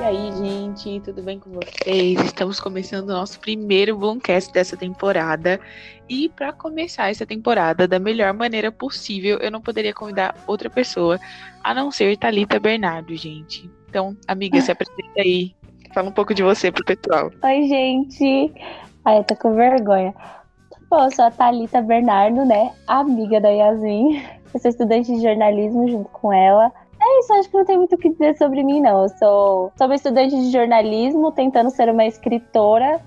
[0.00, 2.18] E aí, gente, tudo bem com vocês?
[2.22, 5.60] Estamos começando o nosso primeiro Bloomcast dessa temporada.
[6.08, 11.20] E para começar essa temporada da melhor maneira possível, eu não poderia convidar outra pessoa
[11.62, 13.70] a não ser Talita Bernardo, gente.
[13.90, 15.54] Então, amiga, se apresenta aí.
[15.92, 17.30] Fala um pouco de você pro pessoal.
[17.44, 18.54] Oi, gente.
[19.04, 20.14] Ai, tô com vergonha.
[20.88, 22.72] Bom, eu sou a Thalita Bernardo, né?
[22.86, 24.22] Amiga da Yasmin.
[24.54, 26.72] Eu sou estudante de jornalismo junto com ela.
[27.02, 29.02] É isso, acho que não tem muito o que dizer sobre mim, não.
[29.02, 33.00] Eu sou, sou uma estudante de jornalismo, tentando ser uma escritora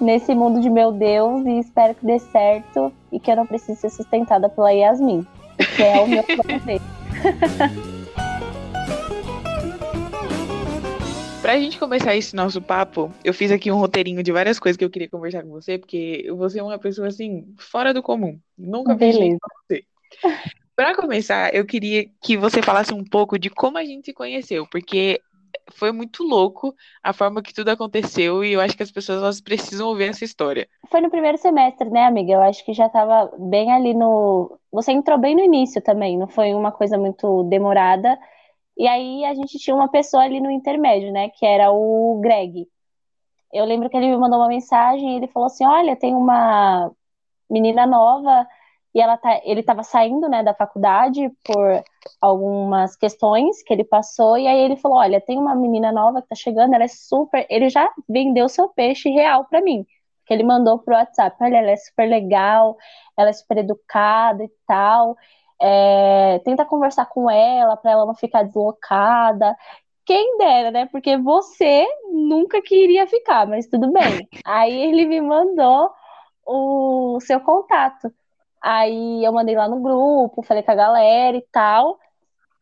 [0.00, 3.80] nesse mundo de meu Deus e espero que dê certo e que eu não precise
[3.80, 5.24] ser sustentada pela Yasmin,
[5.76, 6.60] que é o meu plano
[11.40, 14.84] Pra gente começar esse nosso papo, eu fiz aqui um roteirinho de várias coisas que
[14.84, 18.36] eu queria conversar com você, porque você é uma pessoa assim, fora do comum.
[18.58, 19.38] Nunca vi
[19.70, 19.84] você.
[20.76, 24.66] Para começar, eu queria que você falasse um pouco de como a gente se conheceu,
[24.70, 25.18] porque
[25.72, 29.40] foi muito louco a forma que tudo aconteceu e eu acho que as pessoas elas
[29.40, 30.68] precisam ouvir essa história.
[30.90, 32.34] Foi no primeiro semestre, né, amiga?
[32.34, 34.58] Eu acho que já estava bem ali no.
[34.70, 38.18] Você entrou bem no início também, não foi uma coisa muito demorada.
[38.76, 42.68] E aí a gente tinha uma pessoa ali no intermédio, né, que era o Greg.
[43.50, 46.90] Eu lembro que ele me mandou uma mensagem e ele falou assim: Olha, tem uma
[47.48, 48.46] menina nova
[48.96, 51.84] e ela tá, ele estava saindo né, da faculdade por
[52.18, 56.24] algumas questões que ele passou, e aí ele falou: Olha, tem uma menina nova que
[56.32, 57.46] está chegando, ela é super.
[57.50, 59.84] Ele já vendeu seu peixe real para mim,
[60.24, 62.74] que ele mandou pro WhatsApp: Olha, ela é super legal,
[63.18, 65.14] ela é super educada e tal.
[65.60, 69.54] É, tenta conversar com ela para ela não ficar deslocada.
[70.06, 70.86] Quem dera, né?
[70.86, 74.26] Porque você nunca queria ficar, mas tudo bem.
[74.46, 75.90] Aí ele me mandou
[76.46, 78.10] o seu contato.
[78.62, 81.98] Aí eu mandei lá no grupo, falei com a galera e tal.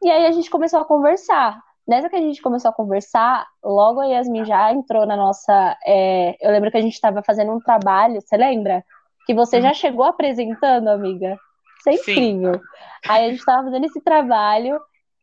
[0.02, 1.58] E aí a gente começou a conversar.
[1.86, 5.76] Nessa que a gente começou a conversar, logo a Yasmin já entrou na nossa.
[5.84, 8.84] É, eu lembro que a gente estava fazendo um trabalho, você lembra?
[9.26, 9.74] Que você já uhum.
[9.74, 11.38] chegou apresentando, amiga.
[11.78, 12.54] Isso é incrível.
[12.54, 12.60] Sim.
[13.08, 14.80] Aí a gente estava fazendo esse trabalho,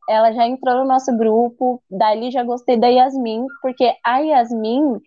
[0.07, 5.00] ela já entrou no nosso grupo, dali já gostei da Yasmin, porque a Yasmin,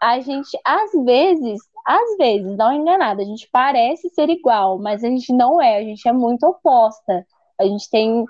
[0.00, 5.08] a gente, às vezes, às vezes, não enganada, a gente parece ser igual, mas a
[5.08, 7.26] gente não é, a gente é muito oposta.
[7.58, 8.24] A gente tem,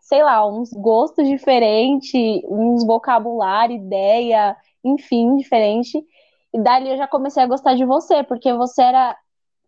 [0.00, 6.04] sei lá, uns gostos diferentes, uns vocabulário, ideia, enfim, diferente.
[6.52, 9.16] E dali eu já comecei a gostar de você, porque você era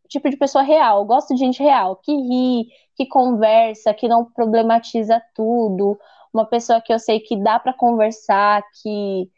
[0.09, 1.01] tipo de pessoa real.
[1.01, 5.99] Eu gosto de gente real, que ri, que conversa, que não problematiza tudo.
[6.33, 9.31] Uma pessoa que eu sei que dá para conversar, que,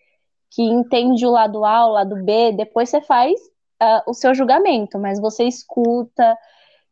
[0.51, 2.53] que entende o lado A, o lado B.
[2.53, 3.41] Depois você faz
[3.83, 6.37] uh, o seu julgamento, mas você escuta.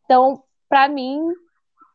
[0.05, 1.21] Então, para mim,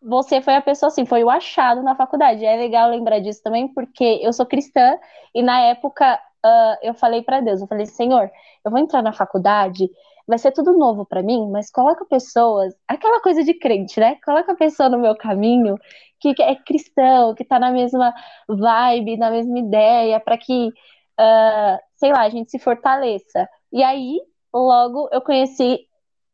[0.02, 2.46] você foi a pessoa assim, foi o achado na faculdade.
[2.46, 4.98] É legal lembrar disso também, porque eu sou cristã
[5.34, 8.30] e na época uh, eu falei para Deus, eu falei, Senhor,
[8.66, 9.90] eu vou entrar na faculdade,
[10.28, 14.18] vai ser tudo novo para mim, mas coloca pessoas, aquela coisa de crente, né?
[14.26, 15.78] Coloca a pessoa no meu caminho
[16.20, 18.14] que é cristão, que tá na mesma
[18.48, 23.50] vibe, na mesma ideia, para que, uh, sei lá, a gente se fortaleça.
[23.74, 24.20] E aí
[24.54, 25.88] Logo, eu conheci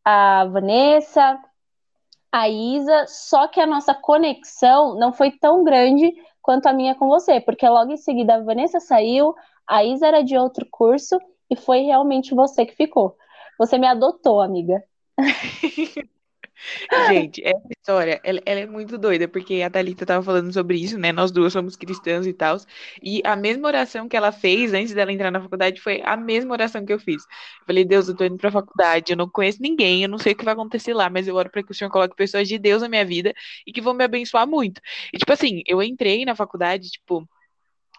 [0.03, 1.39] a Vanessa,
[2.31, 7.07] a Isa, só que a nossa conexão não foi tão grande quanto a minha com
[7.07, 9.35] você, porque logo em seguida a Vanessa saiu,
[9.67, 11.19] a Isa era de outro curso
[11.49, 13.17] e foi realmente você que ficou.
[13.57, 14.83] Você me adotou, amiga.
[17.07, 20.97] Gente, essa história, ela, ela, é muito doida, porque a Thalita tava falando sobre isso,
[20.97, 21.11] né?
[21.11, 22.57] Nós duas somos cristãs e tal.
[23.01, 26.53] E a mesma oração que ela fez antes dela entrar na faculdade foi a mesma
[26.53, 27.23] oração que eu fiz.
[27.61, 30.33] Eu falei, Deus, eu tô indo pra faculdade, eu não conheço ninguém, eu não sei
[30.33, 32.57] o que vai acontecer lá, mas eu oro para que o Senhor coloque pessoas de
[32.57, 33.33] Deus na minha vida
[33.65, 34.81] e que vão me abençoar muito.
[35.13, 37.27] E, tipo assim, eu entrei na faculdade, tipo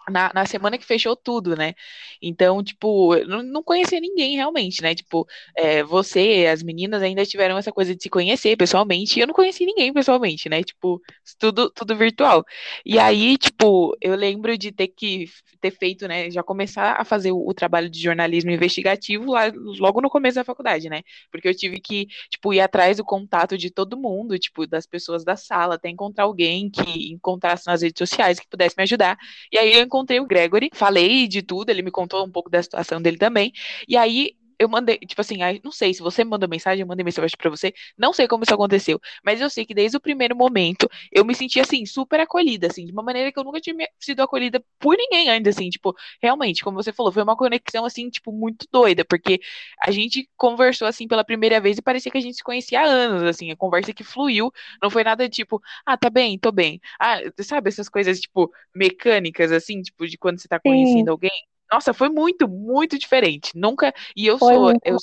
[0.09, 1.73] na, na semana que fechou tudo, né?
[2.21, 4.93] Então, tipo, não, não conhecia ninguém realmente, né?
[4.95, 9.27] Tipo, é, você, as meninas ainda tiveram essa coisa de se conhecer pessoalmente, e eu
[9.27, 10.63] não conheci ninguém pessoalmente, né?
[10.63, 11.01] Tipo,
[11.37, 12.45] tudo, tudo virtual.
[12.85, 15.25] E aí, tipo, eu lembro de ter que
[15.59, 16.29] ter feito, né?
[16.31, 20.43] Já começar a fazer o, o trabalho de jornalismo investigativo lá, logo no começo da
[20.43, 21.01] faculdade, né?
[21.31, 25.23] Porque eu tive que, tipo, ir atrás do contato de todo mundo, tipo, das pessoas
[25.23, 29.17] da sala, até encontrar alguém que encontrasse nas redes sociais que pudesse me ajudar.
[29.51, 32.61] E aí eu encontrei o Gregory, falei de tudo, ele me contou um pouco da
[32.61, 33.51] situação dele também.
[33.87, 37.03] E aí eu mandei, tipo assim, não sei se você me mandou mensagem, eu mandei
[37.03, 40.35] mensagem para você, não sei como isso aconteceu, mas eu sei que desde o primeiro
[40.35, 43.87] momento eu me senti assim, super acolhida, assim, de uma maneira que eu nunca tinha
[43.99, 48.09] sido acolhida por ninguém ainda, assim, tipo, realmente, como você falou, foi uma conexão, assim,
[48.09, 49.39] tipo, muito doida, porque
[49.81, 52.83] a gente conversou, assim, pela primeira vez e parecia que a gente se conhecia há
[52.85, 54.51] anos, assim, a conversa que fluiu,
[54.81, 56.79] não foi nada tipo, ah, tá bem, tô bem.
[56.99, 61.11] Ah, sabe, essas coisas, tipo, mecânicas, assim, tipo, de quando você tá conhecendo Sim.
[61.11, 61.31] alguém.
[61.71, 63.51] Nossa, foi muito, muito diferente.
[63.55, 63.93] Nunca.
[64.15, 64.73] E eu foi sou.
[64.83, 64.97] Eu,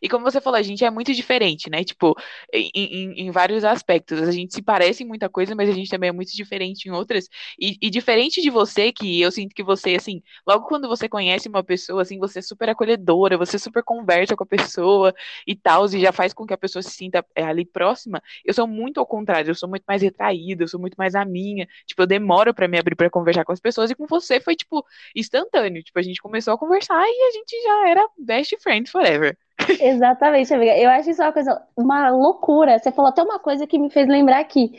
[0.00, 1.84] e como você falou, a gente é muito diferente, né?
[1.84, 2.14] Tipo,
[2.52, 4.20] em, em, em, vários aspectos.
[4.22, 6.92] A gente se parece em muita coisa, mas a gente também é muito diferente em
[6.92, 7.28] outras.
[7.58, 11.48] E, e, diferente de você, que eu sinto que você, assim, logo quando você conhece
[11.48, 15.14] uma pessoa, assim, você é super acolhedora, você super conversa com a pessoa
[15.46, 18.22] e tal, e já faz com que a pessoa se sinta é, ali próxima.
[18.44, 21.24] Eu sou muito ao contrário, eu sou muito mais retraída, eu sou muito mais a
[21.24, 21.66] minha.
[21.86, 24.54] Tipo, eu demoro para me abrir para conversar com as pessoas, e com você foi,
[24.56, 24.84] tipo,
[25.14, 25.82] instantâneo.
[25.82, 29.36] Tipo, a gente começou a conversar e a gente já era best friend forever.
[29.80, 30.76] Exatamente, amiga.
[30.76, 32.78] Eu acho isso uma coisa, uma loucura.
[32.78, 34.72] Você falou até uma coisa que me fez lembrar aqui.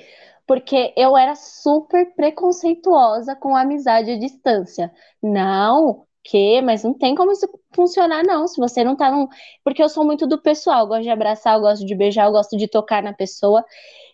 [0.45, 4.91] Porque eu era super preconceituosa com amizade à distância.
[5.21, 8.45] Não, que, mas não tem como isso funcionar, não.
[8.47, 9.27] Se você não tá num.
[9.63, 13.01] Porque eu sou muito do pessoal, gosto de abraçar, gosto de beijar, gosto de tocar
[13.01, 13.63] na pessoa.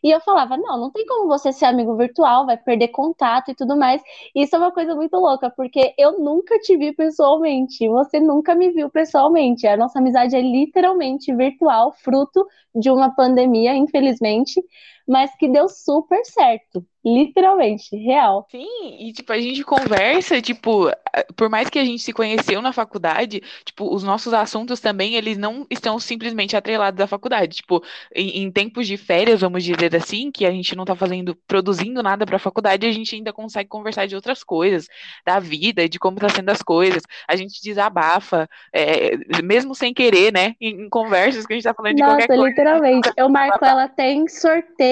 [0.03, 3.55] E eu falava, não, não tem como você ser amigo virtual, vai perder contato e
[3.55, 4.01] tudo mais.
[4.35, 8.69] Isso é uma coisa muito louca, porque eu nunca te vi pessoalmente, você nunca me
[8.71, 9.67] viu pessoalmente.
[9.67, 14.61] A nossa amizade é literalmente virtual, fruto de uma pandemia, infelizmente,
[15.09, 16.85] mas que deu super certo.
[17.03, 18.45] Literalmente, real.
[18.51, 20.91] Sim, e tipo, a gente conversa, tipo,
[21.35, 25.38] por mais que a gente se conheceu na faculdade, tipo, os nossos assuntos também, eles
[25.38, 27.57] não estão simplesmente atrelados à faculdade.
[27.57, 27.81] Tipo,
[28.13, 32.03] em, em tempos de férias, vamos dizer assim, que a gente não tá fazendo, produzindo
[32.03, 34.88] nada pra faculdade, a gente ainda consegue conversar de outras coisas,
[35.25, 37.03] da vida, de como tá sendo as coisas.
[37.25, 41.73] A gente desabafa, é, mesmo sem querer, né, em, em, conversas que a gente tá
[41.73, 42.41] falando de Nossa, qualquer coisa.
[42.41, 43.09] Nossa, literalmente.
[43.15, 44.27] Eu marco ela até em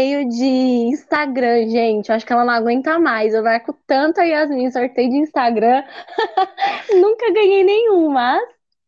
[0.07, 0.45] sorteio de
[0.93, 3.33] Instagram, gente acho que ela não aguenta mais.
[3.33, 5.83] Eu marco tanto a Yasmin, sorteio de Instagram.
[6.95, 8.41] Nunca ganhei nenhum, mas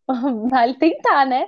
[0.50, 1.48] vale tentar, né?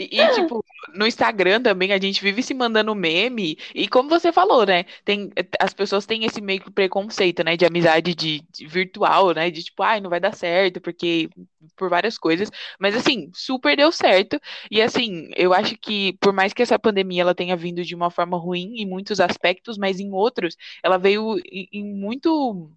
[0.00, 0.64] E, e, tipo,
[0.94, 3.58] no Instagram também a gente vive se mandando meme.
[3.74, 4.84] E como você falou, né?
[5.04, 7.54] Tem, as pessoas têm esse meio que preconceito, né?
[7.54, 9.50] De amizade de, de virtual, né?
[9.50, 11.28] De tipo, ai, não vai dar certo, porque
[11.76, 12.50] por várias coisas.
[12.78, 14.40] Mas assim, super deu certo.
[14.70, 18.10] E assim, eu acho que por mais que essa pandemia ela tenha vindo de uma
[18.10, 22.70] forma ruim em muitos aspectos, mas em outros, ela veio em, em muito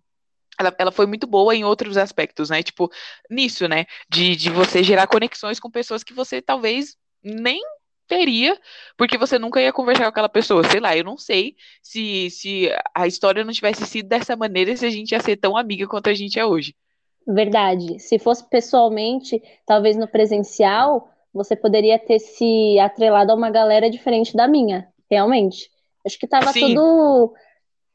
[0.59, 2.61] ela, ela foi muito boa em outros aspectos, né?
[2.61, 2.91] Tipo,
[3.29, 3.85] nisso, né?
[4.09, 7.61] De, de você gerar conexões com pessoas que você talvez nem
[8.07, 8.57] teria,
[8.97, 10.63] porque você nunca ia conversar com aquela pessoa.
[10.63, 14.85] Sei lá, eu não sei se, se a história não tivesse sido dessa maneira, se
[14.85, 16.75] a gente ia ser tão amiga quanto a gente é hoje.
[17.27, 17.99] Verdade.
[17.99, 24.35] Se fosse pessoalmente, talvez no presencial, você poderia ter se atrelado a uma galera diferente
[24.35, 25.69] da minha, realmente.
[26.05, 26.75] Acho que tava Sim.
[26.75, 27.33] tudo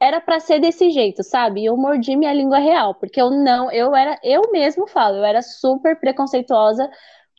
[0.01, 1.65] era para ser desse jeito, sabe?
[1.65, 5.41] Eu mordi minha língua real, porque eu não, eu era, eu mesmo falo, eu era
[5.41, 6.89] super preconceituosa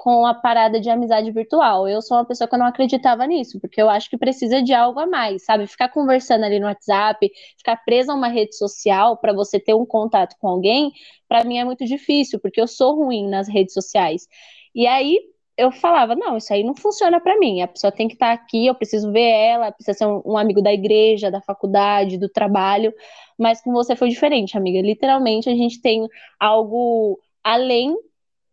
[0.03, 1.87] com a parada de amizade virtual.
[1.87, 4.73] Eu sou uma pessoa que eu não acreditava nisso, porque eu acho que precisa de
[4.73, 5.67] algo a mais, sabe?
[5.67, 9.85] Ficar conversando ali no WhatsApp, ficar presa a uma rede social para você ter um
[9.85, 10.91] contato com alguém,
[11.29, 14.27] para mim é muito difícil, porque eu sou ruim nas redes sociais.
[14.75, 15.19] E aí
[15.55, 17.61] eu falava, não, isso aí não funciona para mim.
[17.61, 20.39] A pessoa tem que estar tá aqui, eu preciso ver ela, precisa ser um, um
[20.39, 22.95] amigo da igreja, da faculdade, do trabalho.
[23.39, 24.81] Mas com você foi diferente, amiga.
[24.81, 26.09] Literalmente a gente tem
[26.39, 27.95] algo além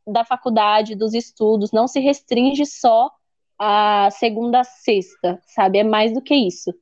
[0.07, 3.11] da faculdade, dos estudos, não se restringe só
[3.59, 5.79] a segunda a sexta, sabe?
[5.79, 6.73] É mais do que isso.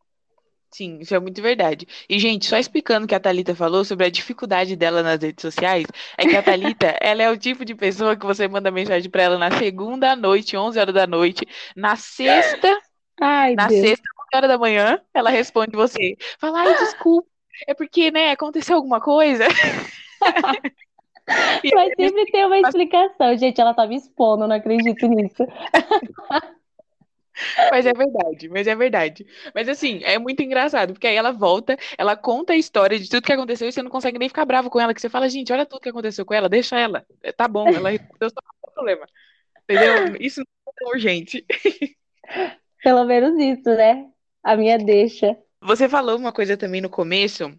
[0.71, 1.87] Sim, isso é muito verdade.
[2.09, 5.41] E, gente, só explicando o que a Thalita falou sobre a dificuldade dela nas redes
[5.41, 5.85] sociais,
[6.17, 9.23] é que a Thalita, ela é o tipo de pessoa que você manda mensagem para
[9.23, 12.77] ela na segunda à noite, 11 horas da noite, na sexta,
[13.21, 13.79] Ai, na Deus.
[13.79, 14.03] sexta,
[14.33, 16.17] 11 horas da manhã, ela responde você.
[16.39, 17.29] Fala, ai, desculpa,
[17.65, 19.45] é porque, né, aconteceu alguma coisa.
[21.27, 23.37] Mas sempre tem uma explicação.
[23.37, 25.43] Gente, ela tá me expondo, não acredito nisso.
[27.69, 29.25] Mas é verdade, mas é verdade.
[29.53, 33.25] Mas assim, é muito engraçado, porque aí ela volta, ela conta a história de tudo
[33.25, 35.51] que aconteceu e você não consegue nem ficar bravo com ela, que você fala, gente,
[35.51, 37.05] olha tudo que aconteceu com ela, deixa ela.
[37.21, 39.05] É, tá bom, ela resolveu só o problema.
[39.63, 40.15] Entendeu?
[40.19, 41.45] Isso não é tão urgente.
[42.81, 44.05] Pelo menos isso, né?
[44.43, 45.35] A minha deixa.
[45.61, 47.51] Você falou uma coisa também no começo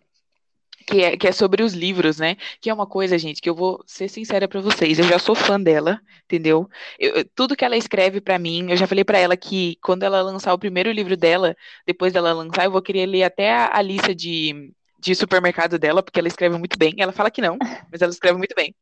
[0.87, 2.37] que é, que é sobre os livros, né?
[2.61, 4.99] Que é uma coisa, gente, que eu vou ser sincera para vocês.
[4.99, 6.69] Eu já sou fã dela, entendeu?
[6.99, 10.23] Eu, tudo que ela escreve para mim, eu já falei para ela que quando ela
[10.23, 13.83] lançar o primeiro livro dela, depois dela lançar, eu vou querer ler até a, a
[13.83, 16.95] lista de, de supermercado dela, porque ela escreve muito bem.
[16.99, 17.59] Ela fala que não,
[17.90, 18.75] mas ela escreve muito bem.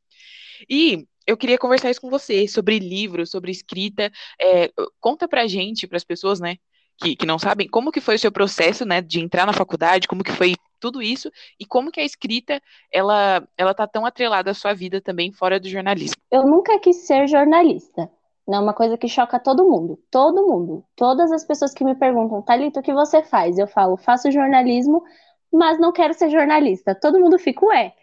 [0.69, 4.13] E eu queria conversar isso com você sobre livros, sobre escrita.
[4.41, 4.71] É,
[5.01, 6.57] conta pra gente, para as pessoas, né,
[6.99, 10.09] que, que não sabem, como que foi o seu processo, né, de entrar na faculdade,
[10.09, 12.61] como que foi tudo isso e como que a escrita
[12.93, 16.17] ela ela tá tão atrelada à sua vida também fora do jornalismo.
[16.31, 18.11] Eu nunca quis ser jornalista.
[18.47, 20.85] É uma coisa que choca todo mundo, todo mundo.
[20.95, 23.59] Todas as pessoas que me perguntam, Thalita, o que você faz?
[23.59, 25.03] Eu falo, faço jornalismo,
[25.51, 26.95] mas não quero ser jornalista.
[26.95, 27.95] Todo mundo fica, ué,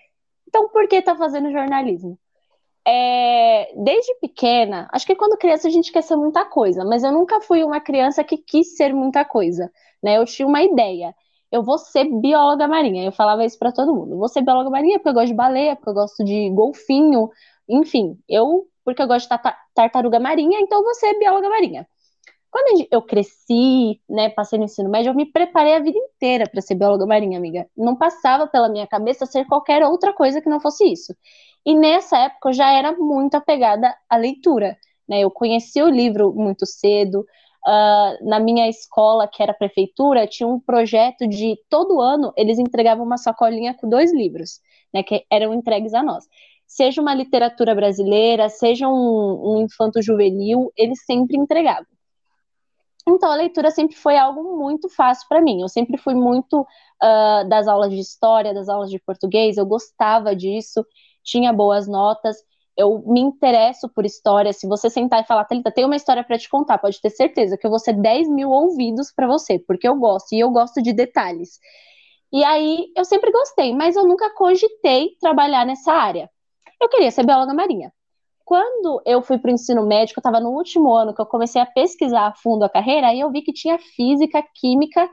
[0.48, 2.17] então por que tá fazendo jornalismo?
[2.88, 7.11] É, desde pequena, acho que quando criança a gente quer ser muita coisa, mas eu
[7.11, 9.71] nunca fui uma criança que quis ser muita coisa,
[10.03, 10.17] né?
[10.17, 11.13] Eu tinha uma ideia.
[11.51, 13.03] Eu vou ser bióloga marinha.
[13.05, 14.13] Eu falava isso para todo mundo.
[14.13, 17.29] Eu vou ser bióloga marinha porque eu gosto de baleia, porque eu gosto de golfinho,
[17.69, 19.38] enfim, eu porque eu gosto de
[19.75, 21.88] tartaruga marinha, então eu vou ser bióloga marinha.
[22.51, 26.62] Quando eu cresci, né, passei no ensino médio, eu me preparei a vida inteira para
[26.62, 27.65] ser bióloga marinha, amiga.
[27.77, 31.15] Não passava pela minha cabeça ser qualquer outra coisa que não fosse isso.
[31.65, 34.77] E nessa época eu já era muito apegada à leitura.
[35.08, 35.22] Né?
[35.22, 37.25] Eu conheci o livro muito cedo.
[37.65, 43.05] Uh, na minha escola, que era prefeitura, tinha um projeto de todo ano eles entregavam
[43.05, 44.60] uma sacolinha com dois livros,
[44.91, 46.25] né, que eram entregues a nós.
[46.65, 51.86] Seja uma literatura brasileira, seja um, um infanto juvenil, eles sempre entregavam.
[53.08, 55.62] Então, a leitura sempre foi algo muito fácil para mim.
[55.62, 60.36] Eu sempre fui muito uh, das aulas de história, das aulas de português, eu gostava
[60.36, 60.86] disso,
[61.24, 62.38] tinha boas notas.
[62.77, 64.53] Eu me interesso por história.
[64.53, 67.58] Se você sentar e falar, Thalita, tem uma história para te contar, pode ter certeza
[67.58, 70.81] que eu vou ser 10 mil ouvidos para você, porque eu gosto, e eu gosto
[70.81, 71.60] de detalhes.
[72.31, 76.29] E aí, eu sempre gostei, mas eu nunca cogitei trabalhar nessa área.
[76.81, 77.91] Eu queria ser bióloga marinha
[78.51, 81.62] quando eu fui para o ensino médico, eu estava no último ano que eu comecei
[81.62, 85.10] a pesquisar a fundo a carreira, aí eu vi que tinha física, química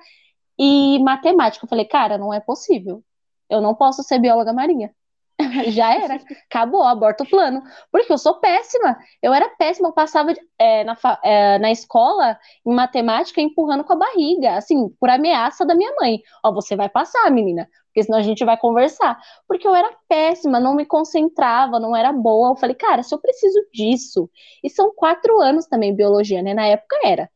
[0.59, 1.65] e matemática.
[1.65, 3.01] Eu falei, cara, não é possível.
[3.49, 4.93] Eu não posso ser bióloga marinha.
[5.71, 7.63] já era, acabou, aborta o plano.
[7.93, 8.97] Porque eu sou péssima.
[9.23, 13.97] Eu era péssima, eu passava é, na, é, na escola em matemática empurrando com a
[13.97, 16.21] barriga, assim, por ameaça da minha mãe.
[16.45, 19.17] Ó, você vai passar, menina, porque senão a gente vai conversar.
[19.47, 22.51] Porque eu era péssima, não me concentrava, não era boa.
[22.51, 24.29] Eu falei, cara, se eu preciso disso.
[24.63, 26.53] E são quatro anos também biologia, né?
[26.53, 27.31] Na época era.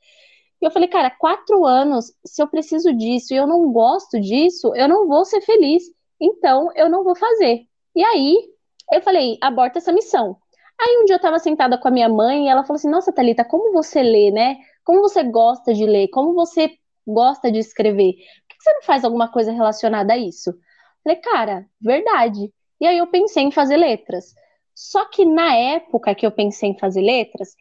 [0.61, 4.75] E eu falei, cara, quatro anos, se eu preciso disso e eu não gosto disso,
[4.77, 5.85] eu não vou ser feliz.
[6.21, 7.67] Então, eu não vou fazer.
[7.95, 8.37] E aí,
[8.93, 10.37] eu falei, aborta essa missão.
[10.81, 13.13] Aí um dia eu estava sentada com a minha mãe e ela falou assim: Nossa,
[13.13, 14.57] Thalita, como você lê, né?
[14.85, 16.09] Como você gosta de ler?
[16.09, 18.15] Como você gosta de escrever?
[18.49, 20.53] Por que você não faz alguma coisa relacionada a isso?
[21.05, 22.53] Falei, cara, verdade.
[22.81, 24.35] E aí eu pensei em fazer letras.
[24.75, 27.55] Só que na época que eu pensei em fazer letras,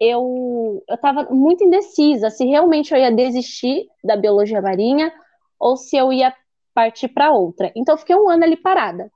[0.00, 5.12] eu estava muito indecisa se realmente eu ia desistir da biologia marinha
[5.58, 6.34] ou se eu ia
[6.74, 7.72] partir para outra.
[7.76, 9.10] Então eu fiquei um ano ali parada.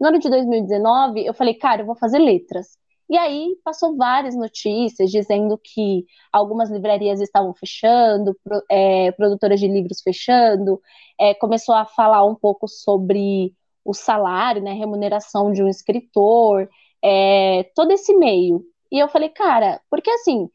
[0.00, 2.78] No ano de 2019, eu falei, cara, eu vou fazer letras.
[3.08, 8.36] E aí passou várias notícias dizendo que algumas livrarias estavam fechando,
[8.70, 10.80] é, produtoras de livros fechando,
[11.20, 13.54] é, começou a falar um pouco sobre
[13.84, 16.68] o salário, né, remuneração de um escritor,
[17.02, 18.64] é, todo esse meio.
[18.90, 20.48] E eu falei, cara, porque assim,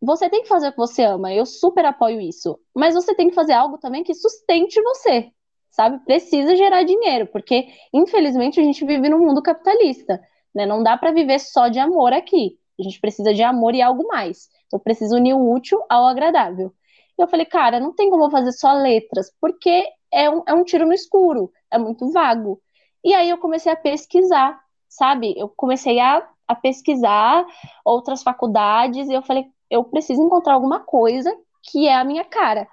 [0.00, 3.28] você tem que fazer o que você ama, eu super apoio isso, mas você tem
[3.30, 5.32] que fazer algo também que sustente você
[5.78, 6.04] sabe?
[6.04, 10.20] Precisa gerar dinheiro, porque infelizmente a gente vive num mundo capitalista,
[10.52, 10.66] né?
[10.66, 12.58] Não dá para viver só de amor aqui.
[12.80, 14.48] A gente precisa de amor e algo mais.
[14.66, 16.72] Então precisa unir o útil ao agradável.
[17.16, 20.64] E eu falei, cara, não tem como fazer só letras, porque é um, é um
[20.64, 22.60] tiro no escuro, é muito vago.
[23.04, 24.58] E aí eu comecei a pesquisar,
[24.88, 25.32] sabe?
[25.38, 27.46] Eu comecei a, a pesquisar
[27.84, 31.32] outras faculdades e eu falei, eu preciso encontrar alguma coisa
[31.62, 32.66] que é a minha cara.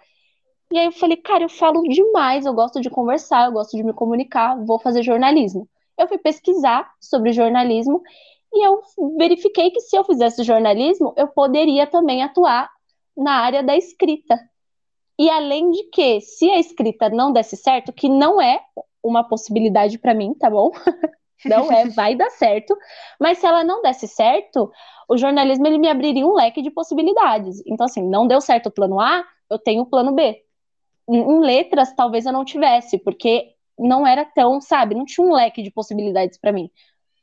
[0.76, 3.82] E aí eu falei, cara, eu falo demais, eu gosto de conversar, eu gosto de
[3.82, 5.70] me comunicar, vou fazer jornalismo.
[5.98, 8.04] Eu fui pesquisar sobre jornalismo
[8.54, 8.82] e eu
[9.18, 12.70] verifiquei que se eu fizesse jornalismo, eu poderia também atuar
[13.16, 14.38] na área da escrita.
[15.18, 18.60] E além de que, se a escrita não desse certo, que não é
[19.02, 20.72] uma possibilidade para mim, tá bom?
[21.46, 22.76] não é, vai dar certo.
[23.18, 24.70] Mas se ela não desse certo,
[25.08, 27.64] o jornalismo ele me abriria um leque de possibilidades.
[27.66, 30.45] Então assim, não deu certo o plano A, eu tenho o plano B
[31.10, 35.62] em letras talvez eu não tivesse, porque não era tão, sabe, não tinha um leque
[35.62, 36.70] de possibilidades para mim,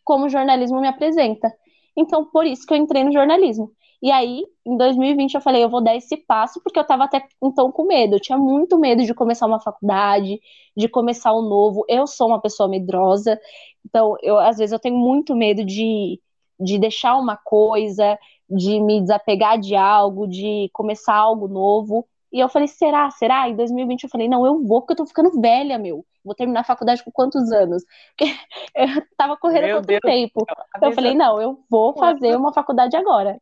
[0.04, 1.52] como o jornalismo me apresenta.
[1.96, 3.72] Então, por isso que eu entrei no jornalismo.
[4.02, 7.24] E aí, em 2020, eu falei, eu vou dar esse passo, porque eu estava até
[7.42, 8.16] então com medo.
[8.16, 10.40] Eu tinha muito medo de começar uma faculdade,
[10.76, 11.84] de começar um novo.
[11.88, 13.38] Eu sou uma pessoa medrosa,
[13.86, 16.20] então, eu, às vezes, eu tenho muito medo de,
[16.58, 22.06] de deixar uma coisa, de me desapegar de algo, de começar algo novo.
[22.32, 23.10] E eu falei, será?
[23.10, 23.48] Será?
[23.48, 26.04] Em 2020 eu falei, não, eu vou, porque eu tô ficando velha, meu.
[26.24, 27.84] Vou terminar a faculdade com quantos anos?
[28.16, 28.32] Porque
[28.74, 28.86] eu
[29.16, 30.00] tava correndo Meu tanto Deus.
[30.02, 30.46] tempo.
[30.76, 33.38] Então eu falei, não, eu vou fazer uma faculdade agora.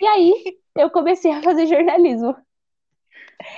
[0.00, 2.34] E aí eu comecei a fazer jornalismo.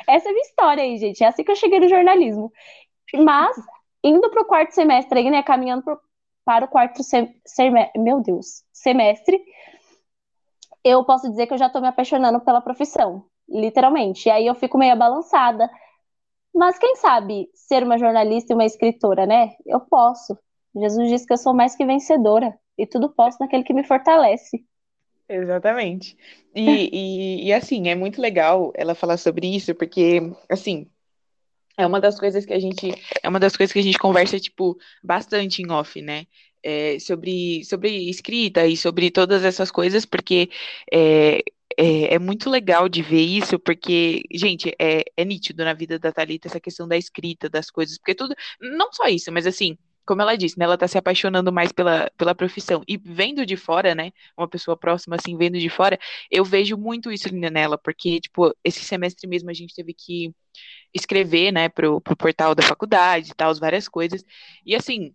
[0.06, 1.22] Essa é a minha história aí, gente.
[1.24, 2.52] É assim que eu cheguei no jornalismo.
[3.14, 3.56] Mas,
[4.02, 5.42] indo pro quarto semestre aí, né?
[5.42, 6.00] Caminhando pro-
[6.44, 8.00] para o quarto sem- semestre.
[8.00, 9.42] Meu Deus, semestre.
[10.82, 14.28] Eu posso dizer que eu já tô me apaixonando pela profissão, literalmente.
[14.28, 15.68] E aí eu fico meio balançada.
[16.54, 19.54] Mas quem sabe ser uma jornalista e uma escritora, né?
[19.66, 20.38] Eu posso.
[20.74, 22.56] Jesus disse que eu sou mais que vencedora.
[22.78, 24.64] E tudo posso naquele que me fortalece.
[25.28, 26.16] Exatamente.
[26.54, 30.86] E, e, e assim, é muito legal ela falar sobre isso, porque, assim,
[31.76, 34.38] é uma das coisas que a gente, é uma das coisas que a gente conversa,
[34.38, 36.26] tipo, bastante em off, né?
[36.62, 40.48] É, sobre, sobre escrita e sobre todas essas coisas, porque
[40.90, 41.42] é,
[41.78, 46.12] é, é muito legal de ver isso, porque, gente, é, é nítido na vida da
[46.12, 49.76] Thalita essa questão da escrita, das coisas, porque tudo, não só isso, mas assim,
[50.06, 53.56] como ela disse, né, ela tá se apaixonando mais pela, pela profissão, e vendo de
[53.56, 55.98] fora, né, uma pessoa próxima, assim, vendo de fora,
[56.30, 60.32] eu vejo muito isso nela, porque, tipo, esse semestre mesmo a gente teve que
[60.94, 64.22] escrever, né, pro, pro portal da faculdade e tal, várias coisas.
[64.64, 65.12] E assim,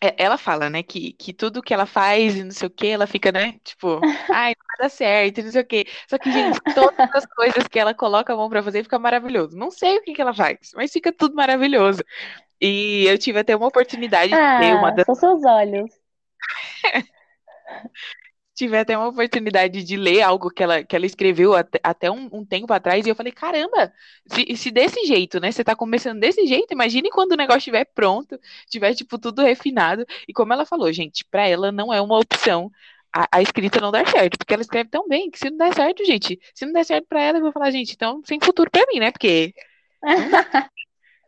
[0.00, 3.06] ela fala, né, que, que tudo que ela faz e não sei o que, ela
[3.06, 5.86] fica, né, tipo, ai, não vai dar certo, e não sei o quê.
[6.08, 9.56] Só que, gente, todas as coisas que ela coloca a mão pra fazer fica maravilhoso.
[9.56, 12.02] Não sei o que que ela faz, mas fica tudo maravilhoso.
[12.60, 15.90] E eu tive até uma oportunidade de ter uma Ah, são seus olhos.
[18.60, 22.28] tive até uma oportunidade de ler algo que ela, que ela escreveu até, até um,
[22.30, 23.90] um tempo atrás, e eu falei, caramba,
[24.26, 25.50] se, se desse jeito, né?
[25.50, 28.38] Você tá começando desse jeito, imagine quando o negócio estiver pronto,
[28.68, 30.04] tiver, tipo, tudo refinado.
[30.28, 32.70] E como ela falou, gente, pra ela não é uma opção
[33.10, 35.74] a, a escrita não dar certo, porque ela escreve tão bem que se não der
[35.74, 38.70] certo, gente, se não der certo pra ela, eu vou falar, gente, então sem futuro
[38.70, 39.10] pra mim, né?
[39.10, 39.54] Porque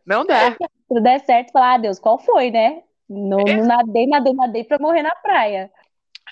[0.05, 0.51] não dá.
[0.53, 2.83] Se tudo der certo, falar, ah, Deus, qual foi, né?
[3.09, 5.71] Não, não nadei, nadei, nadei pra morrer na praia.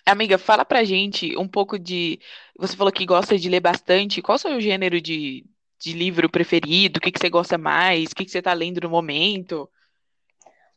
[0.05, 2.19] Amiga, fala pra gente um pouco de.
[2.57, 4.21] Você falou que gosta de ler bastante.
[4.21, 5.45] Qual o seu gênero de,
[5.79, 6.97] de livro preferido?
[6.97, 8.11] O que que você gosta mais?
[8.11, 9.69] O que que você tá lendo no momento?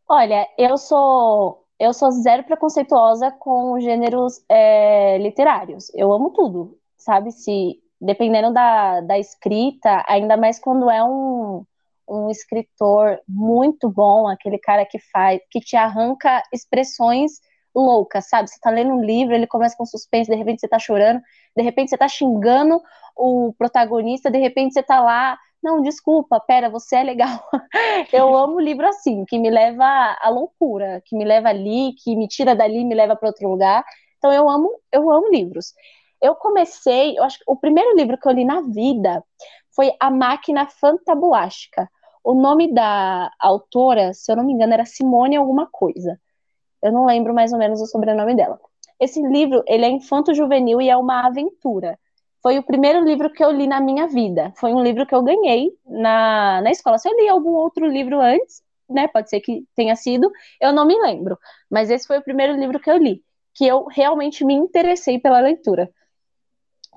[0.09, 5.91] Olha, eu sou eu sou zero preconceituosa com gêneros é, literários.
[5.95, 7.33] Eu amo tudo, sabe?
[7.33, 11.65] Se dependendo da, da escrita, ainda mais quando é um,
[12.09, 17.41] um escritor muito bom, aquele cara que faz, que te arranca expressões
[17.75, 18.49] loucas, sabe?
[18.49, 21.21] Você tá lendo um livro, ele começa com suspense, de repente você tá chorando,
[21.57, 22.81] de repente você tá xingando
[23.17, 27.41] o protagonista, de repente você tá lá não, desculpa, pera, você é legal.
[28.13, 29.87] Eu amo livro assim, que me leva
[30.21, 33.49] à loucura, que me leva ali, que me tira dali, e me leva para outro
[33.49, 33.83] lugar.
[34.19, 35.73] Então eu amo, eu amo livros.
[36.21, 39.25] Eu comecei, eu acho que o primeiro livro que eu li na vida
[39.75, 41.91] foi A Máquina Fantabulástica.
[42.23, 46.21] O nome da autora, se eu não me engano, era Simone alguma coisa.
[46.85, 48.61] Eu não lembro mais ou menos o sobrenome dela.
[49.01, 51.99] Esse livro, ele é infanto-juvenil e é uma aventura
[52.45, 54.53] foi o primeiro livro que eu li na minha vida.
[54.59, 56.99] Foi um livro que eu ganhei na, na escola.
[56.99, 59.09] Se eu li algum outro livro antes, né?
[59.09, 61.39] Pode ser que tenha sido, eu não me lembro.
[61.71, 63.23] Mas esse foi o primeiro livro que eu li,
[63.55, 65.91] que eu realmente me interessei pela leitura.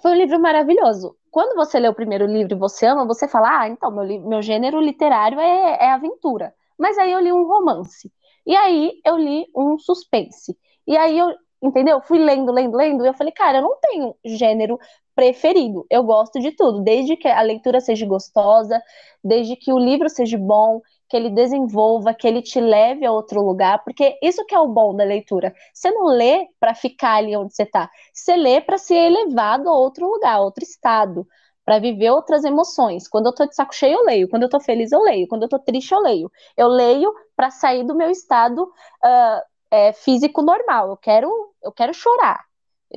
[0.02, 1.15] Foi um livro maravilhoso.
[1.32, 4.41] Quando você lê o primeiro livro e você ama, você fala, ah, então, meu, meu
[4.41, 6.54] gênero literário é, é aventura.
[6.78, 8.12] Mas aí eu li um romance.
[8.48, 10.58] E aí eu li um suspense.
[10.88, 12.02] E aí eu, entendeu?
[12.02, 14.80] Fui lendo, lendo, lendo, e eu falei, cara, eu não tenho gênero
[15.16, 15.86] preferido.
[15.90, 18.82] Eu gosto de tudo, desde que a leitura seja gostosa,
[19.24, 23.42] desde que o livro seja bom, que ele desenvolva, que ele te leve a outro
[23.42, 25.54] lugar, porque isso que é o bom da leitura.
[25.74, 29.78] Você não lê para ficar ali onde você está, você lê para ser elevado a
[29.78, 31.26] outro lugar, a outro estado,
[31.66, 33.08] para viver outras emoções.
[33.08, 34.30] Quando eu tô de saco cheio, eu leio.
[34.30, 35.28] Quando eu tô feliz, eu leio.
[35.28, 36.32] Quando eu tô triste, eu leio.
[36.56, 40.89] Eu leio para sair do meu estado uh, é, físico normal.
[40.89, 41.30] Eu quero,
[41.63, 42.43] eu quero chorar.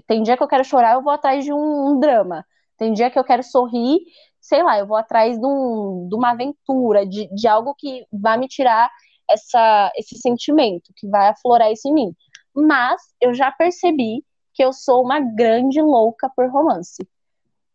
[0.07, 2.45] Tem dia que eu quero chorar, eu vou atrás de um, um drama.
[2.79, 3.99] Tem dia que eu quero sorrir,
[4.41, 8.39] sei lá, eu vou atrás de, um, de uma aventura, de, de algo que vai
[8.39, 8.91] me tirar
[9.31, 12.15] essa, esse sentimento, que vai aflorar isso em mim.
[12.55, 14.25] Mas eu já percebi
[14.55, 17.07] que eu sou uma grande louca por romance.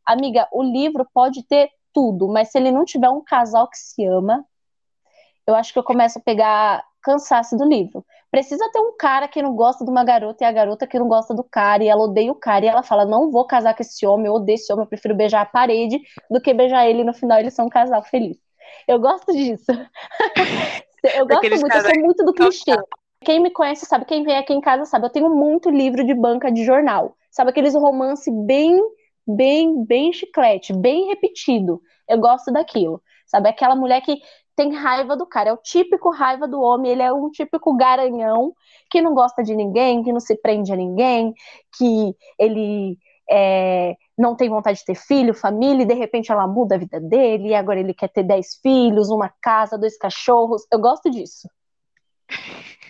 [0.04, 4.04] Amiga, o livro pode ter tudo, mas se ele não tiver um casal que se
[4.06, 4.44] ama,
[5.48, 8.04] eu acho que eu começo a pegar cansaço do livro.
[8.32, 11.08] Precisa ter um cara que não gosta de uma garota e a garota que não
[11.08, 13.82] gosta do cara e ela odeia o cara e ela fala: Não vou casar com
[13.82, 17.02] esse homem, eu odeio esse homem, eu prefiro beijar a parede do que beijar ele
[17.02, 18.38] e no final eles são um casal feliz.
[18.88, 19.72] Eu gosto disso.
[21.16, 22.76] eu gosto muito, eu sou muito do clichê.
[23.24, 26.14] Quem me conhece sabe, quem vem aqui em casa sabe, eu tenho muito livro de
[26.14, 27.16] banca de jornal.
[27.32, 28.80] Sabe aqueles romance bem,
[29.28, 31.82] bem, bem chiclete, bem repetido.
[32.08, 33.50] Eu gosto daquilo, sabe?
[33.50, 34.18] Aquela mulher que
[34.56, 38.54] tem raiva do cara, é o típico raiva do homem, ele é um típico garanhão
[38.90, 41.34] que não gosta de ninguém, que não se prende a ninguém,
[41.78, 42.98] que ele
[43.30, 47.00] é, não tem vontade de ter filho, família, e de repente ela muda a vida
[47.00, 50.66] dele, e agora ele quer ter dez filhos, uma casa, dois cachorros.
[50.72, 51.50] Eu gosto disso.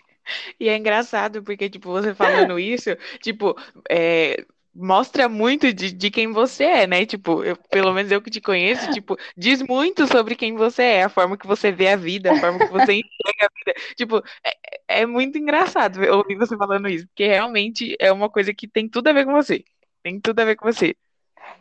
[0.60, 2.90] E é engraçado, porque, tipo, você falando isso,
[3.22, 3.56] tipo,
[3.88, 4.44] é,
[4.76, 7.06] mostra muito de, de quem você é, né?
[7.06, 11.04] Tipo, eu, pelo menos eu que te conheço, tipo, diz muito sobre quem você é,
[11.04, 13.80] a forma que você vê a vida, a forma que você enxerga a vida.
[13.96, 18.68] Tipo, é, é muito engraçado ouvir você falando isso, porque realmente é uma coisa que
[18.68, 19.64] tem tudo a ver com você.
[20.04, 20.96] Tem tudo a ver com você.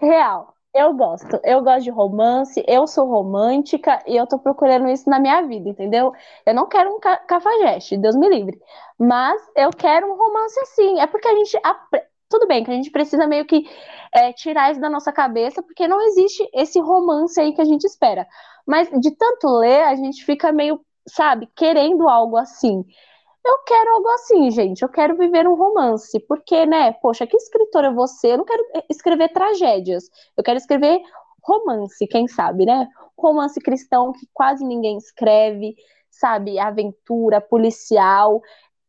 [0.01, 0.55] Real.
[0.75, 1.39] Eu gosto.
[1.45, 5.69] Eu gosto de romance, eu sou romântica e eu tô procurando isso na minha vida,
[5.69, 6.13] entendeu?
[6.45, 8.61] Eu não quero um ca cafajeste, Deus me livre.
[8.99, 11.01] Mas eu quero um romance assim.
[11.01, 11.57] É porque a gente.
[12.29, 13.65] Tudo bem que a gente precisa meio que
[14.13, 17.85] é, tirar isso da nossa cabeça, porque não existe esse romance aí que a gente
[17.85, 18.27] espera.
[18.67, 22.85] Mas de tanto ler, a gente fica meio, sabe, querendo algo assim.
[23.45, 24.83] Eu quero algo assim, gente.
[24.83, 26.19] Eu quero viver um romance.
[26.21, 26.93] Porque, né?
[26.93, 28.33] Poxa, que escritora é você?
[28.33, 30.05] Eu não quero escrever tragédias.
[30.37, 31.01] Eu quero escrever
[31.43, 32.89] romance, quem sabe, né?
[33.19, 35.77] Romance cristão que quase ninguém escreve,
[36.11, 36.59] sabe?
[36.59, 38.41] Aventura, policial.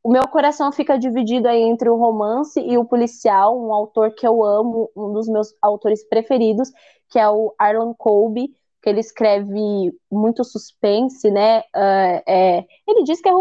[0.05, 4.27] O meu coração fica dividido aí entre o romance e o policial, um autor que
[4.27, 6.71] eu amo, um dos meus autores preferidos,
[7.09, 8.49] que é o Arlan Colby,
[8.83, 9.51] que ele escreve
[10.11, 11.61] muito suspense, né?
[11.75, 13.31] Uh, é, ele diz que é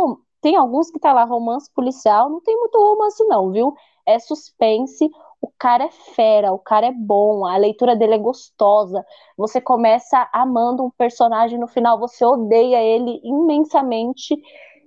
[0.40, 3.74] tem alguns que tá lá, romance policial, não tem muito romance, não, viu?
[4.07, 5.11] É suspense,
[5.42, 9.05] o cara é fera, o cara é bom, a leitura dele é gostosa.
[9.37, 14.35] Você começa amando um personagem, no final você odeia ele imensamente.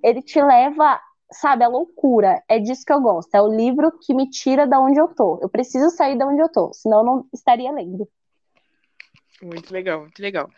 [0.04, 1.00] Ele te leva,
[1.32, 2.44] sabe, à loucura.
[2.48, 3.34] É disso que eu gosto.
[3.34, 5.40] É o livro que me tira da onde eu tô.
[5.42, 8.08] Eu preciso sair da onde eu tô, senão eu não estaria lendo.
[9.42, 10.50] Muito legal, muito legal.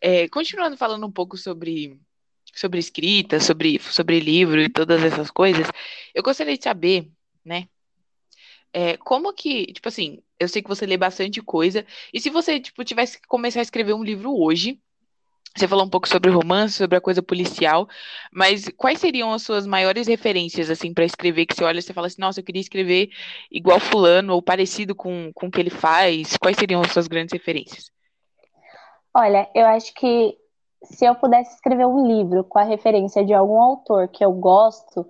[0.00, 1.98] É, continuando falando um pouco sobre
[2.54, 5.66] sobre escrita, sobre, sobre livro e todas essas coisas,
[6.14, 7.08] eu gostaria de saber,
[7.44, 7.68] né?
[8.72, 12.58] É, como que, tipo assim, eu sei que você lê bastante coisa, e se você,
[12.60, 14.80] tipo, tivesse que começar a escrever um livro hoje,
[15.56, 17.88] você falou um pouco sobre romance, sobre a coisa policial,
[18.32, 21.92] mas quais seriam as suas maiores referências, assim, para escrever, que você olha e você
[21.92, 23.10] fala assim, nossa, eu queria escrever
[23.50, 27.32] igual fulano, ou parecido com, com o que ele faz, quais seriam as suas grandes
[27.32, 27.90] referências?
[29.14, 30.36] Olha, eu acho que
[30.84, 35.06] se eu pudesse escrever um livro com a referência de algum autor que eu gosto,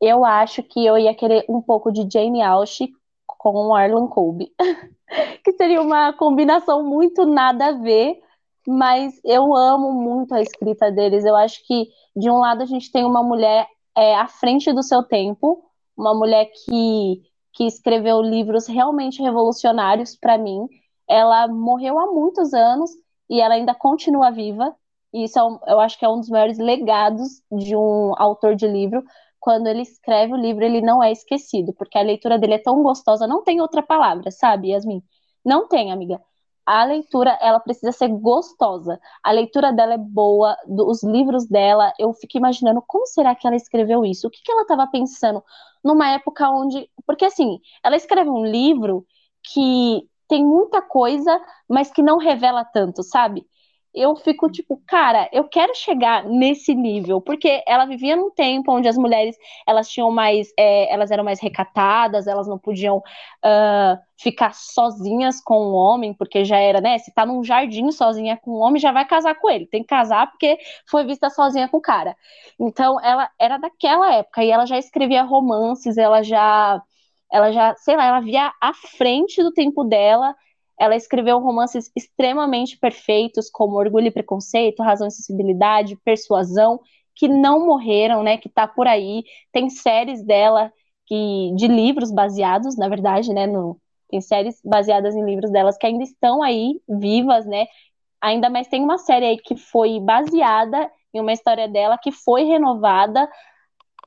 [0.00, 2.92] eu acho que eu ia querer um pouco de Jane Austen
[3.26, 4.52] com Arlen Colby,
[5.44, 8.20] que seria uma combinação muito nada a ver,
[8.68, 11.24] mas eu amo muito a escrita deles.
[11.24, 14.82] Eu acho que de um lado a gente tem uma mulher é, à frente do
[14.82, 15.64] seu tempo,
[15.96, 17.22] uma mulher que
[17.54, 20.68] que escreveu livros realmente revolucionários para mim.
[21.08, 22.90] Ela morreu há muitos anos
[23.28, 24.76] e ela ainda continua viva.
[25.12, 28.54] E isso é um, eu acho que é um dos maiores legados de um autor
[28.54, 29.02] de livro.
[29.40, 32.82] Quando ele escreve o livro, ele não é esquecido, porque a leitura dele é tão
[32.82, 35.02] gostosa, não tem outra palavra, sabe, Yasmin?
[35.44, 36.20] Não tem, amiga.
[36.70, 39.00] A leitura, ela precisa ser gostosa.
[39.24, 43.56] A leitura dela é boa, os livros dela, eu fico imaginando como será que ela
[43.56, 44.26] escreveu isso?
[44.26, 45.42] O que, que ela estava pensando
[45.82, 46.90] numa época onde.
[47.06, 49.06] Porque, assim, ela escreve um livro
[49.42, 53.46] que tem muita coisa, mas que não revela tanto, sabe?
[53.94, 58.86] Eu fico tipo, cara, eu quero chegar nesse nível, porque ela vivia num tempo onde
[58.86, 64.54] as mulheres elas tinham mais, é, elas eram mais recatadas, elas não podiam uh, ficar
[64.54, 66.98] sozinhas com o um homem, porque já era, né?
[66.98, 69.66] Se tá num jardim sozinha com um homem, já vai casar com ele.
[69.66, 72.16] Tem que casar porque foi vista sozinha com o cara.
[72.60, 76.80] Então, ela era daquela época e ela já escrevia romances, ela já
[77.30, 80.34] ela já, sei lá, ela via à frente do tempo dela.
[80.78, 86.80] Ela escreveu romances extremamente perfeitos, como Orgulho e Preconceito, Razão e Sensibilidade, Persuasão,
[87.14, 88.38] que não morreram, né?
[88.38, 89.24] Que tá por aí.
[89.52, 90.72] Tem séries dela
[91.06, 93.46] que de livros baseados, na verdade, né?
[93.46, 97.66] No, tem séries baseadas em livros delas que ainda estão aí vivas, né?
[98.20, 102.44] Ainda mais tem uma série aí que foi baseada em uma história dela que foi
[102.44, 103.28] renovada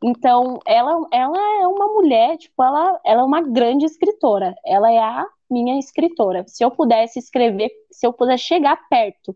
[0.04, 4.56] então, ela, ela é uma mulher, tipo, ela, ela é uma grande escritora.
[4.66, 6.46] Ela é a minha escritora.
[6.48, 9.36] Se eu pudesse escrever, se eu pudesse chegar perto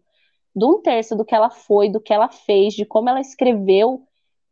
[0.56, 4.04] de um terço do que ela foi, do que ela fez, de como ela escreveu,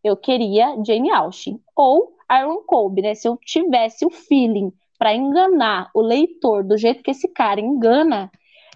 [0.04, 1.60] eu queria Jane Austen.
[1.76, 3.15] Ou Aaron Colby, né?
[3.15, 8.32] Se eu tivesse o feeling para enganar o leitor do jeito que esse cara engana,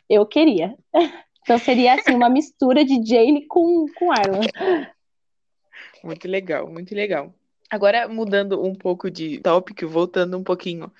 [0.09, 0.75] eu queria.
[1.47, 4.41] Então seria assim uma mistura de Jane com, com Arlan.
[6.03, 7.33] Muito legal, muito legal.
[7.69, 10.91] Agora, mudando um pouco de tópico, voltando um pouquinho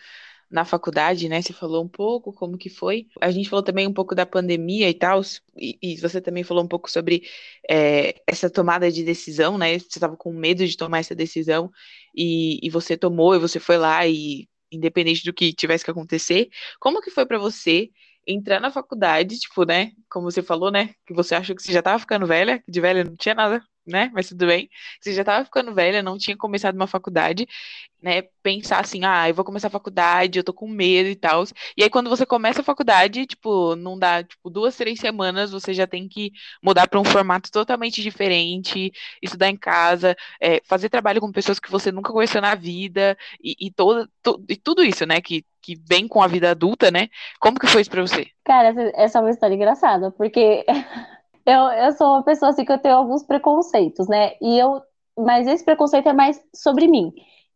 [0.49, 1.41] na faculdade, né?
[1.41, 3.07] Você falou um pouco como que foi.
[3.21, 5.21] A gente falou também um pouco da pandemia e tal,
[5.55, 7.23] e, e você também falou um pouco sobre
[7.69, 9.77] é, essa tomada de decisão, né?
[9.77, 11.71] Você estava com medo de tomar essa decisão
[12.15, 16.49] e, e você tomou e você foi lá e independente do que tivesse que acontecer,
[16.79, 17.89] como que foi para você
[18.25, 19.91] entrar na faculdade, tipo, né?
[20.10, 20.93] Como você falou, né?
[21.05, 23.63] Que você achou que você já tava ficando velha, que de velha não tinha nada
[23.88, 24.12] né?
[24.13, 24.69] Mas tudo bem.
[25.00, 27.47] Você já estava ficando velha, não tinha começado uma faculdade,
[28.02, 28.23] né?
[28.43, 31.43] Pensar assim, ah, eu vou começar a faculdade, eu tô com medo e tal.
[31.76, 35.73] E aí, quando você começa a faculdade, tipo, não dá, tipo, duas, três semanas, você
[35.73, 41.21] já tem que mudar para um formato totalmente diferente, estudar em casa, é, fazer trabalho
[41.21, 45.06] com pessoas que você nunca conheceu na vida, e, e, todo, to, e tudo isso,
[45.06, 45.21] né?
[45.21, 47.10] Que, que vem com a vida adulta, né?
[47.39, 48.28] Como que foi isso pra você?
[48.43, 50.65] Cara, essa é uma história engraçada, porque
[51.47, 54.33] eu, eu sou uma pessoa assim que eu tenho alguns preconceitos, né?
[54.41, 54.81] E eu,
[55.17, 57.13] mas esse preconceito é mais sobre mim.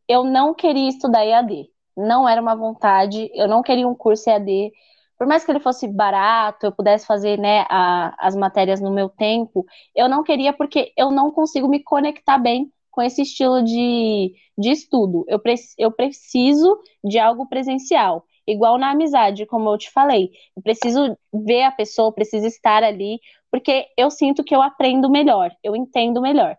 [0.07, 1.67] Eu não queria estudar EAD.
[1.97, 4.71] Não era uma vontade, eu não queria um curso EAD.
[5.17, 9.09] Por mais que ele fosse barato, eu pudesse fazer né, a, as matérias no meu
[9.09, 14.33] tempo, eu não queria porque eu não consigo me conectar bem com esse estilo de,
[14.57, 15.25] de estudo.
[15.27, 18.25] Eu, pre, eu preciso de algo presencial.
[18.47, 20.31] Igual na amizade, como eu te falei.
[20.55, 23.19] Eu preciso ver a pessoa, preciso estar ali,
[23.51, 26.57] porque eu sinto que eu aprendo melhor, eu entendo melhor.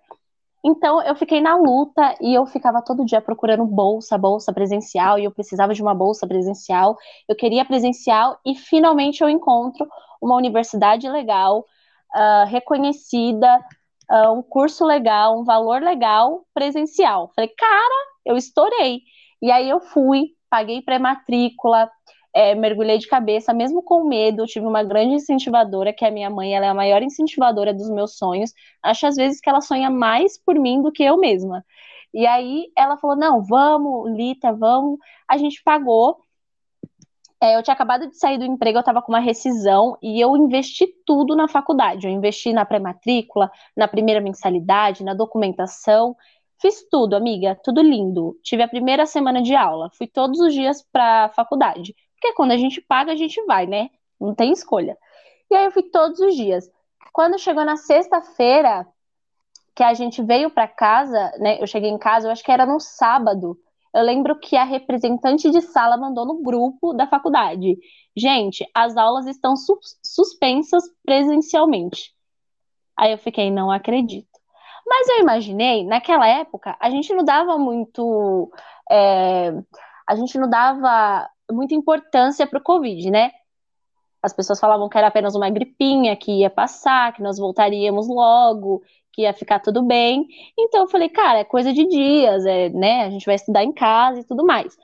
[0.65, 5.25] Então eu fiquei na luta e eu ficava todo dia procurando bolsa, bolsa presencial, e
[5.25, 6.97] eu precisava de uma bolsa presencial.
[7.29, 9.89] Eu queria presencial e finalmente eu encontro
[10.21, 11.65] uma universidade legal,
[12.15, 13.59] uh, reconhecida,
[14.09, 17.33] uh, um curso legal, um valor legal presencial.
[17.35, 19.01] Falei, cara, eu estourei.
[19.43, 21.91] E aí eu fui, paguei pré-matrícula,
[22.35, 26.31] é, mergulhei de cabeça, mesmo com medo, tive uma grande incentivadora, que é a minha
[26.31, 28.53] mãe, ela é a maior incentivadora dos meus sonhos.
[28.83, 31.64] Acho às vezes que ela sonha mais por mim do que eu mesma.
[32.14, 34.99] E aí ela falou: não, vamos, Lita, vamos.
[35.29, 36.18] A gente pagou.
[37.40, 40.37] É, eu tinha acabado de sair do emprego, eu estava com uma rescisão e eu
[40.37, 42.07] investi tudo na faculdade.
[42.07, 46.16] Eu investi na pré-matrícula, na primeira mensalidade, na documentação.
[46.61, 48.38] Fiz tudo, amiga, tudo lindo.
[48.45, 51.95] Tive a primeira semana de aula, fui todos os dias para a faculdade.
[52.23, 53.91] Porque quando a gente paga, a gente vai, né?
[54.21, 54.97] Não tem escolha.
[55.51, 56.71] E aí eu fui todos os dias.
[57.13, 58.87] Quando chegou na sexta-feira,
[59.75, 61.61] que a gente veio para casa, né?
[61.61, 63.59] Eu cheguei em casa, eu acho que era no sábado.
[63.93, 67.77] Eu lembro que a representante de sala mandou no grupo da faculdade.
[68.17, 72.15] Gente, as aulas estão suspensas presencialmente.
[72.97, 74.29] Aí eu fiquei, não acredito.
[74.87, 78.53] Mas eu imaginei, naquela época, a gente não dava muito.
[78.89, 79.53] É,
[80.07, 83.31] a gente não dava muita importância para o Covid, né?
[84.23, 88.83] As pessoas falavam que era apenas uma gripinha, que ia passar, que nós voltaríamos logo,
[89.13, 90.27] que ia ficar tudo bem.
[90.59, 93.05] Então eu falei, cara, é coisa de dias, é, né?
[93.05, 94.77] A gente vai estudar em casa e tudo mais.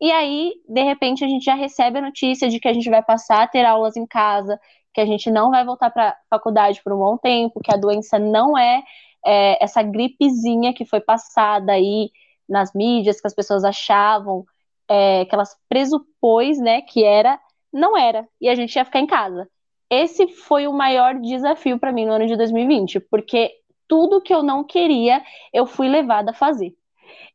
[0.00, 3.02] E aí, de repente, a gente já recebe a notícia de que a gente vai
[3.02, 4.58] passar a ter aulas em casa,
[4.92, 7.78] que a gente não vai voltar para a faculdade por um bom tempo, que a
[7.78, 8.82] doença não é,
[9.24, 12.10] é essa gripezinha que foi passada aí
[12.48, 14.44] nas mídias, que as pessoas achavam
[14.88, 17.40] é, que elas presupôs, né, que era,
[17.72, 19.48] não era, e a gente ia ficar em casa.
[19.90, 23.52] Esse foi o maior desafio para mim no ano de 2020, porque
[23.88, 25.22] tudo que eu não queria,
[25.52, 26.74] eu fui levada a fazer.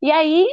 [0.02, 0.48] E aí,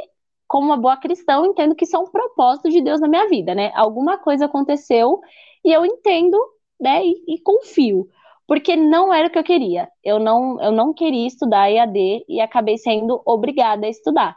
[0.47, 3.55] como uma boa cristã, entendo que isso é um propósito de Deus na minha vida,
[3.55, 3.73] né?
[3.75, 5.21] Alguma coisa aconteceu
[5.65, 6.39] e eu entendo,
[6.81, 8.09] né, e, e confio
[8.49, 9.91] porque não era o que eu queria.
[10.03, 14.35] Eu não, eu não queria estudar EAD e acabei sendo obrigada a estudar.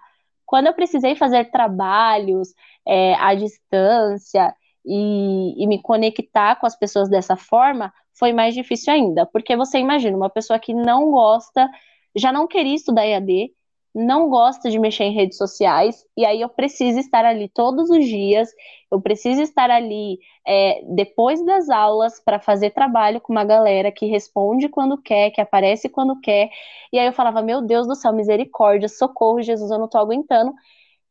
[0.52, 2.54] Quando eu precisei fazer trabalhos
[2.86, 4.54] é, à distância
[4.86, 9.80] e, e me conectar com as pessoas dessa forma, foi mais difícil ainda, porque você
[9.80, 11.70] imagina uma pessoa que não gosta,
[12.14, 13.54] já não queria estudar EAD,
[13.94, 18.06] não gosta de mexer em redes sociais, e aí eu preciso estar ali todos os
[18.06, 18.50] dias,
[18.90, 24.06] eu preciso estar ali é, depois das aulas para fazer trabalho com uma galera que
[24.06, 26.50] responde quando quer, que aparece quando quer,
[26.92, 30.54] e aí eu falava, meu Deus do céu, misericórdia, socorro, Jesus, eu não tô aguentando,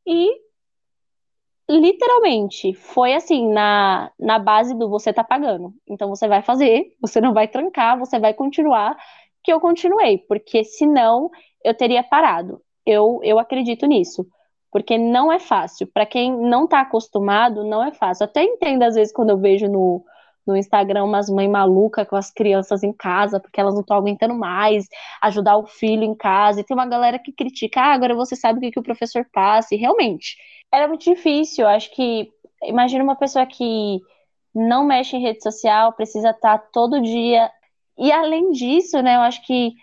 [0.06, 0.30] e
[1.68, 7.20] literalmente foi assim, na, na base do você tá pagando, então você vai fazer, você
[7.20, 8.96] não vai trancar, você vai continuar,
[9.44, 11.30] que eu continuei, porque senão
[11.64, 14.26] eu teria parado eu, eu acredito nisso.
[14.70, 15.86] Porque não é fácil.
[15.86, 18.24] Para quem não está acostumado, não é fácil.
[18.24, 20.04] Até entendo, às vezes, quando eu vejo no,
[20.46, 24.34] no Instagram umas mães malucas com as crianças em casa, porque elas não estão aguentando
[24.34, 24.86] mais
[25.22, 26.60] ajudar o filho em casa.
[26.60, 29.26] E tem uma galera que critica, ah, agora você sabe o que, que o professor
[29.32, 29.74] passa.
[29.74, 30.36] E realmente,
[30.72, 31.64] era muito difícil.
[31.64, 32.30] Eu acho que,
[32.62, 34.00] imagina uma pessoa que
[34.54, 37.50] não mexe em rede social, precisa estar tá todo dia.
[37.98, 39.74] E além disso, né, eu acho que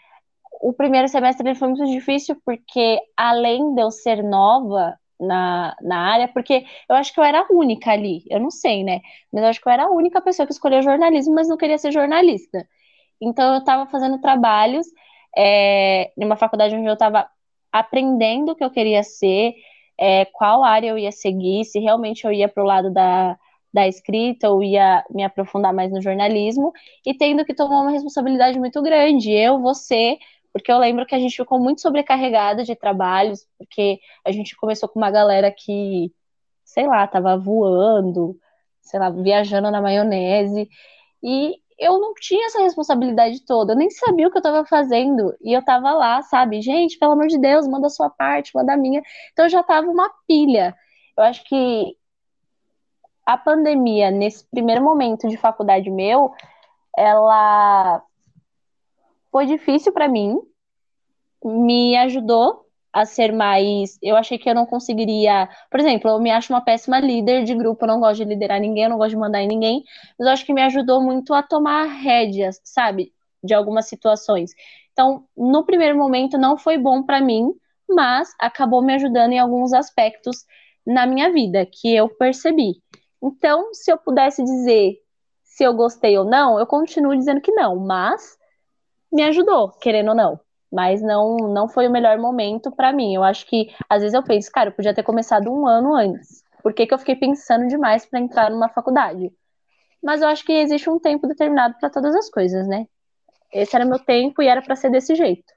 [0.61, 6.27] o primeiro semestre foi muito difícil porque, além de eu ser nova, na, na área,
[6.27, 9.01] porque eu acho que eu era a única ali, eu não sei, né?
[9.33, 11.77] Mas eu acho que eu era a única pessoa que escolheu jornalismo, mas não queria
[11.77, 12.67] ser jornalista.
[13.21, 14.87] Então eu estava fazendo trabalhos
[15.35, 17.27] é, numa faculdade onde eu estava
[17.71, 19.53] aprendendo o que eu queria ser,
[19.99, 23.37] é, qual área eu ia seguir, se realmente eu ia para o lado da,
[23.73, 26.71] da escrita ou ia me aprofundar mais no jornalismo,
[27.05, 29.31] e tendo que tomar uma responsabilidade muito grande.
[29.31, 30.17] Eu, você,
[30.57, 34.89] porque eu lembro que a gente ficou muito sobrecarregada de trabalhos, porque a gente começou
[34.89, 36.11] com uma galera que,
[36.63, 38.37] sei lá, tava voando,
[38.81, 40.69] sei lá, viajando na maionese,
[41.23, 45.35] e eu não tinha essa responsabilidade toda, eu nem sabia o que eu estava fazendo,
[45.41, 48.73] e eu tava lá, sabe, gente, pelo amor de Deus, manda a sua parte, manda
[48.73, 50.75] a minha, então eu já tava uma pilha.
[51.17, 51.95] Eu acho que
[53.25, 56.31] a pandemia, nesse primeiro momento de faculdade meu,
[56.97, 58.01] ela
[59.31, 60.39] foi difícil para mim,
[61.43, 63.97] me ajudou a ser mais.
[64.01, 65.47] Eu achei que eu não conseguiria.
[65.69, 68.59] Por exemplo, eu me acho uma péssima líder de grupo, eu não gosto de liderar
[68.59, 69.83] ninguém, eu não gosto de mandar em ninguém,
[70.17, 73.13] mas eu acho que me ajudou muito a tomar rédeas, sabe?
[73.43, 74.51] De algumas situações.
[74.91, 77.53] Então, no primeiro momento, não foi bom para mim,
[77.87, 80.45] mas acabou me ajudando em alguns aspectos
[80.85, 82.81] na minha vida que eu percebi.
[83.21, 84.97] Então, se eu pudesse dizer
[85.43, 88.37] se eu gostei ou não, eu continuo dizendo que não, mas
[89.11, 90.39] me ajudou, querendo ou não.
[90.71, 93.15] Mas não, não foi o melhor momento para mim.
[93.15, 96.43] Eu acho que, às vezes, eu penso, cara, eu podia ter começado um ano antes.
[96.61, 99.31] Por que, que eu fiquei pensando demais para entrar numa faculdade?
[100.03, 102.85] Mas eu acho que existe um tempo determinado para todas as coisas, né?
[103.53, 105.53] Esse era meu tempo e era para ser desse jeito.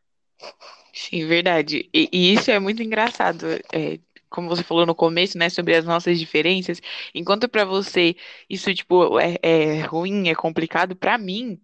[0.92, 1.88] Sim, verdade.
[1.92, 3.46] E, e isso é muito engraçado.
[3.72, 6.80] É, como você falou no começo, né, sobre as nossas diferenças.
[7.14, 8.14] Enquanto para você
[8.48, 11.60] isso tipo é, é ruim, é complicado, para mim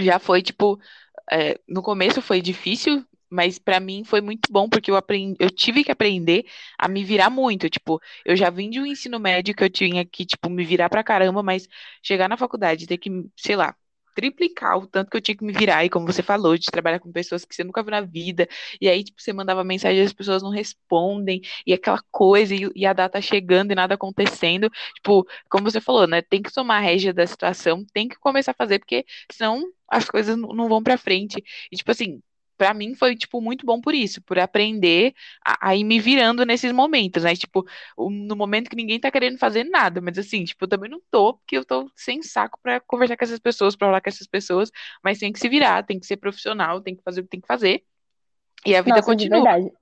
[0.00, 0.78] já foi tipo
[1.30, 5.50] é, no começo foi difícil, mas para mim foi muito bom porque eu aprendi, eu
[5.50, 6.46] tive que aprender
[6.78, 10.04] a me virar muito, tipo, eu já vim de um ensino médio que eu tinha
[10.06, 11.68] que, tipo, me virar pra caramba, mas
[12.02, 13.76] chegar na faculdade, ter que, sei lá,
[14.16, 16.98] triplicar o tanto que eu tinha que me virar, e como você falou, de trabalhar
[17.00, 18.48] com pessoas que você nunca viu na vida,
[18.80, 22.70] e aí, tipo, você mandava mensagem e as pessoas não respondem, e aquela coisa, e,
[22.74, 26.78] e a data chegando e nada acontecendo, tipo, como você falou, né, tem que tomar
[26.78, 30.82] a régia da situação, tem que começar a fazer, porque senão as coisas não vão
[30.82, 31.42] para frente.
[31.70, 32.20] E, tipo assim,
[32.56, 35.14] para mim foi, tipo, muito bom por isso, por aprender
[35.44, 37.34] a, a, ir me virando nesses momentos, né?
[37.34, 37.64] Tipo,
[37.96, 41.34] no momento que ninguém tá querendo fazer nada, mas assim, tipo, eu também não tô,
[41.34, 44.70] porque eu tô sem saco para conversar com essas pessoas, para falar com essas pessoas,
[45.02, 47.40] mas tem que se virar, tem que ser profissional, tem que fazer o que tem
[47.40, 47.84] que fazer.
[48.64, 49.38] E a vida Nossa, continua.
[49.38, 49.72] De verdade.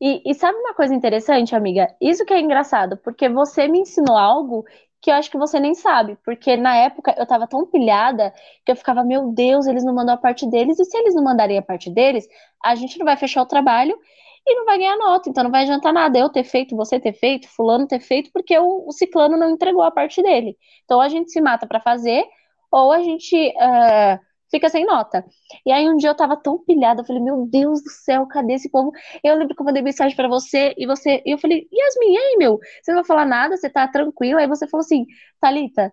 [0.00, 1.94] E, e sabe uma coisa interessante, amiga?
[2.00, 4.64] Isso que é engraçado, porque você me ensinou algo
[5.00, 8.32] que eu acho que você nem sabe, porque na época eu tava tão pilhada
[8.64, 11.24] que eu ficava, meu Deus, eles não mandam a parte deles, e se eles não
[11.24, 12.28] mandarem a parte deles,
[12.62, 13.98] a gente não vai fechar o trabalho
[14.46, 17.12] e não vai ganhar nota, então não vai adiantar nada eu ter feito, você ter
[17.12, 20.56] feito, fulano ter feito, porque o, o ciclano não entregou a parte dele.
[20.84, 22.24] Então a gente se mata para fazer,
[22.70, 25.24] ou a gente uh, fica sem nota.
[25.64, 28.54] E aí um dia eu tava tão pilhada, eu falei, meu Deus do céu, cadê
[28.54, 28.92] esse povo?
[29.22, 32.18] Eu lembro que eu mandei mensagem para você e você, e eu falei, Yasmin, e
[32.18, 32.58] aí, meu?
[32.82, 34.38] Você não vai falar nada, você tá tranquilo?
[34.38, 35.06] Aí você falou assim,
[35.40, 35.92] Thalita,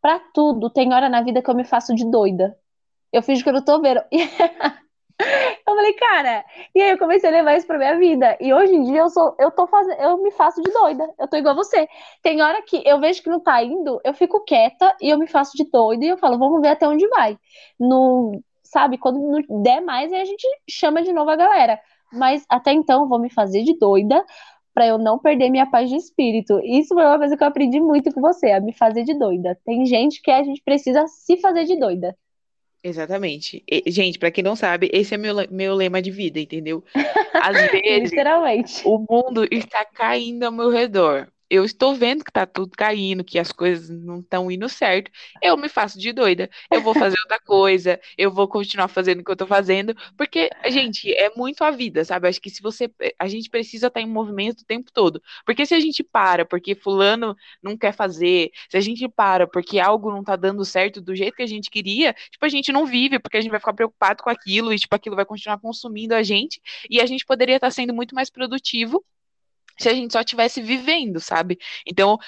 [0.00, 2.56] pra tudo tem hora na vida que eu me faço de doida.
[3.12, 4.02] Eu fiz que eu não tô vendo.
[5.74, 8.36] Eu falei, cara, e aí eu comecei a levar isso pra minha vida.
[8.40, 11.04] E hoje em dia eu sou, eu tô fazendo, eu me faço de doida.
[11.18, 11.88] Eu tô igual a você.
[12.22, 15.26] Tem hora que eu vejo que não tá indo, eu fico quieta e eu me
[15.26, 17.36] faço de doida e eu falo, vamos ver até onde vai.
[17.78, 21.80] No, sabe, quando não der mais, aí a gente chama de novo a galera.
[22.12, 24.24] Mas até então eu vou me fazer de doida
[24.72, 26.60] para eu não perder minha paz de espírito.
[26.64, 29.58] Isso foi uma coisa que eu aprendi muito com você, a me fazer de doida.
[29.64, 32.16] Tem gente que a gente precisa se fazer de doida.
[32.84, 33.64] Exatamente.
[33.70, 36.84] E, gente, para quem não sabe, esse é meu, meu lema de vida, entendeu?
[37.40, 38.82] Às vezes, Literalmente.
[38.84, 43.38] o mundo está caindo ao meu redor eu estou vendo que tá tudo caindo, que
[43.38, 45.10] as coisas não estão indo certo,
[45.42, 46.48] eu me faço de doida.
[46.70, 50.50] Eu vou fazer outra coisa, eu vou continuar fazendo o que eu tô fazendo, porque,
[50.68, 52.28] gente, é muito a vida, sabe?
[52.28, 52.90] Acho que se você.
[53.18, 55.22] A gente precisa estar em movimento o tempo todo.
[55.44, 59.78] Porque se a gente para porque fulano não quer fazer, se a gente para porque
[59.78, 62.86] algo não tá dando certo do jeito que a gente queria, tipo, a gente não
[62.86, 66.14] vive, porque a gente vai ficar preocupado com aquilo e, tipo, aquilo vai continuar consumindo
[66.14, 69.04] a gente, e a gente poderia estar sendo muito mais produtivo
[69.78, 71.58] se a gente só estivesse vivendo, sabe?
[71.86, 72.18] Então,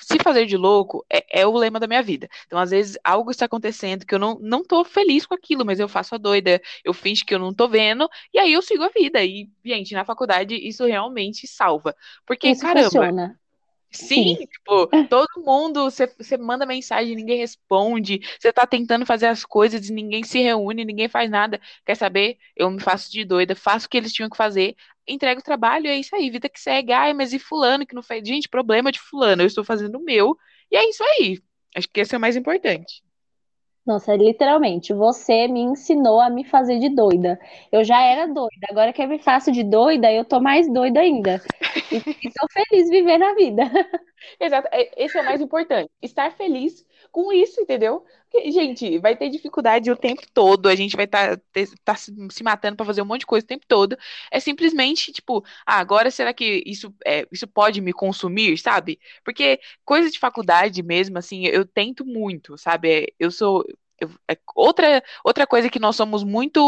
[0.00, 2.28] se fazer de louco é, é, o lema da minha vida.
[2.46, 5.80] Então, às vezes, algo está acontecendo que eu não, não tô feliz com aquilo, mas
[5.80, 8.82] eu faço a doida, eu finjo que eu não tô vendo, e aí eu sigo
[8.84, 9.22] a vida.
[9.24, 11.94] E, gente, na faculdade, isso realmente salva.
[12.26, 12.84] Porque, isso caramba.
[12.84, 13.40] Funciona.
[14.04, 19.44] Sim, Sim, tipo, todo mundo, você manda mensagem, ninguém responde, você tá tentando fazer as
[19.44, 21.60] coisas e ninguém se reúne, ninguém faz nada.
[21.84, 22.38] Quer saber?
[22.54, 24.76] Eu me faço de doida, faço o que eles tinham que fazer,
[25.06, 26.92] entrego o trabalho, é isso aí, vida que segue.
[26.92, 28.26] Ai, mas e fulano que não fez?
[28.26, 30.36] Gente, problema de fulano, eu estou fazendo o meu,
[30.70, 31.40] e é isso aí.
[31.74, 33.02] Acho que esse é o mais importante.
[33.86, 37.38] Nossa, literalmente, você me ensinou a me fazer de doida.
[37.70, 41.00] Eu já era doida, agora que eu me faço de doida, eu tô mais doida
[41.00, 41.40] ainda.
[41.90, 43.62] E, e tô feliz vivendo a vida.
[44.40, 45.90] Exato, é, esse é o mais importante.
[46.02, 46.85] Estar feliz
[47.16, 48.04] com isso, entendeu?
[48.30, 51.42] Porque, gente, vai ter dificuldade o tempo todo, a gente vai estar tá,
[51.82, 53.96] tá se matando para fazer um monte de coisa o tempo todo.
[54.30, 59.00] É simplesmente, tipo, ah, agora será que isso, é, isso pode me consumir, sabe?
[59.24, 63.14] Porque coisa de faculdade mesmo, assim, eu tento muito, sabe?
[63.18, 63.64] Eu sou.
[63.98, 66.60] Eu, é outra, outra coisa que nós somos muito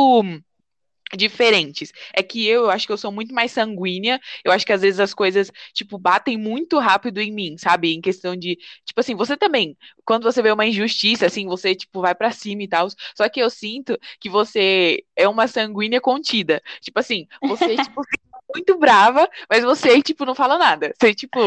[1.17, 1.93] diferentes.
[2.15, 4.21] É que eu, eu acho que eu sou muito mais sanguínea.
[4.45, 7.95] Eu acho que às vezes as coisas, tipo, batem muito rápido em mim, sabe?
[7.95, 12.01] Em questão de, tipo assim, você também, quando você vê uma injustiça, assim, você, tipo,
[12.01, 12.89] vai para cima e tal.
[13.17, 16.63] Só que eu sinto que você é uma sanguínea contida.
[16.81, 20.93] Tipo assim, você, tipo, fica muito brava, mas você, tipo, não fala nada.
[20.99, 21.39] Você, tipo.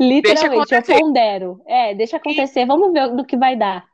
[0.00, 1.62] Literalmente, eu pondero.
[1.66, 2.66] É, deixa acontecer, e...
[2.66, 3.93] vamos ver do que vai dar.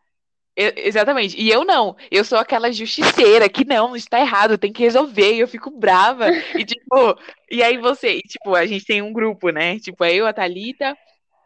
[0.57, 1.41] Exatamente.
[1.41, 1.97] E eu não.
[2.11, 5.35] Eu sou aquela justiceira que não, está errado, tem que resolver.
[5.35, 6.27] E eu fico brava.
[6.55, 7.17] E tipo,
[7.51, 9.79] e aí você, e, tipo, a gente tem um grupo, né?
[9.79, 10.97] Tipo, é eu, a Thalita,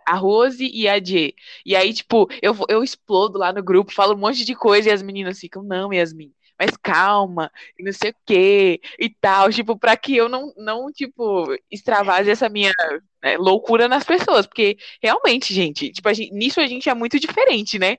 [0.07, 1.35] a Rose e a Jê.
[1.67, 4.93] E aí, tipo, eu, eu explodo lá no grupo, falo um monte de coisa e
[4.93, 9.79] as meninas ficam, não, Yasmin, mas calma, e não sei o quê, e tal, tipo,
[9.79, 12.73] para que eu não, não tipo, extravase essa minha
[13.23, 17.19] né, loucura nas pessoas, porque realmente, gente, tipo, a gente, nisso a gente é muito
[17.19, 17.97] diferente, né?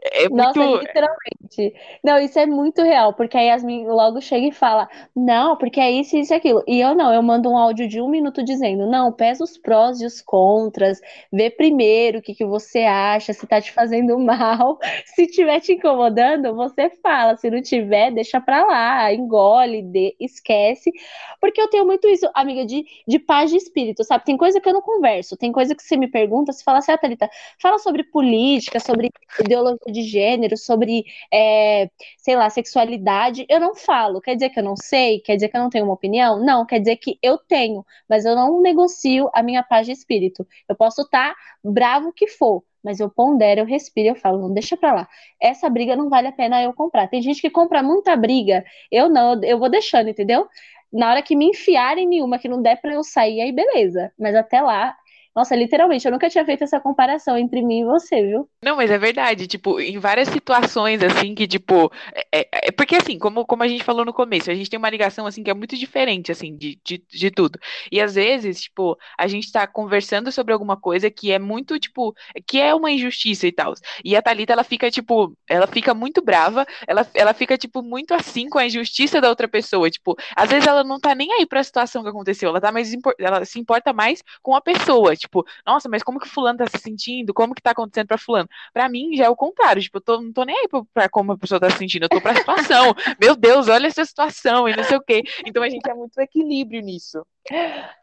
[0.00, 0.86] É Nossa, muito...
[0.86, 1.74] literalmente.
[2.04, 5.90] Não, isso é muito real, porque a Yasmin logo chega e fala, não, porque é
[5.90, 6.62] isso, isso e aquilo.
[6.68, 10.00] E eu não, eu mando um áudio de um minuto dizendo, não, pesa os prós
[10.00, 11.00] e os contras,
[11.32, 14.78] vê primeiro o que, que você acha, se tá te fazendo mal.
[15.04, 20.92] Se tiver te incomodando, você fala, se não tiver, deixa pra lá, engole, de, esquece.
[21.40, 24.24] Porque eu tenho muito isso, amiga, de, de paz de espírito, sabe?
[24.24, 26.92] Tem coisa que eu não converso, tem coisa que você me pergunta, você fala assim,
[26.92, 27.28] ah, Thalita,
[27.60, 34.20] fala sobre política, sobre ideologia de gênero, sobre, é, sei lá, sexualidade, eu não falo.
[34.20, 35.20] Quer dizer que eu não sei?
[35.20, 36.40] Quer dizer que eu não tenho uma opinião?
[36.44, 40.46] Não, quer dizer que eu tenho, mas eu não negocio a minha paz de espírito.
[40.68, 44.52] Eu posso estar tá bravo que for, mas eu pondero, eu respiro, eu falo, não
[44.52, 45.08] deixa pra lá.
[45.40, 47.08] Essa briga não vale a pena eu comprar.
[47.08, 50.48] Tem gente que compra muita briga, eu não, eu vou deixando, entendeu?
[50.92, 54.12] Na hora que me enfiarem nenhuma que não der para eu sair, aí beleza.
[54.18, 54.96] Mas até lá,
[55.34, 58.48] nossa, literalmente, eu nunca tinha feito essa comparação entre mim e você, viu?
[58.62, 61.90] Não, mas é verdade, tipo, em várias situações, assim, que, tipo,
[62.32, 64.78] é, é, é, porque, assim, como, como a gente falou no começo, a gente tem
[64.78, 67.58] uma ligação, assim, que é muito diferente, assim, de, de, de tudo.
[67.92, 72.14] E, às vezes, tipo, a gente tá conversando sobre alguma coisa que é muito, tipo,
[72.46, 73.74] que é uma injustiça e tal.
[74.04, 78.12] E a Thalita, ela fica, tipo, ela fica muito brava, ela, ela fica, tipo, muito
[78.12, 81.46] assim com a injustiça da outra pessoa, tipo, às vezes ela não tá nem aí
[81.46, 85.38] pra situação que aconteceu, ela tá mais, ela se importa mais com a pessoa, tipo,
[85.38, 87.34] tipo, nossa, mas como que fulano tá se sentindo?
[87.34, 88.48] Como que tá acontecendo pra fulano?
[88.72, 91.08] Pra mim já é o contrário, tipo, eu tô, não tô nem aí pra, pra
[91.08, 92.94] como a pessoa tá se sentindo, eu tô pra situação.
[93.20, 95.22] Meu Deus, olha essa situação e não sei o quê.
[95.46, 97.24] Então a gente é muito equilíbrio nisso.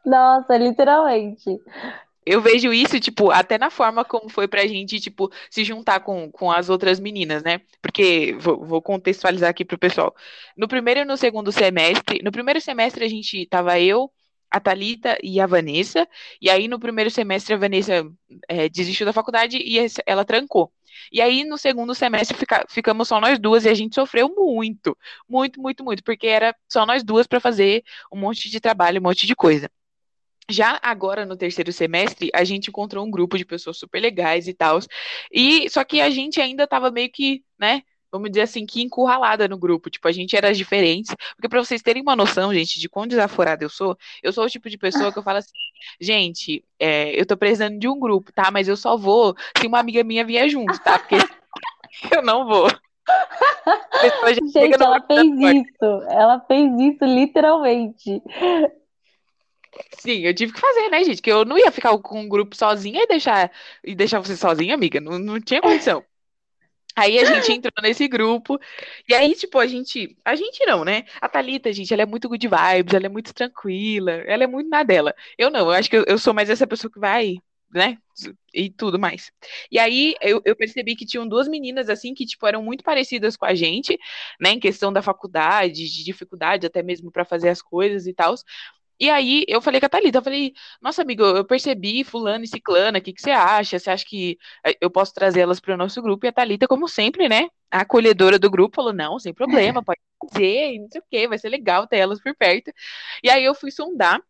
[0.06, 1.60] Nossa, literalmente
[2.26, 6.32] eu vejo isso, tipo, até na forma como foi pra gente, tipo, se juntar com,
[6.32, 7.62] com as outras meninas, né?
[7.82, 10.14] Porque, vou, vou contextualizar aqui pro pessoal.
[10.58, 14.12] No primeiro e no segundo semestre, no primeiro semestre a gente tava eu,
[14.56, 16.08] a Talita e a Vanessa.
[16.42, 18.10] E aí, no primeiro semestre, a Vanessa
[18.48, 19.76] é, desistiu da faculdade e
[20.06, 20.72] ela trancou.
[21.12, 24.98] E aí, no segundo semestre, fica, ficamos só nós duas e a gente sofreu muito,
[25.28, 29.04] muito, muito, muito, porque era só nós duas para fazer um monte de trabalho, um
[29.04, 29.70] monte de coisa.
[30.50, 34.54] Já agora, no terceiro semestre, a gente encontrou um grupo de pessoas super legais e
[34.54, 34.80] tal.
[35.34, 37.82] E só que a gente ainda estava meio que, né,
[38.16, 39.90] vamos dizer assim, que encurralada no grupo.
[39.90, 41.14] Tipo, a gente era diferentes.
[41.36, 44.50] Porque para vocês terem uma noção, gente, de quão desaforada eu sou, eu sou o
[44.50, 45.52] tipo de pessoa que eu falo assim,
[46.00, 48.50] gente, é, eu tô precisando de um grupo, tá?
[48.52, 50.98] Mas eu só vou se uma amiga minha vier junto, tá?
[50.98, 51.16] Porque
[52.16, 52.70] eu não vou.
[54.34, 55.86] Gente, ela fez isso.
[56.10, 58.22] Ela fez isso literalmente.
[60.00, 61.22] Sim, eu tive que fazer, né, gente?
[61.22, 63.52] Que eu não ia ficar com um grupo sozinha e deixar,
[63.84, 65.00] e deixar você sozinha, amiga.
[65.02, 66.04] Não, não tinha condição.
[66.96, 68.60] Aí a gente entrou nesse grupo,
[69.08, 70.18] e aí, tipo, a gente.
[70.24, 71.04] A gente não, né?
[71.20, 74.70] A Thalita, gente, ela é muito good vibes, ela é muito tranquila, ela é muito
[74.70, 75.14] na dela.
[75.38, 77.36] Eu não, eu acho que eu, eu sou mais essa pessoa que vai,
[77.74, 77.98] né?
[78.54, 79.32] E tudo mais.
[79.70, 83.36] E aí eu, eu, percebi que tinham duas meninas, assim, que, tipo, eram muito parecidas
[83.36, 83.98] com a gente,
[84.40, 84.52] né?
[84.52, 88.36] Em questão da faculdade, de dificuldade até mesmo para fazer as coisas e tal.
[89.00, 92.48] E aí eu falei com a Thalita, eu falei, nossa amigo, eu percebi fulano e
[92.48, 93.78] ciclana, o que, que você acha?
[93.78, 96.26] Você acha que eh, eu posso trazer elas para o nosso grupo?
[96.26, 100.00] E a Thalita, como sempre, né, a acolhedora do grupo, falou, não, sem problema, pode
[100.32, 102.72] fazer, não sei o que, vai ser legal ter elas por perto.
[103.22, 104.22] E aí eu fui sondar,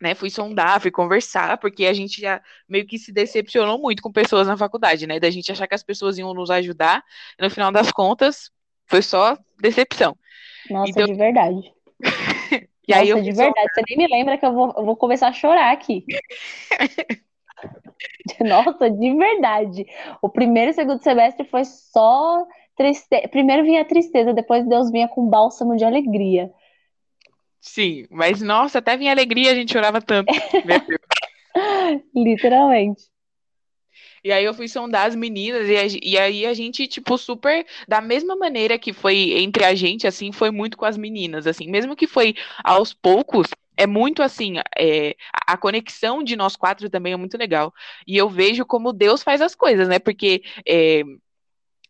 [0.00, 4.10] né, fui sondar, fui conversar, porque a gente já meio que se decepcionou muito com
[4.10, 7.04] pessoas na faculdade, né, da gente achar que as pessoas iam nos ajudar,
[7.38, 8.50] e no final das contas,
[8.86, 10.16] foi só decepção.
[10.68, 11.72] Nossa, então, de verdade.
[12.86, 14.96] E Nossa, aí eu de verdade, você nem me lembra que eu vou, eu vou
[14.96, 16.04] começar a chorar aqui.
[18.40, 19.86] Nossa, de verdade.
[20.20, 22.44] O primeiro e segundo semestre foi só
[22.76, 23.28] tristeza.
[23.28, 26.52] Primeiro vinha a tristeza, depois Deus vinha com bálsamo de alegria.
[27.60, 30.30] Sim, mas nossa, até vinha alegria, a gente chorava tanto.
[32.14, 33.13] Literalmente.
[34.24, 37.66] E aí eu fui sondar as meninas, e, a, e, aí a gente, tipo, super.
[37.86, 41.70] Da mesma maneira que foi entre a gente, assim, foi muito com as meninas, assim.
[41.70, 44.54] Mesmo que foi aos poucos, é muito assim.
[44.78, 45.14] É,
[45.46, 47.72] a conexão de nós quatro também é muito legal.
[48.06, 49.98] E eu vejo como Deus faz as coisas, né?
[49.98, 50.42] Porque.
[50.66, 51.02] É,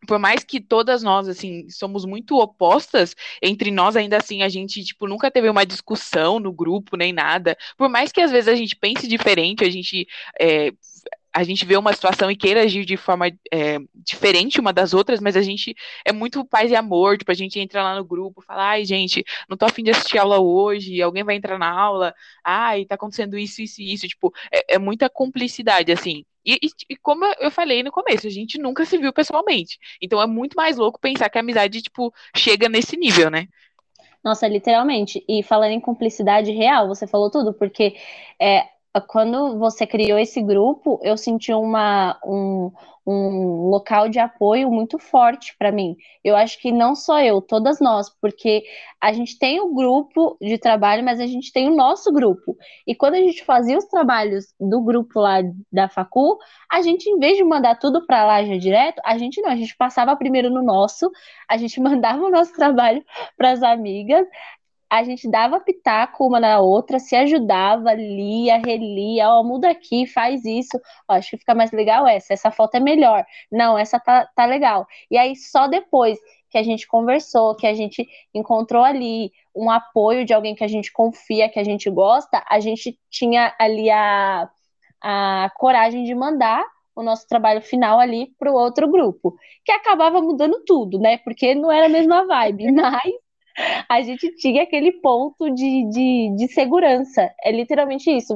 [0.07, 4.85] por mais que todas nós, assim, somos muito opostas, entre nós, ainda assim, a gente,
[4.85, 7.57] tipo, nunca teve uma discussão no grupo, nem nada.
[7.77, 10.07] Por mais que às vezes a gente pense diferente, a gente
[10.39, 10.73] é,
[11.35, 15.21] a gente vê uma situação e queira agir de forma é, diferente uma das outras,
[15.21, 15.75] mas a gente
[16.05, 19.25] é muito paz e amor, tipo, a gente entra lá no grupo, fala, ai, gente,
[19.49, 22.15] não tô afim de assistir aula hoje, alguém vai entrar na aula,
[22.45, 26.25] ai, tá acontecendo isso, isso e isso, tipo, é, é muita cumplicidade, assim.
[26.47, 29.79] E, e, e, como eu falei no começo, a gente nunca se viu pessoalmente.
[30.01, 33.49] Então é muito mais louco pensar que a amizade, tipo, chega nesse nível, né?
[34.23, 35.25] Nossa, literalmente.
[35.29, 37.97] E falando em cumplicidade real, você falou tudo, porque
[38.41, 38.67] é,
[39.01, 42.71] quando você criou esse grupo, eu senti uma, um,
[43.07, 45.97] um local de apoio muito forte para mim.
[46.23, 48.63] Eu acho que não só eu, todas nós, porque
[49.01, 52.57] a gente tem o grupo de trabalho, mas a gente tem o nosso grupo.
[52.87, 55.43] E quando a gente fazia os trabalhos do grupo lá
[55.73, 56.39] da Facu,
[56.71, 59.57] a gente, em vez de mandar tudo para lá já direto, a gente não, a
[59.57, 61.11] gente passava primeiro no nosso,
[61.49, 63.05] a gente mandava o nosso trabalho
[63.37, 64.27] para as amigas,
[64.99, 70.45] a gente dava pitaco uma na outra, se ajudava, lia, relia, ó, muda aqui, faz
[70.45, 74.27] isso, ó, acho que fica mais legal essa, essa foto é melhor, não, essa tá,
[74.37, 74.87] tá legal.
[75.11, 76.19] E aí só depois
[76.49, 80.69] que a gente conversou, que a gente encontrou ali um apoio de alguém que a
[80.69, 84.49] gente confia, que a gente gosta, a gente tinha ali a,
[85.03, 86.65] a coragem de mandar
[86.95, 91.19] o nosso trabalho final ali para o outro grupo, que acabava mudando tudo, né?
[91.19, 93.24] Porque não era a mesma vibe, mas
[93.89, 97.33] a gente tinha aquele ponto de, de, de segurança.
[97.43, 98.35] É literalmente isso.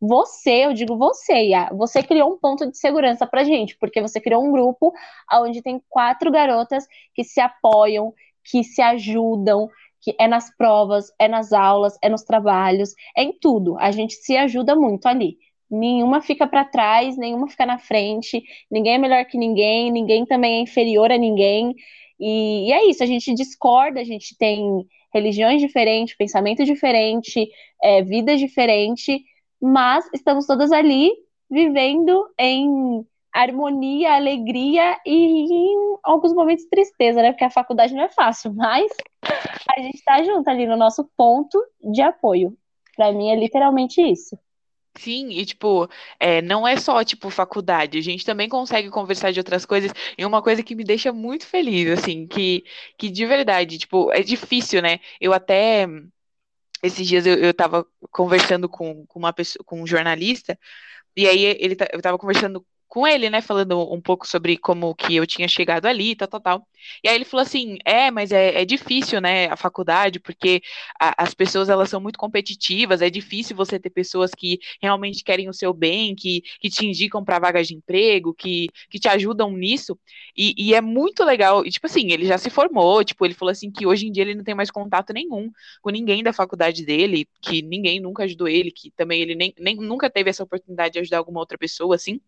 [0.00, 4.20] Você, eu digo você, Ia, você criou um ponto de segurança pra gente, porque você
[4.20, 4.92] criou um grupo
[5.32, 8.12] onde tem quatro garotas que se apoiam,
[8.44, 9.68] que se ajudam,
[10.00, 13.76] que é nas provas, é nas aulas, é nos trabalhos, é em tudo.
[13.78, 15.36] A gente se ajuda muito ali.
[15.70, 20.56] Nenhuma fica para trás, nenhuma fica na frente, ninguém é melhor que ninguém, ninguém também
[20.56, 21.74] é inferior a ninguém.
[22.20, 27.48] E, e, é isso, a gente discorda, a gente tem religiões diferentes, pensamento diferente,
[27.82, 29.24] é, vida diferente,
[29.60, 31.10] mas estamos todas ali
[31.50, 37.32] vivendo em harmonia, alegria e em alguns momentos tristeza, né?
[37.32, 38.92] Porque a faculdade não é fácil, mas
[39.76, 42.56] a gente está junto ali no nosso ponto de apoio.
[42.96, 44.38] Para mim é literalmente isso.
[44.98, 45.88] Sim, e tipo,
[46.18, 50.24] é, não é só tipo faculdade, a gente também consegue conversar de outras coisas, e
[50.26, 52.64] uma coisa que me deixa muito feliz, assim, que,
[52.98, 54.98] que de verdade, tipo, é difícil, né?
[55.20, 55.86] Eu até
[56.82, 60.58] esses dias eu, eu tava conversando com, com uma pessoa, com um jornalista,
[61.16, 65.14] e aí ele, eu tava conversando com ele, né, falando um pouco sobre como que
[65.14, 66.68] eu tinha chegado ali, tal, tal, tal.
[67.04, 70.60] E aí ele falou assim, é, mas é, é difícil, né, a faculdade, porque
[71.00, 75.48] a, as pessoas, elas são muito competitivas, é difícil você ter pessoas que realmente querem
[75.48, 79.52] o seu bem, que, que te indicam para vagas de emprego, que, que te ajudam
[79.52, 79.96] nisso,
[80.36, 83.52] e, e é muito legal, e tipo assim, ele já se formou, tipo, ele falou
[83.52, 85.48] assim que hoje em dia ele não tem mais contato nenhum
[85.80, 89.76] com ninguém da faculdade dele, que ninguém nunca ajudou ele, que também ele nem, nem
[89.76, 92.20] nunca teve essa oportunidade de ajudar alguma outra pessoa, assim,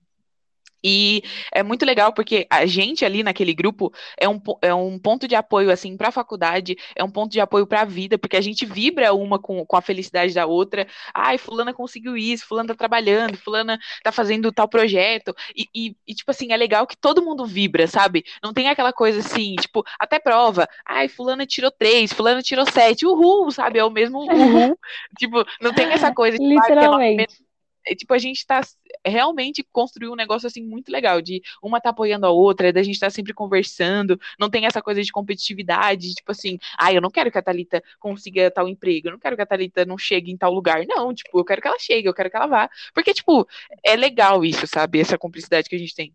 [0.82, 1.22] e
[1.52, 5.34] é muito legal porque a gente ali naquele grupo é um, é um ponto de
[5.34, 8.40] apoio assim para a faculdade, é um ponto de apoio para a vida, porque a
[8.40, 10.86] gente vibra uma com, com a felicidade da outra.
[11.14, 15.34] Ai, fulana conseguiu isso, fulana tá trabalhando, fulana tá fazendo tal projeto.
[15.54, 18.24] E, e, e, tipo assim, é legal que todo mundo vibra, sabe?
[18.42, 20.68] Não tem aquela coisa assim, tipo, até prova.
[20.86, 23.78] Ai, fulana tirou três, fulana tirou sete, uhul, sabe?
[23.78, 24.78] É o mesmo uhul.
[25.18, 26.36] tipo, não tem essa coisa.
[26.36, 27.42] Tipo, Literalmente.
[27.86, 28.60] É, tipo, a gente tá.
[29.04, 32.98] Realmente construiu um negócio assim muito legal, de uma tá apoiando a outra, da gente
[32.98, 37.30] tá sempre conversando, não tem essa coisa de competitividade, tipo assim, ah, eu não quero
[37.30, 40.36] que a Thalita consiga tal emprego, eu não quero que a Thalita não chegue em
[40.36, 40.84] tal lugar.
[40.86, 42.70] Não, tipo, eu quero que ela chegue, eu quero que ela vá.
[42.94, 43.46] Porque, tipo,
[43.84, 45.00] é legal isso, sabe?
[45.00, 46.14] Essa cumplicidade que a gente tem.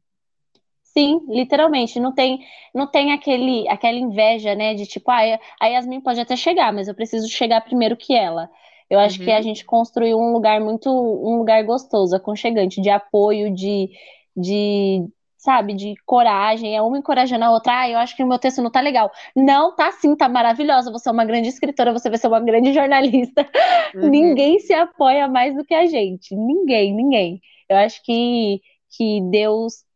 [0.83, 2.39] Sim, literalmente, não tem,
[2.73, 6.88] não tem aquele, aquela inveja, né, de tipo, ah, a Yasmin pode até chegar, mas
[6.88, 8.49] eu preciso chegar primeiro que ela.
[8.89, 9.25] Eu acho uhum.
[9.25, 9.43] que a uhum.
[9.43, 13.89] gente construiu um lugar muito, um lugar gostoso, aconchegante, de apoio, de,
[14.35, 15.05] de,
[15.38, 18.61] sabe, de coragem, é uma encorajando a outra, ah, eu acho que o meu texto
[18.61, 19.11] não tá legal.
[19.35, 22.71] Não, tá sim, tá maravilhosa, você é uma grande escritora, você vai ser uma grande
[22.73, 23.47] jornalista.
[23.95, 24.09] Uhum.
[24.09, 27.41] Ninguém se apoia mais do que a gente, ninguém, ninguém.
[27.69, 28.61] Eu acho que,
[28.95, 29.86] que Deus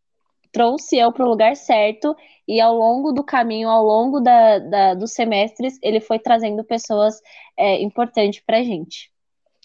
[0.52, 2.16] trouxe eu para o lugar certo
[2.48, 7.22] e ao longo do caminho, ao longo da, da dos semestres, ele foi trazendo pessoas
[7.58, 9.12] é, importantes para a gente.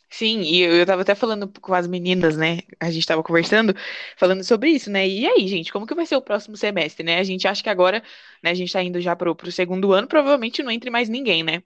[0.09, 2.61] Sim, e eu, eu tava até falando com as meninas, né?
[2.81, 3.75] A gente tava conversando,
[4.17, 5.07] falando sobre isso, né?
[5.07, 7.19] E aí, gente, como que vai ser o próximo semestre, né?
[7.19, 8.03] A gente acha que agora,
[8.43, 11.43] né, a gente tá indo já pro, pro segundo ano, provavelmente não entre mais ninguém,
[11.43, 11.63] né?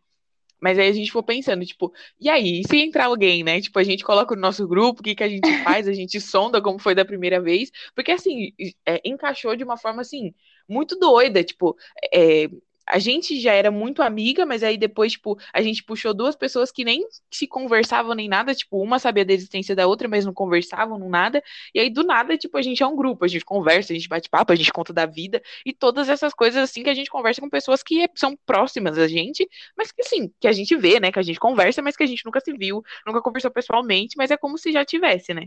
[0.61, 3.61] Mas aí a gente for pensando, tipo, e aí, se entrar alguém, né?
[3.61, 5.88] Tipo, a gente coloca no nosso grupo, o que, que a gente faz?
[5.88, 7.70] A gente sonda como foi da primeira vez.
[7.94, 8.52] Porque, assim,
[8.86, 10.34] é, encaixou de uma forma, assim,
[10.68, 11.42] muito doida.
[11.42, 11.76] Tipo,
[12.12, 12.48] é,
[12.91, 16.70] a gente já era muito amiga, mas aí depois, tipo, a gente puxou duas pessoas
[16.72, 20.32] que nem se conversavam nem nada, tipo, uma sabia da existência da outra, mas não
[20.34, 21.43] conversavam, não nada.
[21.74, 24.09] E aí, do nada, tipo, a gente é um grupo, a gente conversa, a gente
[24.09, 27.11] bate papo, a gente conta da vida, e todas essas coisas, assim, que a gente
[27.11, 30.99] conversa com pessoas que são próximas a gente, mas que, assim, que a gente vê,
[31.01, 34.16] né, que a gente conversa, mas que a gente nunca se viu, nunca conversou pessoalmente,
[34.16, 35.47] mas é como se já tivesse, né?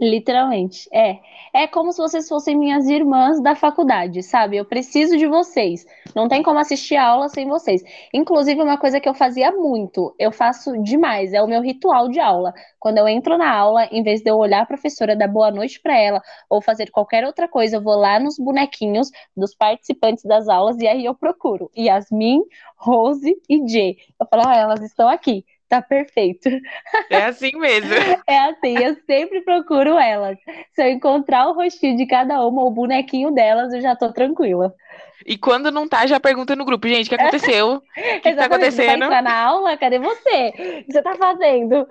[0.00, 1.20] Literalmente, é.
[1.54, 4.56] É como se vocês fossem minhas irmãs da faculdade, sabe?
[4.56, 5.86] Eu preciso de vocês.
[6.12, 7.82] Não tem como assistir a aula sem vocês.
[8.12, 12.18] Inclusive, uma coisa que eu fazia muito, eu faço demais, é o meu ritual de
[12.18, 12.52] aula.
[12.80, 15.80] Quando eu entro na aula, em vez de eu olhar a professora, dar boa noite
[15.80, 16.20] para ela,
[16.50, 20.88] ou fazer qualquer outra coisa, eu vou lá nos bonequinhos dos participantes das aulas e
[20.88, 22.40] aí eu procuro Yasmin,
[22.76, 23.98] Rose e Jay.
[24.20, 26.50] Eu falo, ah, elas estão aqui tá perfeito.
[27.08, 27.88] É assim mesmo.
[28.28, 30.38] É assim, eu sempre procuro elas.
[30.74, 34.74] Se eu encontrar o rostinho de cada uma, o bonequinho delas, eu já tô tranquila.
[35.24, 37.82] E quando não tá, já pergunta no grupo, gente, o que aconteceu?
[37.96, 39.04] O que, tá acontecendo?
[39.04, 39.76] Você tá na aula?
[39.76, 40.48] Cadê você?
[40.48, 41.86] O que você tá fazendo?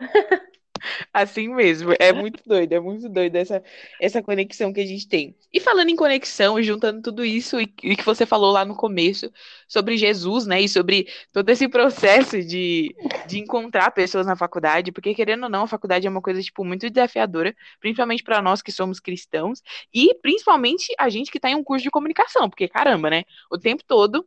[1.14, 3.64] Assim mesmo, é muito doido, é muito doido essa,
[4.00, 5.36] essa conexão que a gente tem.
[5.52, 9.32] E falando em conexão, juntando tudo isso e, e que você falou lá no começo
[9.68, 12.96] sobre Jesus, né, e sobre todo esse processo de,
[13.28, 16.64] de encontrar pessoas na faculdade, porque querendo ou não, a faculdade é uma coisa, tipo,
[16.64, 19.62] muito desafiadora, principalmente para nós que somos cristãos,
[19.94, 23.58] e principalmente a gente que está em um curso de comunicação, porque caramba, né, o
[23.58, 24.26] tempo todo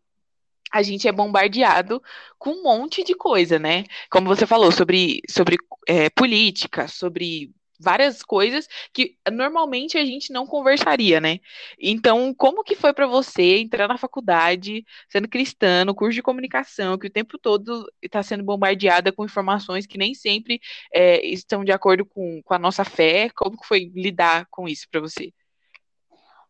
[0.75, 2.03] a gente é bombardeado
[2.37, 3.85] com um monte de coisa, né?
[4.11, 5.57] Como você falou, sobre, sobre
[5.87, 11.39] é, política, sobre várias coisas que normalmente a gente não conversaria, né?
[11.79, 16.99] Então, como que foi para você entrar na faculdade, sendo cristã, no curso de comunicação,
[16.99, 20.61] que o tempo todo está sendo bombardeada com informações que nem sempre
[20.93, 23.31] é, estão de acordo com, com a nossa fé?
[23.31, 25.33] Como que foi lidar com isso para você?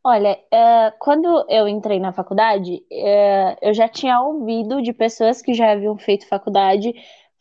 [0.07, 5.55] Olha, uh, quando eu entrei na faculdade, uh, eu já tinha ouvido de pessoas que
[5.55, 6.93] já haviam feito faculdade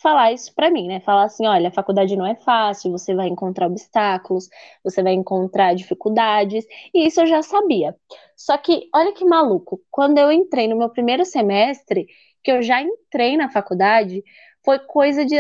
[0.01, 0.99] falar isso para mim, né?
[1.01, 4.47] Falar assim, olha, a faculdade não é fácil, você vai encontrar obstáculos,
[4.83, 7.95] você vai encontrar dificuldades, e isso eu já sabia.
[8.35, 12.07] Só que, olha que maluco, quando eu entrei no meu primeiro semestre,
[12.43, 14.23] que eu já entrei na faculdade,
[14.63, 15.35] foi coisa de,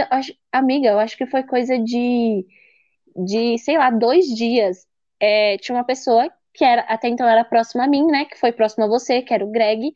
[0.51, 2.45] amiga, eu acho que foi coisa de,
[3.15, 4.85] de sei lá, dois dias.
[5.19, 8.25] É, tinha uma pessoa que era até então era próximo a mim, né?
[8.25, 9.91] Que foi próximo a você, que era o Greg.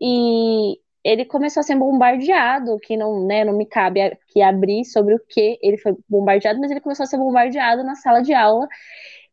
[0.00, 5.14] E ele começou a ser bombardeado, que não, né, não me cabe aqui abrir sobre
[5.14, 8.68] o que ele foi bombardeado, mas ele começou a ser bombardeado na sala de aula.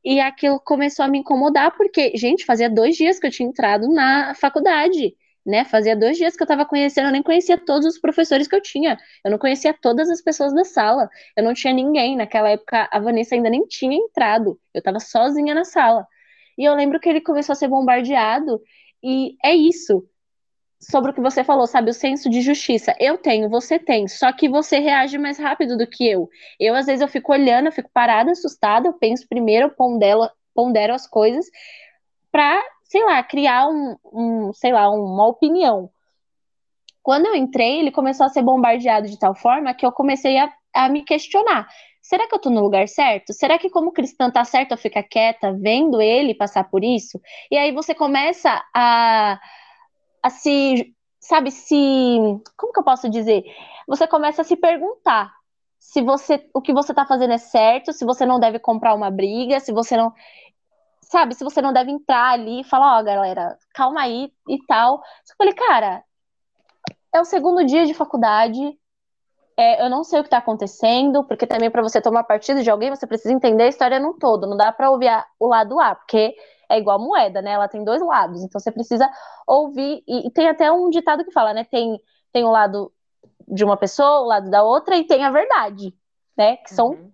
[0.04, 3.90] E aquilo começou a me incomodar, porque, gente, fazia dois dias que eu tinha entrado
[3.90, 5.66] na faculdade, né?
[5.66, 8.62] Fazia dois dias que eu estava conhecendo, eu nem conhecia todos os professores que eu
[8.62, 8.98] tinha.
[9.24, 11.10] Eu não conhecia todas as pessoas da sala.
[11.36, 12.16] Eu não tinha ninguém.
[12.16, 14.60] Naquela época, a Vanessa ainda nem tinha entrado.
[14.74, 16.08] Eu estava sozinha na sala.
[16.58, 18.62] E eu lembro que ele começou a ser bombardeado,
[19.04, 20.04] e é isso.
[20.80, 21.90] Sobre o que você falou, sabe?
[21.90, 22.96] O senso de justiça.
[23.00, 26.30] Eu tenho, você tem, só que você reage mais rápido do que eu.
[26.60, 30.30] Eu, às vezes, eu fico olhando, eu fico parada, assustada, eu penso primeiro, eu pondero,
[30.54, 31.46] pondero as coisas,
[32.32, 35.90] pra, sei lá, criar um, um, sei lá, uma opinião.
[37.02, 40.52] Quando eu entrei, ele começou a ser bombardeado de tal forma que eu comecei a,
[40.74, 41.68] a me questionar
[42.08, 43.34] será que eu tô no lugar certo?
[43.34, 47.20] Será que como cristã tá certo eu ficar quieta vendo ele passar por isso?
[47.52, 49.38] E aí você começa a,
[50.24, 51.76] a se, sabe, se,
[52.56, 53.44] como que eu posso dizer?
[53.88, 55.34] Você começa a se perguntar,
[55.80, 59.12] se você o que você tá fazendo é certo, se você não deve comprar uma
[59.12, 60.14] briga, se você não
[61.04, 64.58] sabe, se você não deve entrar ali e falar, ó, oh, galera, calma aí e
[64.66, 64.96] tal.
[65.30, 66.04] Eu falei, cara,
[67.14, 68.60] é o segundo dia de faculdade,
[69.58, 72.70] é, eu não sei o que está acontecendo, porque também para você tomar partido de
[72.70, 75.96] alguém, você precisa entender a história no todo, não dá para ouvir o lado A,
[75.96, 76.36] porque
[76.70, 77.52] é igual moeda, né?
[77.52, 79.10] Ela tem dois lados, então você precisa
[79.48, 81.64] ouvir, e, e tem até um ditado que fala, né?
[81.64, 82.00] Tem,
[82.32, 82.92] tem o lado
[83.48, 85.92] de uma pessoa, o lado da outra, e tem a verdade,
[86.38, 86.58] né?
[86.58, 87.12] Que são, uhum.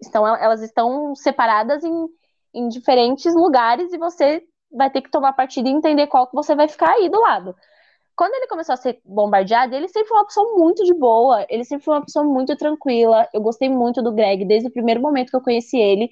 [0.00, 2.06] estão, elas estão separadas em,
[2.52, 6.56] em diferentes lugares, e você vai ter que tomar partido e entender qual que você
[6.56, 7.54] vai ficar aí do lado
[8.16, 11.64] quando ele começou a ser bombardeado, ele sempre foi uma pessoa muito de boa, ele
[11.64, 13.28] sempre foi uma pessoa muito tranquila.
[13.32, 16.10] Eu gostei muito do Greg desde o primeiro momento que eu conheci ele.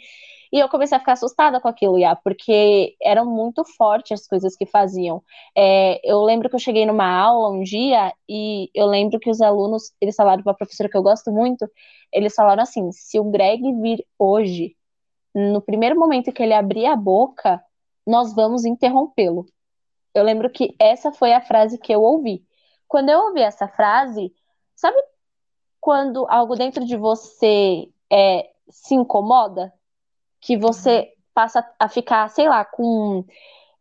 [0.52, 4.54] E eu comecei a ficar assustada com aquilo, já, porque eram muito fortes as coisas
[4.56, 5.22] que faziam.
[5.56, 9.40] É, eu lembro que eu cheguei numa aula um dia e eu lembro que os
[9.40, 11.68] alunos, eles falaram para a professora que eu gosto muito,
[12.12, 14.76] eles falaram assim: se o Greg vir hoje,
[15.34, 17.60] no primeiro momento que ele abrir a boca,
[18.06, 19.46] nós vamos interrompê-lo.
[20.14, 22.46] Eu lembro que essa foi a frase que eu ouvi.
[22.86, 24.32] Quando eu ouvi essa frase,
[24.76, 24.96] sabe
[25.80, 29.72] quando algo dentro de você é, se incomoda?
[30.40, 31.06] Que você uhum.
[31.34, 33.24] passa a ficar, sei lá, com.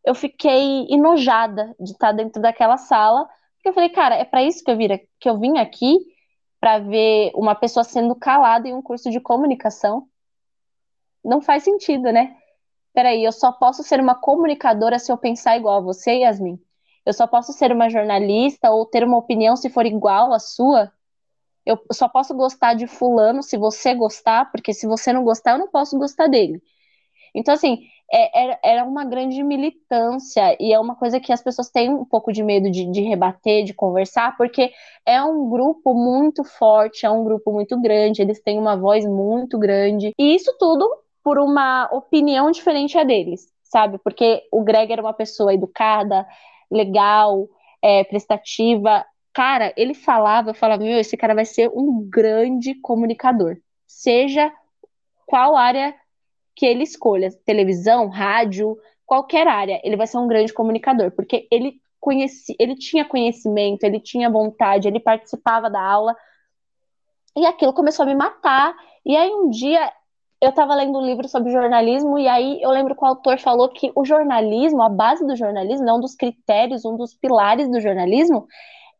[0.04, 3.26] Eu fiquei enojada de estar dentro daquela sala,
[3.56, 5.98] porque eu falei, cara, é para isso que eu, vira, que eu vim aqui,
[6.60, 10.08] para ver uma pessoa sendo calada em um curso de comunicação.
[11.24, 12.36] Não faz sentido, né?
[12.94, 16.60] Peraí, eu só posso ser uma comunicadora se eu pensar igual a você, Yasmin?
[17.06, 20.92] Eu só posso ser uma jornalista ou ter uma opinião se for igual à sua?
[21.66, 25.60] Eu só posso gostar de fulano se você gostar, porque se você não gostar, eu
[25.60, 26.62] não posso gostar dele.
[27.36, 27.80] Então, assim,
[28.12, 32.32] é, era uma grande militância e é uma coisa que as pessoas têm um pouco
[32.32, 34.72] de medo de, de rebater, de conversar, porque
[35.06, 39.58] é um grupo muito forte, é um grupo muito grande, eles têm uma voz muito
[39.58, 40.14] grande.
[40.18, 40.88] E isso tudo
[41.24, 43.98] por uma opinião diferente a deles, sabe?
[44.00, 46.28] Porque o Greg era uma pessoa educada,
[46.70, 47.48] legal,
[47.82, 49.06] é, prestativa.
[49.34, 53.58] Cara, ele falava, eu falava, meu, esse cara vai ser um grande comunicador.
[53.88, 54.52] Seja
[55.26, 55.96] qual área
[56.56, 61.82] que ele escolha, televisão, rádio, qualquer área, ele vai ser um grande comunicador, porque ele
[62.00, 66.16] conheci, ele tinha conhecimento, ele tinha vontade, ele participava da aula.
[67.36, 68.76] E aquilo começou a me matar.
[69.06, 69.92] E aí um dia
[70.44, 73.70] eu estava lendo um livro sobre jornalismo e aí eu lembro que o autor falou
[73.70, 77.80] que o jornalismo, a base do jornalismo, né, um dos critérios, um dos pilares do
[77.80, 78.46] jornalismo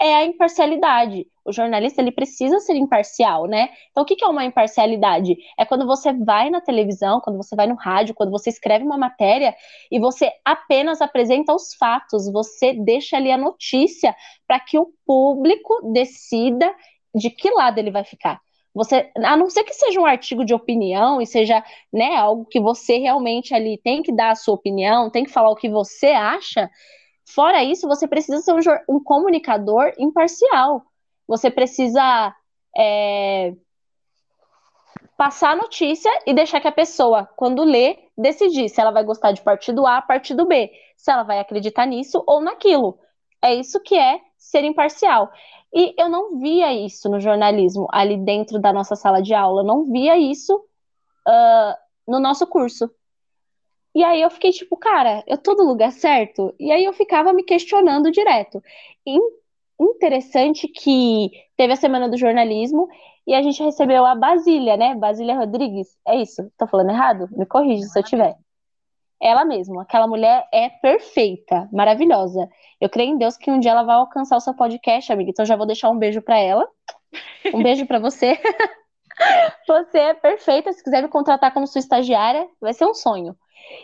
[0.02, 1.28] é a imparcialidade.
[1.46, 3.68] O jornalista ele precisa ser imparcial, né?
[3.92, 5.36] Então o que é uma imparcialidade?
[5.60, 8.98] É quando você vai na televisão, quando você vai no rádio, quando você escreve uma
[8.98, 9.54] matéria
[9.92, 14.16] e você apenas apresenta os fatos, você deixa ali a notícia
[14.48, 16.74] para que o público decida
[17.14, 18.40] de que lado ele vai ficar.
[18.74, 22.60] Você, a não ser que seja um artigo de opinião e seja, né, algo que
[22.60, 26.08] você realmente ali tem que dar a sua opinião, tem que falar o que você
[26.08, 26.70] acha.
[27.26, 30.84] Fora isso, você precisa ser um, um comunicador imparcial.
[31.28, 32.36] Você precisa
[32.76, 33.54] é,
[35.16, 39.32] passar a notícia e deixar que a pessoa, quando lê, decidir se ela vai gostar
[39.32, 42.98] de partido A, partido B, se ela vai acreditar nisso ou naquilo.
[43.42, 45.32] É isso que é ser imparcial.
[45.74, 49.86] E eu não via isso no jornalismo, ali dentro da nossa sala de aula, não
[49.86, 50.56] via isso
[51.28, 51.74] uh,
[52.08, 52.92] no nosso curso.
[53.96, 56.54] E aí eu fiquei tipo, cara, eu tô no lugar certo?
[56.60, 58.62] E aí eu ficava me questionando direto.
[59.80, 62.88] Interessante que teve a semana do jornalismo
[63.26, 64.96] e a gente recebeu a Basília, né?
[64.96, 65.98] Basília Rodrigues.
[66.08, 66.52] É isso?
[66.58, 67.30] Tô falando errado?
[67.32, 68.36] Me corrija se eu tiver
[69.24, 69.84] ela mesma.
[69.84, 72.50] Aquela mulher é perfeita, maravilhosa.
[72.80, 75.32] Eu creio em Deus que um dia ela vai alcançar o seu podcast, amiga.
[75.32, 76.68] Então já vou deixar um beijo para ela.
[77.54, 78.38] Um beijo para você.
[79.66, 80.74] você é perfeita.
[80.74, 83.34] Se quiser me contratar como sua estagiária, vai ser um sonho.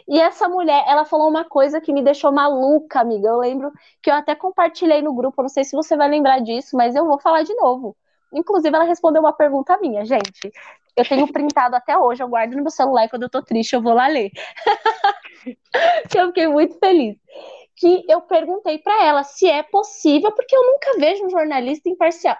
[0.07, 3.29] E essa mulher, ela falou uma coisa que me deixou maluca, amiga.
[3.29, 3.71] Eu lembro
[4.03, 7.05] que eu até compartilhei no grupo, não sei se você vai lembrar disso, mas eu
[7.05, 7.95] vou falar de novo.
[8.33, 10.51] Inclusive, ela respondeu uma pergunta minha, gente.
[10.95, 13.73] Eu tenho printado até hoje, eu guardo no meu celular e quando eu tô triste
[13.73, 14.31] eu vou lá ler.
[16.15, 17.17] eu fiquei muito feliz.
[17.75, 22.35] Que eu perguntei para ela se é possível, porque eu nunca vejo um jornalista imparcial.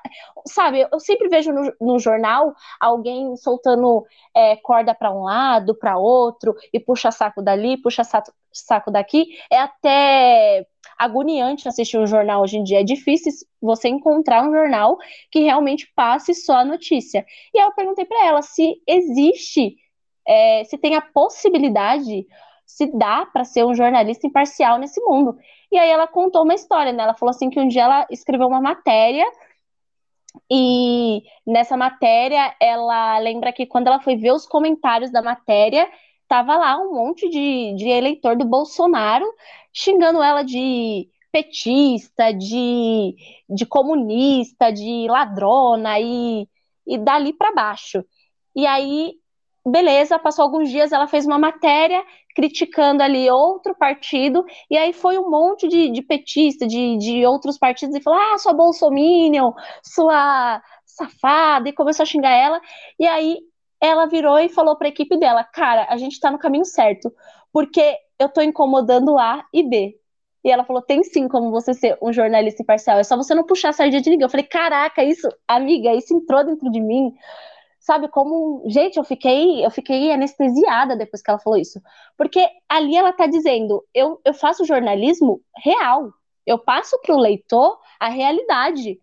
[0.45, 4.05] Sabe, eu sempre vejo no, no jornal alguém soltando
[4.35, 9.27] é, corda para um lado, para outro, e puxa saco dali, puxa saco, saco daqui.
[9.49, 10.67] É até
[10.99, 12.81] agoniante assistir um jornal hoje em dia.
[12.81, 13.31] É difícil
[13.61, 14.97] você encontrar um jornal
[15.31, 17.25] que realmente passe só a notícia.
[17.53, 19.77] E aí eu perguntei para ela se existe,
[20.27, 22.27] é, se tem a possibilidade,
[22.69, 25.37] se dá para ser um jornalista imparcial nesse mundo.
[25.71, 27.03] E aí ela contou uma história, né?
[27.03, 29.25] Ela falou assim que um dia ela escreveu uma matéria
[30.49, 35.87] E nessa matéria, ela lembra que quando ela foi ver os comentários da matéria,
[36.27, 39.25] tava lá um monte de, de eleitor do Bolsonaro
[39.73, 43.15] xingando ela de petista, de,
[43.49, 46.47] de comunista, de ladrona e,
[46.87, 48.03] e dali para baixo.
[48.55, 49.13] E aí,
[49.65, 52.03] beleza, passou alguns dias, ela fez uma matéria
[52.35, 57.57] criticando ali outro partido, e aí foi um monte de, de petista, de, de outros
[57.57, 59.51] partidos, e falou, ah, sua bolsominion,
[59.83, 62.61] sua safada, e começou a xingar ela,
[62.99, 63.39] e aí
[63.81, 67.11] ela virou e falou para a equipe dela, cara, a gente está no caminho certo,
[67.51, 69.95] porque eu estou incomodando A e B.
[70.43, 73.45] E ela falou: tem sim como você ser um jornalista imparcial, é só você não
[73.45, 74.25] puxar a sardinha de ninguém.
[74.25, 77.13] Eu falei: caraca, isso, amiga, isso entrou dentro de mim.
[77.79, 81.81] Sabe como, gente, eu fiquei, eu fiquei anestesiada depois que ela falou isso.
[82.17, 86.11] Porque ali ela tá dizendo: eu, eu faço jornalismo real.
[86.45, 88.99] Eu passo para o leitor a realidade.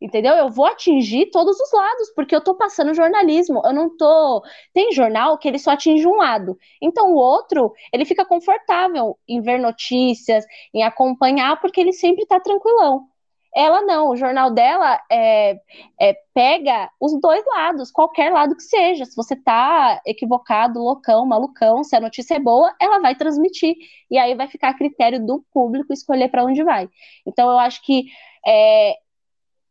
[0.00, 0.34] Entendeu?
[0.34, 3.62] Eu vou atingir todos os lados, porque eu tô passando jornalismo.
[3.64, 4.42] Eu não tô.
[4.72, 6.58] Tem jornal que ele só atinge um lado.
[6.80, 10.44] Então o outro, ele fica confortável em ver notícias,
[10.74, 13.06] em acompanhar, porque ele sempre tá tranquilão.
[13.56, 15.60] Ela não, o jornal dela é,
[16.00, 19.04] é, pega os dois lados, qualquer lado que seja.
[19.04, 23.76] Se você tá equivocado, loucão, malucão, se a notícia é boa, ela vai transmitir.
[24.10, 26.88] E aí vai ficar a critério do público escolher para onde vai.
[27.26, 28.06] Então eu acho que
[28.46, 28.94] é,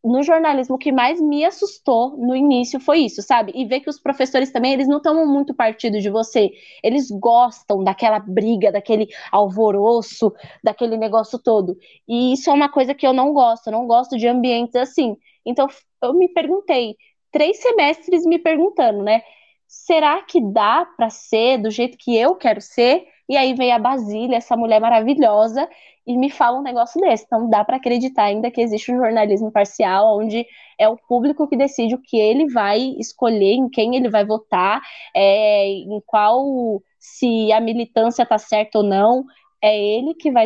[0.04, 3.51] no jornalismo o que mais me assustou no início foi isso, sabe?
[3.56, 6.51] E ver que os professores também, eles não tomam muito partido de você.
[6.84, 10.34] Eles gostam daquela briga, daquele alvoroço,
[10.64, 11.78] daquele negócio todo.
[12.08, 15.16] E isso é uma coisa que eu não gosto, eu não gosto de ambientes assim.
[15.45, 15.68] Então
[16.01, 16.95] eu me perguntei,
[17.32, 19.22] três semestres me perguntando, né?
[19.68, 23.06] Será que dá para ser do jeito que eu quero ser?
[23.28, 25.68] E aí veio a Basília, essa mulher maravilhosa,
[26.06, 27.24] e me fala um negócio desse.
[27.26, 30.45] Então dá para acreditar ainda que existe um jornalismo parcial, onde
[30.78, 34.82] é o público que decide o que ele vai escolher, em quem ele vai votar,
[35.16, 39.26] é, em qual se a militância está certa ou não.
[39.62, 40.45] É ele que vai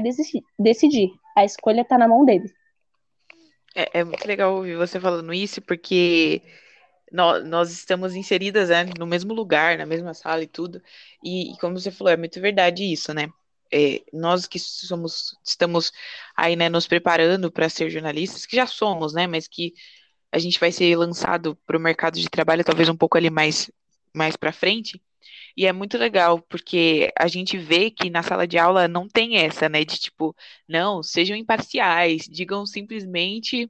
[0.60, 1.12] decidir.
[1.36, 2.51] A escolha está na mão dele.
[3.76, 6.41] É, é, muito legal ouvir você falando isso, porque
[7.12, 10.82] nós, nós estamos inseridas né, no mesmo lugar, na mesma sala e tudo.
[11.24, 13.28] E, e como você falou, é muito verdade isso, né?
[13.72, 15.91] É, nós que somos, estamos
[16.36, 19.74] aí, né, nos preparando para ser jornalistas, que já somos, né, mas que
[20.32, 23.72] a gente vai ser lançado para o mercado de trabalho talvez um pouco ali mais,
[24.13, 25.01] mais para frente.
[25.55, 29.38] E é muito legal, porque a gente vê que na sala de aula não tem
[29.38, 30.36] essa, né, de tipo,
[30.68, 33.70] não, sejam imparciais, digam simplesmente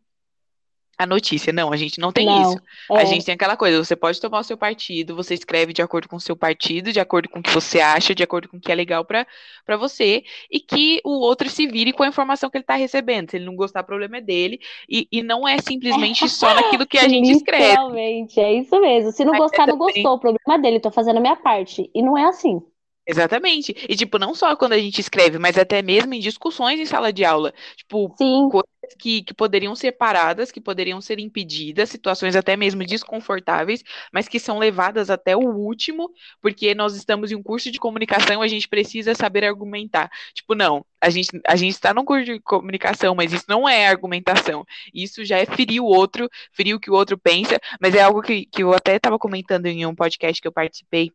[0.98, 1.54] a notícia.
[1.54, 2.62] Não, a gente não tem não, isso.
[2.92, 2.98] É.
[2.98, 6.10] A gente tem aquela coisa, você pode tomar o seu partido, você escreve de acordo
[6.10, 8.60] com o seu partido, de acordo com o que você acha, de acordo com o
[8.60, 12.58] que é legal para você, e que o outro se vire com a informação que
[12.58, 13.30] ele está recebendo.
[13.30, 14.60] Se ele não gostar, o problema é dele.
[14.90, 17.74] E, e não é simplesmente só naquilo que a gente escreve.
[17.74, 19.12] Realmente, é isso mesmo.
[19.12, 20.14] Se não Mas gostar, não gostou.
[20.14, 21.90] O problema é dele, tô fazendo a minha parte.
[21.94, 22.62] E não é assim.
[23.08, 23.74] Exatamente.
[23.88, 27.14] E, tipo, não só quando a gente escreve, mas até mesmo em discussões em sala
[27.14, 27.54] de aula.
[27.78, 28.50] Tipo, Sim.
[28.50, 28.68] coisas
[29.00, 33.82] que, que poderiam ser paradas, que poderiam ser impedidas, situações até mesmo desconfortáveis,
[34.12, 38.42] mas que são levadas até o último, porque nós estamos em um curso de comunicação,
[38.42, 40.10] a gente precisa saber argumentar.
[40.34, 43.88] Tipo, não, a gente a gente está num curso de comunicação, mas isso não é
[43.88, 44.66] argumentação.
[44.94, 48.22] Isso já é ferir o outro, ferir o que o outro pensa, mas é algo
[48.22, 51.14] que, que eu até estava comentando em um podcast que eu participei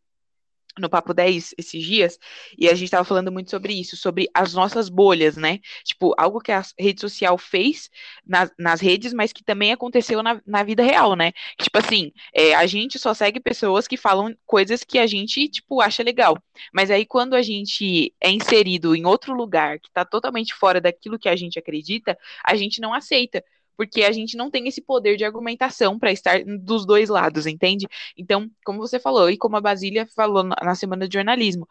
[0.79, 2.18] no Papo 10 esses dias,
[2.57, 5.61] e a gente estava falando muito sobre isso, sobre as nossas bolhas, né?
[5.85, 7.91] Tipo, algo que a rede social fez
[8.27, 11.33] nas, nas redes, mas que também aconteceu na, na vida real, né?
[11.61, 15.81] Tipo assim, é, a gente só segue pessoas que falam coisas que a gente, tipo,
[15.81, 16.37] acha legal.
[16.73, 21.18] Mas aí quando a gente é inserido em outro lugar que está totalmente fora daquilo
[21.18, 23.43] que a gente acredita, a gente não aceita
[23.77, 27.87] porque a gente não tem esse poder de argumentação para estar dos dois lados, entende?
[28.16, 31.68] Então, como você falou, e como a Basília falou na semana de jornalismo,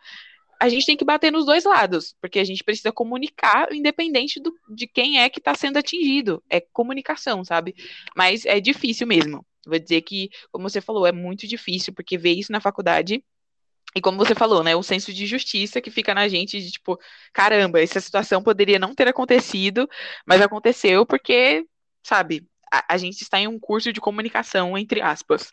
[0.60, 4.54] a gente tem que bater nos dois lados, porque a gente precisa comunicar, independente do,
[4.70, 6.43] de quem é que está sendo atingido.
[6.47, 7.74] É comunicação, sabe?
[8.16, 9.43] Mas é difícil mesmo.
[9.66, 13.24] Vou dizer que, como você falou, é muito difícil, porque ver isso na faculdade
[13.95, 16.97] e como você falou, né, o senso de justiça que fica na gente de tipo,
[17.34, 19.89] caramba, essa situação poderia não ter acontecido,
[20.26, 21.66] mas aconteceu porque
[22.04, 25.52] sabe, a, a gente está em um curso de comunicação, entre aspas,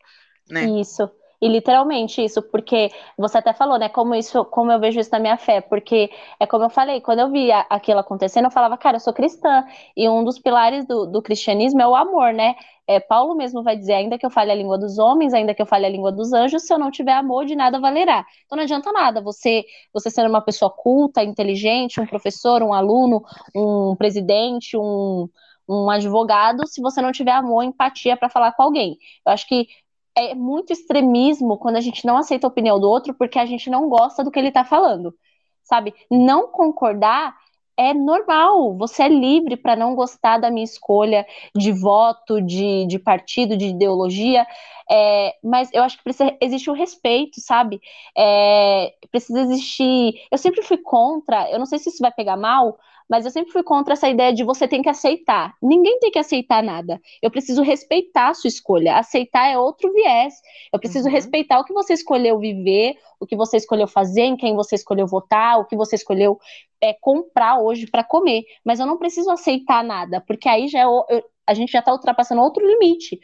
[0.50, 0.64] né?
[0.80, 1.10] Isso.
[1.40, 5.20] E literalmente isso, porque você até falou, né, como isso, como eu vejo isso na
[5.20, 8.96] minha fé, porque é como eu falei, quando eu via aquilo acontecendo, eu falava, cara,
[8.96, 9.64] eu sou cristã,
[9.96, 12.56] e um dos pilares do, do cristianismo é o amor, né?
[12.88, 15.62] É, Paulo mesmo vai dizer, ainda que eu fale a língua dos homens, ainda que
[15.62, 18.24] eu fale a língua dos anjos, se eu não tiver amor, de nada valerá.
[18.46, 23.22] Então não adianta nada você, você ser uma pessoa culta, inteligente, um professor, um aluno,
[23.54, 25.28] um presidente, um,
[25.68, 28.98] um advogado se você não tiver amor, empatia para falar com alguém.
[29.26, 29.68] Eu acho que
[30.16, 33.70] é muito extremismo quando a gente não aceita a opinião do outro porque a gente
[33.70, 35.14] não gosta do que ele está falando.
[35.62, 35.94] Sabe?
[36.10, 37.36] Não concordar
[37.78, 42.98] é normal, você é livre para não gostar da minha escolha de voto, de, de
[42.98, 44.44] partido, de ideologia,
[44.90, 47.80] é, mas eu acho que precisa existir o respeito, sabe?
[48.16, 50.14] É, precisa existir.
[50.30, 52.76] Eu sempre fui contra, eu não sei se isso vai pegar mal,
[53.08, 55.54] mas eu sempre fui contra essa ideia de você tem que aceitar.
[55.62, 57.00] Ninguém tem que aceitar nada.
[57.22, 58.96] Eu preciso respeitar a sua escolha.
[58.96, 60.34] Aceitar é outro viés.
[60.72, 61.14] Eu preciso uhum.
[61.14, 65.06] respeitar o que você escolheu viver, o que você escolheu fazer, em quem você escolheu
[65.06, 66.38] votar, o que você escolheu
[66.82, 68.44] é, comprar hoje para comer.
[68.64, 72.42] Mas eu não preciso aceitar nada, porque aí já é, a gente já está ultrapassando
[72.42, 73.18] outro limite.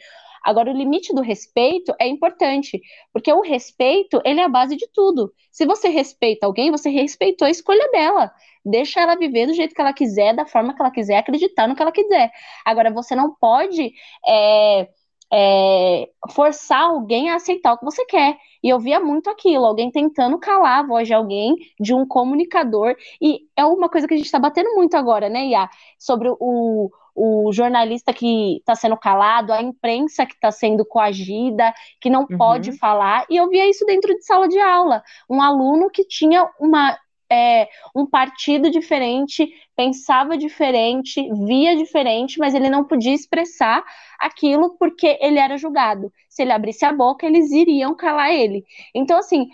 [0.45, 2.79] Agora, o limite do respeito é importante,
[3.11, 5.33] porque o respeito, ele é a base de tudo.
[5.51, 8.31] Se você respeita alguém, você respeitou a escolha dela.
[8.63, 11.75] Deixa ela viver do jeito que ela quiser, da forma que ela quiser, acreditar no
[11.75, 12.31] que ela quiser.
[12.63, 13.91] Agora, você não pode
[14.23, 14.87] é,
[15.33, 18.37] é, forçar alguém a aceitar o que você quer.
[18.63, 22.95] E eu via muito aquilo, alguém tentando calar a voz de alguém, de um comunicador.
[23.21, 25.69] E é uma coisa que a gente está batendo muito agora, né, Iá?
[25.97, 32.09] Sobre o, o jornalista que está sendo calado, a imprensa que está sendo coagida, que
[32.09, 32.37] não uhum.
[32.37, 33.25] pode falar.
[33.29, 35.01] E eu via isso dentro de sala de aula.
[35.29, 36.97] Um aluno que tinha uma,
[37.31, 43.83] é, um partido diferente, pensava diferente, via diferente, mas ele não podia expressar
[44.19, 46.11] aquilo porque ele era julgado.
[46.27, 48.65] Se ele abrisse a boca, eles iriam calar ele.
[48.93, 49.49] Então, assim,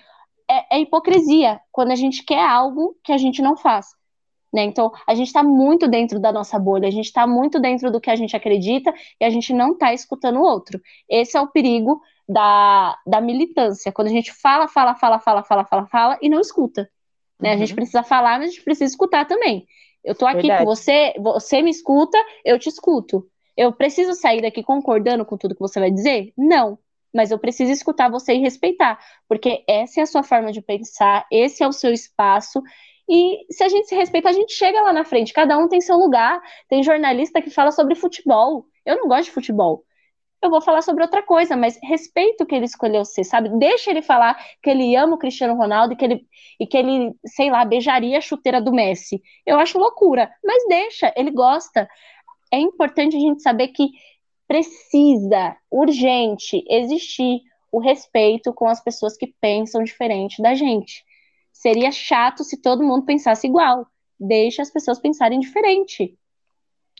[0.49, 3.88] é, é hipocrisia quando a gente quer algo que a gente não faz.
[4.54, 4.64] Né?
[4.64, 8.02] Então, a gente está muito dentro da nossa bolha, a gente está muito dentro do
[8.02, 10.80] que a gente acredita e a gente não está escutando o outro.
[11.10, 15.66] Esse é o perigo da, da militância, quando a gente fala, fala, fala, fala, fala,
[15.66, 16.89] fala, fala e não escuta.
[17.39, 17.49] Né?
[17.49, 17.56] Uhum.
[17.56, 17.76] A gente uhum.
[17.76, 19.66] precisa falar, mas a gente precisa escutar também.
[20.04, 20.64] Eu estou aqui Verdade.
[20.64, 23.28] com você, você me escuta, eu te escuto.
[23.56, 26.34] Eu preciso sair daqui concordando com tudo que você vai dizer?
[26.38, 26.80] Não.
[27.14, 28.97] Mas eu preciso escutar você e respeitar,
[29.28, 32.62] porque essa é a sua forma de pensar, esse é o seu espaço,
[33.14, 35.34] e se a gente se respeita, a gente chega lá na frente.
[35.34, 36.41] Cada um tem seu lugar.
[36.70, 38.66] Tem jornalista que fala sobre futebol.
[38.86, 39.84] Eu não gosto de futebol.
[40.41, 43.49] Eu vou falar sobre outra coisa, mas respeito o que ele escolheu ser, sabe?
[43.59, 46.26] Deixa ele falar que ele ama o Cristiano Ronaldo e que ele,
[46.57, 49.22] e que ele sei lá, beijaria a chuteira do Messi.
[49.45, 51.88] Eu acho loucura, mas deixa, ele gosta.
[52.49, 53.89] É importante a gente saber que
[54.47, 57.41] precisa, urgente, existir
[57.72, 61.03] o respeito com as pessoas que pensam diferente da gente.
[61.62, 63.86] Seria chato se todo mundo pensasse igual.
[64.20, 66.18] Deixa as pessoas pensarem diferente.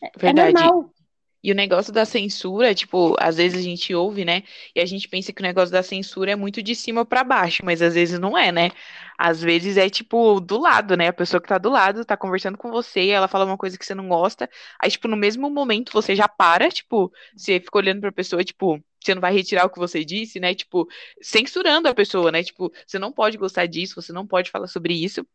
[0.00, 0.50] É, é Verdade.
[0.50, 0.94] É normal.
[1.42, 4.42] E o negócio da censura, tipo, às vezes a gente ouve, né?
[4.74, 7.64] E a gente pensa que o negócio da censura é muito de cima para baixo,
[7.64, 8.70] mas às vezes não é, né?
[9.18, 11.08] Às vezes é tipo do lado, né?
[11.08, 13.84] A pessoa que tá do lado tá conversando com você, ela fala uma coisa que
[13.84, 14.48] você não gosta,
[14.80, 18.80] aí tipo no mesmo momento você já para, tipo, você fica olhando para pessoa, tipo,
[19.00, 20.54] você não vai retirar o que você disse, né?
[20.54, 20.86] Tipo,
[21.20, 22.42] censurando a pessoa, né?
[22.42, 25.26] Tipo, você não pode gostar disso, você não pode falar sobre isso.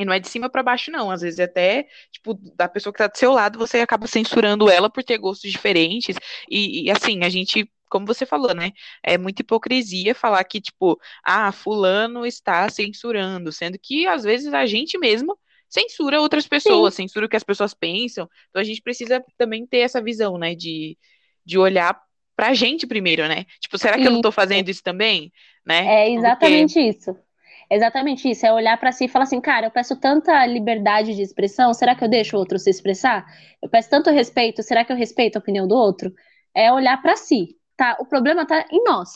[0.00, 1.10] E não é de cima para baixo, não.
[1.10, 4.70] Às vezes é até, tipo, da pessoa que tá do seu lado, você acaba censurando
[4.70, 6.16] ela por ter gostos diferentes.
[6.48, 8.72] E, e, assim, a gente, como você falou, né?
[9.02, 14.64] É muita hipocrisia falar que, tipo, ah, fulano está censurando, sendo que às vezes a
[14.64, 15.38] gente mesmo
[15.68, 17.02] censura outras pessoas, Sim.
[17.02, 18.26] censura o que as pessoas pensam.
[18.48, 20.54] Então a gente precisa também ter essa visão, né?
[20.54, 20.96] De,
[21.44, 22.00] de olhar
[22.34, 23.44] pra gente primeiro, né?
[23.60, 24.08] Tipo, será que isso.
[24.08, 25.30] eu não tô fazendo isso também?
[25.66, 25.86] Né?
[25.86, 26.88] É exatamente Porque...
[26.88, 27.29] isso.
[27.70, 31.22] Exatamente isso, é olhar para si e falar assim, cara, eu peço tanta liberdade de
[31.22, 33.24] expressão, será que eu deixo o outro se expressar?
[33.62, 36.12] Eu peço tanto respeito, será que eu respeito a opinião do outro?
[36.52, 37.96] É olhar para si, tá?
[38.00, 39.10] O problema tá em nós.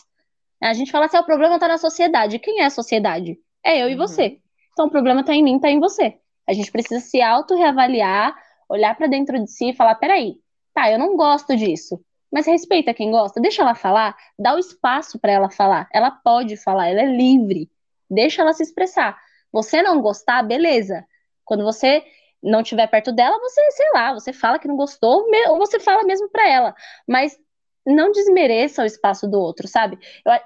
[0.63, 2.39] A gente fala assim, ah, o problema tá na sociedade.
[2.39, 3.39] Quem é a sociedade?
[3.65, 3.93] É eu uhum.
[3.93, 4.39] e você.
[4.73, 6.17] Então o problema tá em mim, tá em você.
[6.49, 8.37] A gente precisa se auto-reavaliar,
[8.69, 10.37] olhar para dentro de si e falar, peraí,
[10.73, 12.01] tá, eu não gosto disso
[12.35, 15.89] mas respeita quem gosta, deixa ela falar, dá o espaço para ela falar.
[15.93, 17.71] Ela pode falar, ela é livre.
[18.11, 19.19] Deixa ela se expressar.
[19.53, 21.05] Você não gostar, beleza.
[21.45, 22.05] Quando você
[22.43, 26.03] não estiver perto dela, você, sei lá, você fala que não gostou, ou você fala
[26.05, 26.75] mesmo para ela.
[27.07, 27.39] Mas
[27.87, 29.99] não desmereça o espaço do outro, sabe?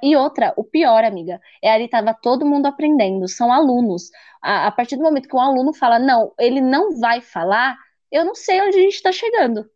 [0.02, 4.10] E outra, o pior, amiga, é ali tava todo mundo aprendendo, são alunos.
[4.42, 7.76] A, a partir do momento que um aluno fala, não, ele não vai falar,
[8.10, 9.70] eu não sei onde a gente está chegando.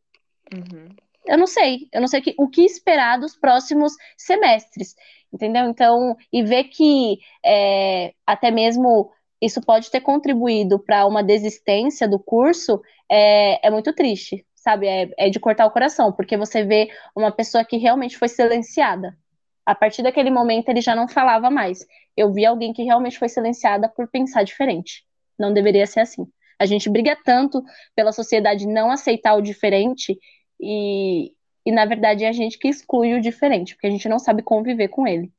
[0.52, 4.94] Uhum eu não sei, eu não sei que, o que esperar dos próximos semestres,
[5.32, 5.66] entendeu?
[5.66, 9.10] Então, e ver que é, até mesmo
[9.40, 14.86] isso pode ter contribuído para uma desistência do curso é, é muito triste, sabe?
[14.86, 19.16] É, é de cortar o coração, porque você vê uma pessoa que realmente foi silenciada.
[19.64, 21.86] A partir daquele momento ele já não falava mais.
[22.16, 25.04] Eu vi alguém que realmente foi silenciada por pensar diferente.
[25.38, 26.26] Não deveria ser assim.
[26.58, 27.62] A gente briga tanto
[27.94, 30.18] pela sociedade não aceitar o diferente
[30.62, 31.32] e,
[31.66, 34.42] e na verdade é a gente que exclui o diferente, porque a gente não sabe
[34.42, 35.32] conviver com ele.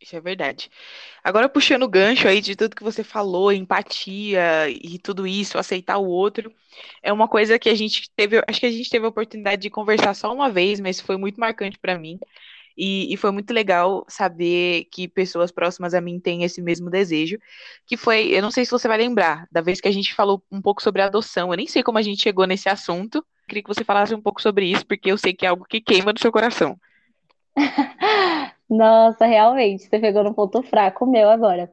[0.00, 0.68] Isso é verdade.
[1.22, 5.98] Agora, puxando o gancho aí de tudo que você falou, empatia e tudo isso, aceitar
[5.98, 6.52] o outro,
[7.00, 9.70] é uma coisa que a gente teve, acho que a gente teve a oportunidade de
[9.70, 12.18] conversar só uma vez, mas foi muito marcante para mim.
[12.76, 17.38] E, e, foi muito legal saber que pessoas próximas a mim têm esse mesmo desejo.
[17.86, 20.42] Que foi, eu não sei se você vai lembrar, da vez que a gente falou
[20.50, 21.50] um pouco sobre adoção.
[21.50, 23.24] Eu nem sei como a gente chegou nesse assunto.
[23.52, 25.78] Queria que você falasse um pouco sobre isso, porque eu sei que é algo que
[25.78, 26.74] queima no seu coração.
[28.66, 31.70] Nossa, realmente, você pegou no ponto fraco meu agora.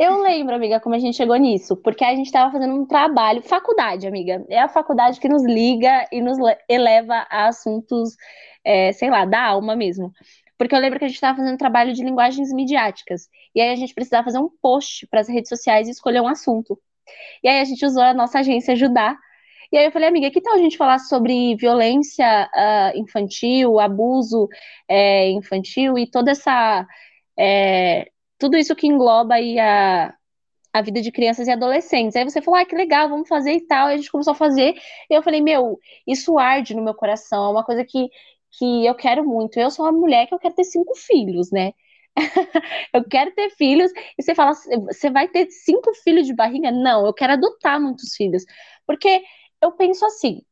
[0.00, 3.42] Eu lembro, amiga, como a gente chegou nisso, porque a gente estava fazendo um trabalho,
[3.42, 4.44] faculdade, amiga.
[4.48, 6.36] É a faculdade que nos liga e nos
[6.68, 8.16] eleva a assuntos,
[8.64, 10.12] é, sei lá, da alma mesmo.
[10.58, 13.28] Porque eu lembro que a gente estava fazendo um trabalho de linguagens midiáticas.
[13.54, 16.26] E aí a gente precisava fazer um post para as redes sociais e escolher um
[16.26, 16.76] assunto.
[17.40, 19.16] E aí a gente usou a nossa agência ajudar
[19.72, 24.48] e aí eu falei, amiga, que tal a gente falar sobre violência uh, infantil, abuso
[24.88, 26.86] é, infantil e toda essa.
[27.38, 30.14] É, tudo isso que engloba aí a,
[30.72, 32.16] a vida de crianças e adolescentes.
[32.16, 33.90] Aí você falou, ah, que legal, vamos fazer e tal.
[33.90, 34.74] E a gente começou a fazer.
[35.10, 38.08] E eu falei, meu, isso arde no meu coração, é uma coisa que,
[38.58, 39.58] que eu quero muito.
[39.58, 41.72] Eu sou uma mulher que eu quero ter cinco filhos, né?
[42.92, 43.90] eu quero ter filhos.
[44.18, 44.52] E você fala,
[44.86, 46.70] você vai ter cinco filhos de barriga?
[46.70, 48.44] Não, eu quero adotar muitos filhos.
[48.86, 49.22] Porque
[49.60, 50.42] eu penso assim,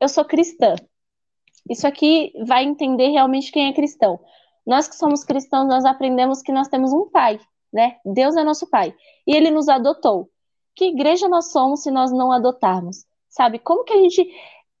[0.00, 0.74] eu sou cristã.
[1.68, 4.20] Isso aqui vai entender realmente quem é cristão.
[4.66, 7.40] Nós que somos cristãos, nós aprendemos que nós temos um pai,
[7.72, 7.98] né?
[8.04, 8.94] Deus é nosso pai.
[9.26, 10.30] E ele nos adotou.
[10.74, 13.04] Que igreja nós somos se nós não adotarmos?
[13.28, 13.58] Sabe?
[13.58, 14.28] Como que a gente.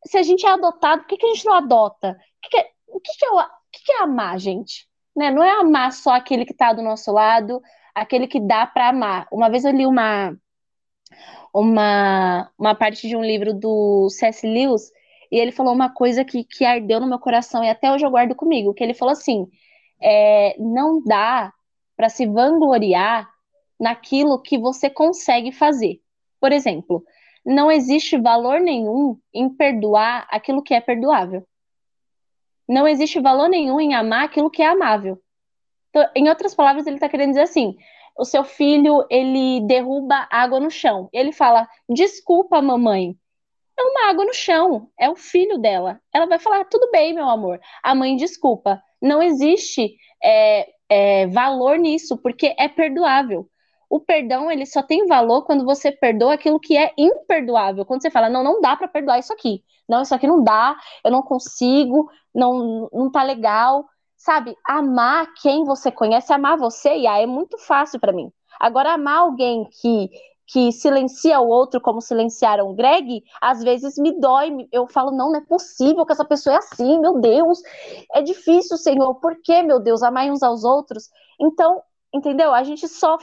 [0.06, 2.10] Se a gente é adotado, por que, que a gente não adota?
[2.10, 4.88] O que, que, é, o que, que, é, o que, que é amar, gente?
[5.16, 5.30] Né?
[5.30, 7.60] Não é amar só aquele que está do nosso lado,
[7.94, 9.26] aquele que dá para amar.
[9.32, 10.36] Uma vez eu li uma,
[11.60, 14.46] uma, uma parte de um livro do C.S.
[14.46, 14.92] Lewis
[15.30, 18.10] e ele falou uma coisa que, que ardeu no meu coração e até hoje eu
[18.10, 19.48] guardo comigo, que ele falou assim,
[20.00, 21.52] é, não dá
[21.96, 23.28] para se vangloriar
[23.80, 26.00] naquilo que você consegue fazer.
[26.38, 27.02] Por exemplo,
[27.44, 31.46] não existe valor nenhum em perdoar aquilo que é perdoável.
[32.68, 35.18] Não existe valor nenhum em amar aquilo que é amável.
[35.88, 37.76] Então, em outras palavras, ele está querendo dizer assim:
[38.18, 41.08] o seu filho ele derruba água no chão.
[41.12, 43.16] Ele fala: "Desculpa, mamãe".
[43.78, 46.00] É uma água no chão, é o filho dela.
[46.12, 47.60] Ela vai falar: "Tudo bem, meu amor".
[47.82, 48.82] A mãe desculpa.
[49.00, 53.48] Não existe é, é, valor nisso, porque é perdoável.
[53.88, 57.84] O perdão ele só tem valor quando você perdoa aquilo que é imperdoável.
[57.84, 59.62] Quando você fala, não, não dá para perdoar isso aqui.
[59.88, 63.86] Não, isso aqui não dá, eu não consigo, não, não tá legal
[64.26, 68.30] sabe, amar quem você conhece, amar você, e aí é muito fácil para mim.
[68.58, 70.10] Agora, amar alguém que
[70.48, 74.68] que silencia o outro como silenciaram o Greg, às vezes me dói.
[74.70, 77.60] Eu falo, não, não é possível que essa pessoa é assim, meu Deus.
[78.14, 79.16] É difícil, Senhor.
[79.16, 81.10] Por que, meu Deus, amar uns aos outros?
[81.40, 81.82] Então,
[82.14, 82.54] entendeu?
[82.54, 83.18] A gente só,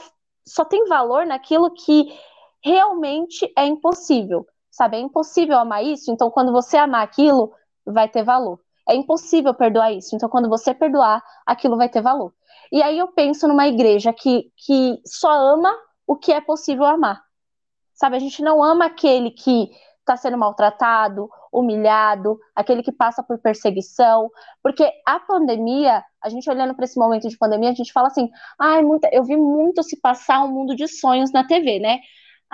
[0.46, 2.14] só tem valor naquilo que
[2.62, 4.46] realmente é impossível.
[4.70, 4.98] Sabe?
[4.98, 6.12] É impossível amar isso.
[6.12, 7.54] Então, quando você amar aquilo,
[7.86, 8.60] vai ter valor.
[8.88, 10.14] É impossível perdoar isso.
[10.14, 12.32] Então, quando você perdoar, aquilo vai ter valor.
[12.70, 15.74] E aí eu penso numa igreja que, que só ama
[16.06, 17.22] o que é possível amar.
[17.94, 19.70] Sabe, a gente não ama aquele que
[20.00, 24.30] está sendo maltratado, humilhado, aquele que passa por perseguição,
[24.62, 28.28] porque a pandemia, a gente olhando para esse momento de pandemia, a gente fala assim,
[28.58, 32.00] ai, muita, eu vi muito se passar um mundo de sonhos na TV, né?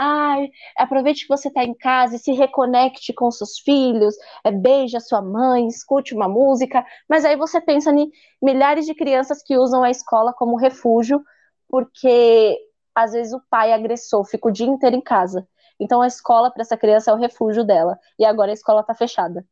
[0.02, 0.48] Ai,
[0.78, 5.00] aproveite que você está em casa e se reconecte com seus filhos, é, beije a
[5.00, 6.82] sua mãe, escute uma música.
[7.06, 8.10] Mas aí você pensa em
[8.42, 11.22] milhares de crianças que usam a escola como refúgio,
[11.68, 12.58] porque
[12.94, 15.46] às vezes o pai agressor fica o dia inteiro em casa.
[15.78, 17.98] Então a escola para essa criança é o refúgio dela.
[18.18, 19.44] E agora a escola está fechada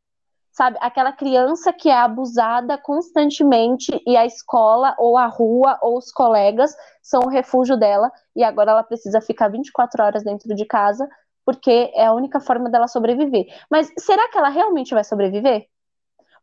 [0.59, 0.77] sabe?
[0.81, 6.75] Aquela criança que é abusada constantemente e a escola ou a rua ou os colegas
[7.01, 11.07] são o refúgio dela e agora ela precisa ficar 24 horas dentro de casa
[11.45, 13.45] porque é a única forma dela sobreviver.
[13.71, 15.65] Mas será que ela realmente vai sobreviver?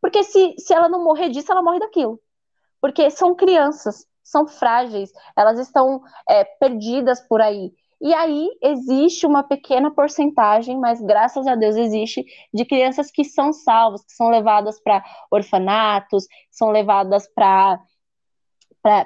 [0.01, 2.19] Porque se, se ela não morrer disso, ela morre daquilo.
[2.81, 7.71] Porque são crianças, são frágeis, elas estão é, perdidas por aí.
[7.99, 12.23] E aí existe uma pequena porcentagem, mas graças a Deus existe,
[12.53, 17.79] de crianças que são salvas, que são levadas para orfanatos, são levadas para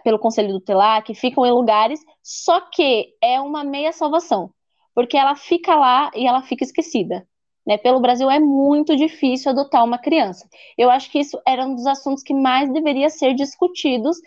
[0.04, 4.52] pelo conselho tutelar, que ficam em lugares, só que é uma meia salvação,
[4.94, 7.28] porque ela fica lá e ela fica esquecida.
[7.66, 7.80] Né?
[7.80, 10.48] Pelo Brasil é muito difícil adotar uma criança.
[10.78, 14.18] Eu acho que isso era um dos assuntos que mais deveria ser discutidos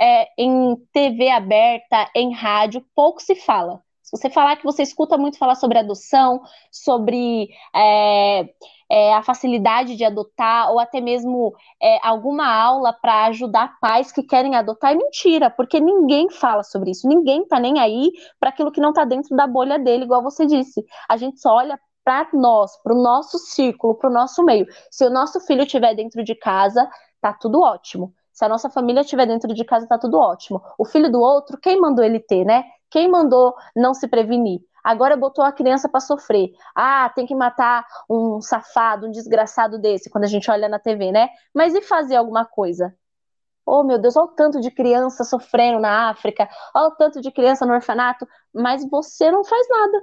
[0.00, 5.16] é, em TV aberta, em rádio, pouco se fala Se você falar que você escuta
[5.16, 8.40] muito falar sobre adoção, sobre é,
[8.90, 14.24] é, a facilidade de adotar, ou até mesmo é, alguma aula para ajudar pais que
[14.24, 18.10] querem adotar, é mentira, porque ninguém fala sobre isso, ninguém tá nem aí
[18.40, 20.84] para aquilo que não tá dentro da bolha dele, igual você disse.
[21.08, 24.66] A gente só olha para nós, para o nosso círculo, para o nosso meio.
[24.90, 28.12] Se o nosso filho estiver dentro de casa, tá tudo ótimo.
[28.32, 30.60] Se a nossa família estiver dentro de casa, tá tudo ótimo.
[30.76, 32.64] O filho do outro, quem mandou ele ter, né?
[32.90, 34.60] Quem mandou não se prevenir?
[34.82, 36.52] Agora botou a criança para sofrer.
[36.74, 41.12] Ah, tem que matar um safado, um desgraçado desse, quando a gente olha na TV,
[41.12, 41.28] né?
[41.54, 42.94] Mas e fazer alguma coisa?
[43.64, 47.30] Oh, meu Deus, olha o tanto de criança sofrendo na África, olha o tanto de
[47.30, 50.02] criança no orfanato, mas você não faz nada.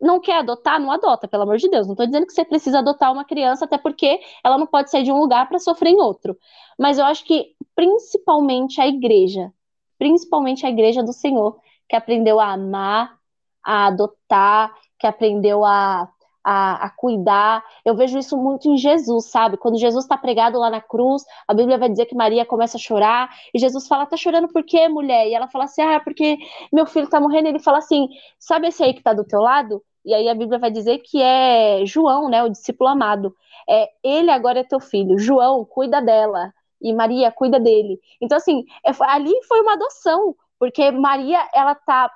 [0.00, 0.78] Não quer adotar?
[0.78, 1.86] Não adota, pelo amor de Deus.
[1.86, 5.02] Não estou dizendo que você precisa adotar uma criança, até porque ela não pode sair
[5.02, 6.36] de um lugar para sofrer em outro.
[6.78, 9.52] Mas eu acho que principalmente a igreja,
[9.98, 11.58] principalmente a igreja do Senhor,
[11.94, 13.16] que aprendeu a amar,
[13.64, 16.08] a adotar, que aprendeu a,
[16.42, 17.62] a, a, cuidar.
[17.84, 19.56] Eu vejo isso muito em Jesus, sabe?
[19.56, 22.80] Quando Jesus está pregado lá na cruz, a Bíblia vai dizer que Maria começa a
[22.80, 25.28] chorar, e Jesus fala: tá chorando por quê, mulher?
[25.28, 26.36] E ela fala assim: ah, porque
[26.72, 27.46] meu filho tá morrendo.
[27.46, 28.08] Ele fala assim:
[28.40, 29.80] sabe esse aí que tá do teu lado?
[30.04, 33.32] E aí a Bíblia vai dizer que é João, né, o discípulo amado.
[33.70, 35.16] É, ele agora é teu filho.
[35.16, 36.52] João, cuida dela.
[36.82, 38.00] E Maria, cuida dele.
[38.20, 40.34] Então, assim, é, ali foi uma adoção,
[40.64, 42.10] porque Maria, ela tá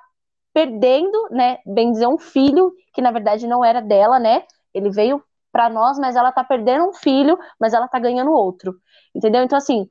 [0.51, 4.43] perdendo, né, bem dizer, um filho que na verdade não era dela, né?
[4.73, 8.73] Ele veio para nós, mas ela tá perdendo um filho, mas ela tá ganhando outro.
[9.13, 9.43] Entendeu?
[9.43, 9.87] Então assim,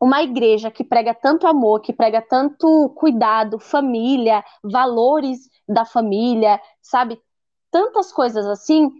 [0.00, 7.20] uma igreja que prega tanto amor, que prega tanto cuidado, família, valores da família, sabe?
[7.70, 8.90] Tantas coisas assim,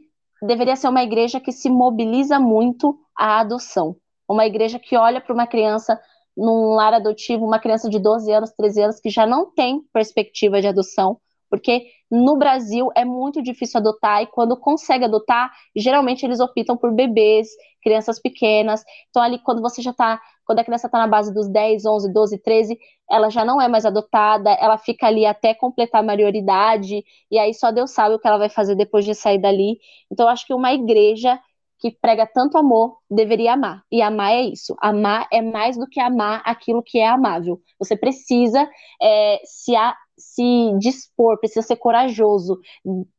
[0.43, 3.97] deveria ser uma igreja que se mobiliza muito à adoção.
[4.29, 5.99] Uma igreja que olha para uma criança
[6.37, 10.61] num lar adotivo uma criança de 12 anos, 13 anos que já não tem perspectiva
[10.61, 16.41] de adoção, porque no Brasil é muito difícil adotar e quando consegue adotar, geralmente eles
[16.41, 17.49] optam por bebês,
[17.83, 18.85] crianças pequenas.
[19.11, 22.13] Então ali quando você já tá, quando a criança está na base dos 10, 11,
[22.13, 22.79] 12, 13,
[23.11, 27.53] ela já não é mais adotada, ela fica ali até completar a maioridade e aí
[27.53, 29.79] só Deus sabe o que ela vai fazer depois de sair dali.
[30.11, 31.39] Então acho que uma igreja
[31.85, 33.83] que prega tanto amor deveria amar.
[33.93, 34.75] E amar é isso.
[34.81, 37.61] Amar é mais do que amar aquilo que é amável.
[37.79, 38.67] Você precisa
[39.03, 42.59] é, se, a, se dispor, precisa ser corajoso.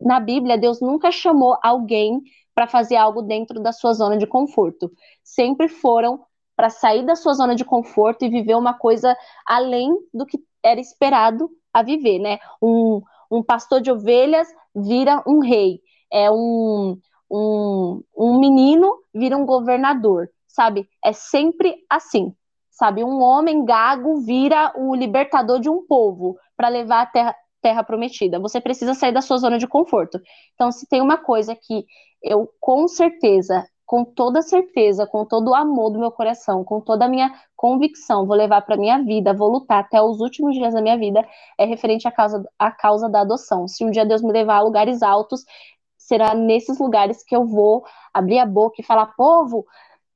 [0.01, 2.19] Na Bíblia, Deus nunca chamou alguém
[2.55, 4.91] para fazer algo dentro da sua zona de conforto.
[5.23, 6.25] Sempre foram
[6.55, 9.15] para sair da sua zona de conforto e viver uma coisa
[9.45, 12.39] além do que era esperado a viver, né?
[12.59, 15.81] Um, um pastor de ovelhas vira um rei.
[16.11, 16.97] É um,
[17.29, 20.87] um, um menino vira um governador, sabe?
[21.03, 22.33] É sempre assim,
[22.71, 23.03] sabe?
[23.03, 28.39] Um homem gago vira o libertador de um povo para levar a terra, terra prometida.
[28.39, 30.19] Você precisa sair da sua zona de conforto.
[30.53, 31.85] Então, se tem uma coisa que
[32.21, 37.05] eu com certeza, com toda certeza, com todo o amor do meu coração, com toda
[37.05, 40.81] a minha convicção, vou levar para minha vida, vou lutar até os últimos dias da
[40.81, 41.25] minha vida,
[41.57, 43.67] é referente à causa, à causa da adoção.
[43.67, 45.45] Se um dia Deus me levar a lugares altos,
[46.05, 47.83] será nesses lugares que eu vou
[48.13, 49.65] abrir a boca e falar, povo,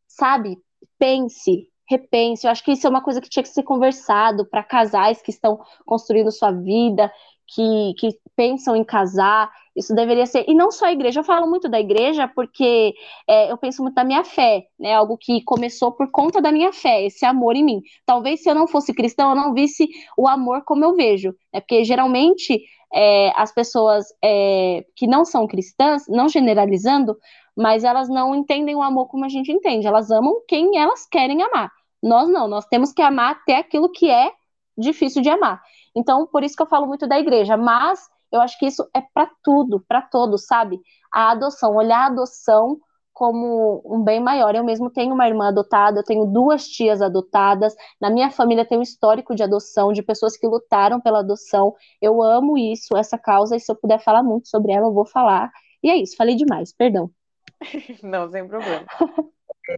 [0.07, 0.57] sabe,
[0.99, 2.45] pense, repense.
[2.45, 5.31] Eu acho que isso é uma coisa que tinha que ser conversado para casais que
[5.31, 7.11] estão construindo sua vida,
[7.47, 9.51] que, que pensam em casar.
[9.79, 10.43] Isso deveria ser.
[10.45, 12.93] E não só a igreja, eu falo muito da igreja porque
[13.25, 14.93] é, eu penso muito da minha fé, né?
[14.93, 17.81] Algo que começou por conta da minha fé, esse amor em mim.
[18.05, 19.87] Talvez se eu não fosse cristão, eu não visse
[20.17, 21.33] o amor como eu vejo.
[21.53, 21.61] Né?
[21.61, 22.61] Porque geralmente
[22.93, 27.17] é, as pessoas é, que não são cristãs, não generalizando,
[27.55, 29.87] mas elas não entendem o amor como a gente entende.
[29.87, 31.71] Elas amam quem elas querem amar.
[32.03, 34.29] Nós não, nós temos que amar até aquilo que é
[34.77, 35.61] difícil de amar.
[35.95, 39.01] Então, por isso que eu falo muito da igreja, mas eu acho que isso é
[39.01, 40.79] para tudo, para todos, sabe?
[41.13, 42.79] A adoção, olhar a adoção
[43.19, 44.55] como um bem maior.
[44.55, 48.77] Eu mesmo tenho uma irmã adotada, eu tenho duas tias adotadas, na minha família tem
[48.77, 51.75] um histórico de adoção, de pessoas que lutaram pela adoção.
[52.01, 55.05] Eu amo isso, essa causa, e se eu puder falar muito sobre ela, eu vou
[55.05, 55.51] falar.
[55.83, 57.11] E é isso, falei demais, perdão.
[58.01, 58.85] Não, sem problema.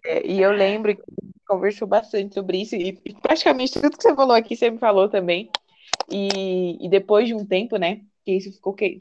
[0.04, 1.02] É, e eu lembro que
[1.46, 5.50] conversou bastante sobre isso, e praticamente tudo que você falou aqui, você me falou também.
[6.08, 8.98] E, e depois de um tempo, né, que isso ficou que,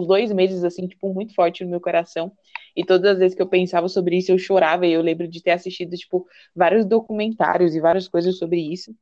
[0.00, 2.32] uns dois meses, assim, tipo, muito forte no meu coração.
[2.76, 4.86] E todas as vezes que eu pensava sobre isso, eu chorava.
[4.86, 8.94] E eu lembro de ter assistido, tipo, vários documentários e várias coisas sobre isso.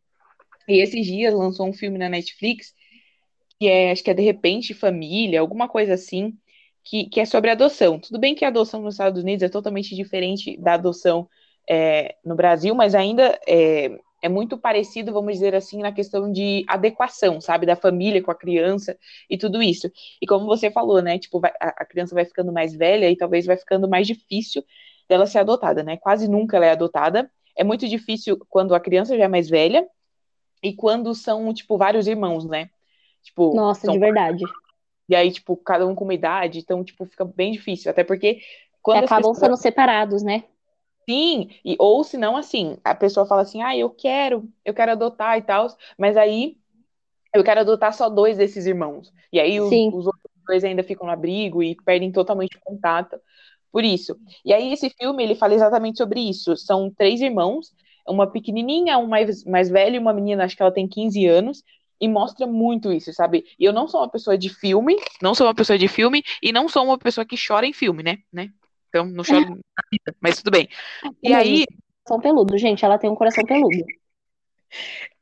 [0.69, 2.75] E esses dias lançou um filme na Netflix,
[3.59, 6.37] que é, acho que é De Repente Família, alguma coisa assim,
[6.83, 7.99] que, que é sobre adoção.
[8.01, 11.29] Tudo bem que a adoção nos Estados Unidos é totalmente diferente da adoção
[11.69, 16.65] é, no Brasil, mas ainda é, é muito parecido, vamos dizer assim, na questão de
[16.67, 18.99] adequação, sabe, da família com a criança
[19.31, 19.91] e tudo isso.
[20.21, 23.47] E como você falou, né, tipo, vai, a, criança vai ficando mais velha e talvez
[23.47, 24.65] vai ficando mais difícil
[25.09, 25.97] dela ser adotada, né?
[25.97, 27.31] Quase nunca ela é adotada.
[27.57, 29.87] É muito difícil quando a criança já é mais velha
[30.61, 32.69] e quando são, tipo, vários irmãos, né?
[33.23, 34.45] Tipo, Nossa, de verdade.
[35.09, 37.93] E aí, tipo, cada um com uma idade, então, tipo, fica bem difícil.
[37.93, 38.41] Até porque.
[38.83, 39.39] Quando acabam pessoas...
[39.39, 40.45] sendo separados, né?
[41.09, 44.93] Sim, e, ou se não, assim, a pessoa fala assim, ah, eu quero, eu quero
[44.93, 46.57] adotar e tal, mas aí
[47.33, 49.13] eu quero adotar só dois desses irmãos.
[49.33, 53.21] E aí os, os, outros dois ainda ficam no abrigo e perdem totalmente o contato
[53.71, 54.19] por isso.
[54.45, 56.57] E aí esse filme, ele fala exatamente sobre isso.
[56.57, 57.73] São três irmãos,
[58.09, 61.63] uma pequenininha, um mais, mais velho e uma menina, acho que ela tem 15 anos,
[62.01, 63.45] e mostra muito isso, sabe?
[63.59, 66.53] E eu não sou uma pessoa de filme, não sou uma pessoa de filme e
[66.53, 68.19] não sou uma pessoa que chora em filme, né?
[68.33, 68.51] né?
[68.89, 69.59] Então, não choro
[70.21, 70.69] mas tudo bem.
[71.23, 71.65] E aí.
[72.05, 73.85] Coração peludo, gente, ela tem um coração peludo.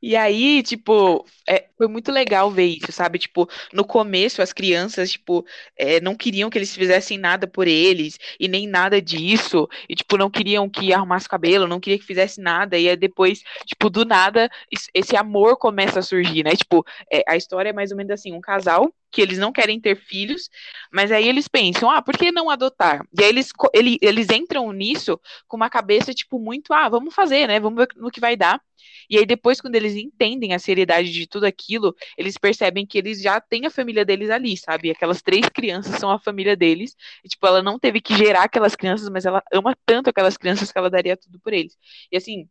[0.01, 3.17] E aí, tipo, é, foi muito legal ver isso, sabe?
[3.17, 5.43] Tipo, no começo as crianças, tipo,
[5.77, 9.67] é, não queriam que eles fizessem nada por eles e nem nada disso.
[9.89, 12.77] E, tipo, não queriam que arrumasse cabelo, não queria que fizesse nada.
[12.77, 14.49] E aí depois, tipo, do nada,
[14.93, 16.55] esse amor começa a surgir, né?
[16.55, 19.79] Tipo, é, a história é mais ou menos assim, um casal que eles não querem
[19.79, 20.49] ter filhos,
[20.91, 23.01] mas aí eles pensam, ah, por que não adotar?
[23.17, 27.47] E aí eles, ele, eles entram nisso com uma cabeça, tipo, muito, ah, vamos fazer,
[27.47, 27.59] né?
[27.59, 28.61] Vamos ver no que vai dar.
[29.09, 33.21] E aí depois, quando eles entendem a seriedade de tudo aquilo, eles percebem que eles
[33.21, 34.91] já têm a família deles ali, sabe?
[34.91, 36.95] Aquelas três crianças são a família deles.
[37.23, 40.71] E, tipo, ela não teve que gerar aquelas crianças, mas ela ama tanto aquelas crianças
[40.71, 41.77] que ela daria tudo por eles.
[42.11, 42.47] E assim,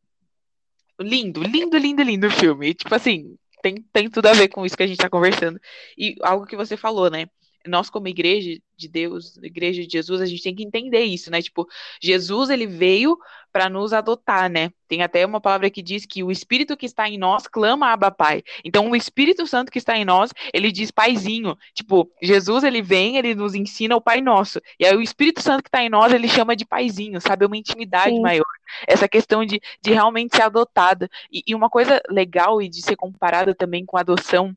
[1.01, 2.69] lindo, lindo, lindo, lindo o filme.
[2.71, 5.59] E, tipo assim, tem, tem tudo a ver com isso que a gente está conversando.
[5.97, 7.27] E algo que você falou, né?
[7.67, 11.41] Nós, como igreja de Deus, igreja de Jesus, a gente tem que entender isso, né?
[11.41, 11.67] Tipo,
[12.01, 13.17] Jesus, ele veio
[13.53, 14.71] para nos adotar, né?
[14.89, 18.11] Tem até uma palavra que diz que o Espírito que está em nós clama Abba
[18.11, 18.43] Pai.
[18.65, 21.57] Então, o Espírito Santo que está em nós, ele diz Paizinho.
[21.73, 24.61] Tipo, Jesus, ele vem, ele nos ensina o Pai Nosso.
[24.79, 27.47] E aí, o Espírito Santo que está em nós, ele chama de Paizinho, sabe?
[27.47, 28.21] Uma intimidade Sim.
[28.21, 28.45] maior.
[28.89, 31.09] Essa questão de, de realmente ser adotada.
[31.33, 34.55] E, e uma coisa legal e de ser comparada também com a adoção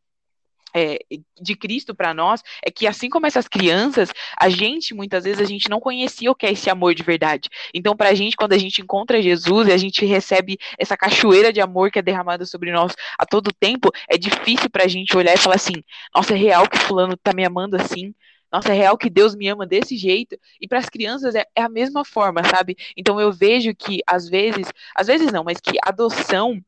[0.76, 0.99] é,
[1.41, 5.45] de Cristo para nós é que assim como essas crianças, a gente muitas vezes a
[5.45, 7.49] gente não conhecia o que é esse amor de verdade.
[7.73, 11.52] Então para a gente quando a gente encontra Jesus e a gente recebe essa cachoeira
[11.52, 15.15] de amor que é derramada sobre nós a todo tempo, é difícil para a gente
[15.15, 15.84] olhar e falar assim:
[16.15, 18.14] "Nossa, é real que fulano tá me amando assim?"
[18.52, 20.38] Nossa, é real que Deus me ama desse jeito.
[20.61, 22.77] E para as crianças é, é a mesma forma, sabe?
[22.95, 26.61] Então eu vejo que às vezes, às vezes não, mas que adoção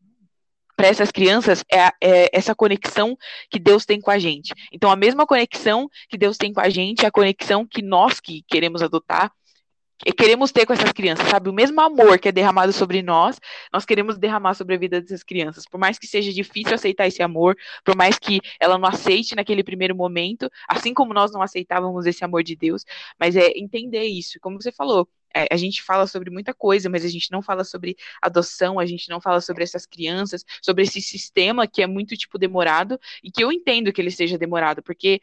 [0.79, 3.17] para essas crianças é, é, essa conexão
[3.49, 4.53] que Deus tem com a gente.
[4.71, 8.21] Então, a mesma conexão que Deus tem com a gente, é a conexão que nós
[8.21, 9.29] que queremos adotar,
[10.17, 11.49] queremos ter com essas crianças, sabe?
[11.49, 13.41] O mesmo amor que é derramado sobre nós,
[13.73, 15.65] nós queremos derramar sobre a vida dessas crianças.
[15.65, 19.65] Por mais que seja difícil aceitar esse amor, por mais que ela não aceite naquele
[19.65, 22.85] primeiro momento, assim como nós não aceitávamos esse amor de Deus,
[23.19, 24.39] mas é entender isso.
[24.39, 27.95] Como você falou, a gente fala sobre muita coisa, mas a gente não fala sobre
[28.21, 32.37] adoção, a gente não fala sobre essas crianças, sobre esse sistema que é muito, tipo,
[32.37, 35.21] demorado, e que eu entendo que ele seja demorado, porque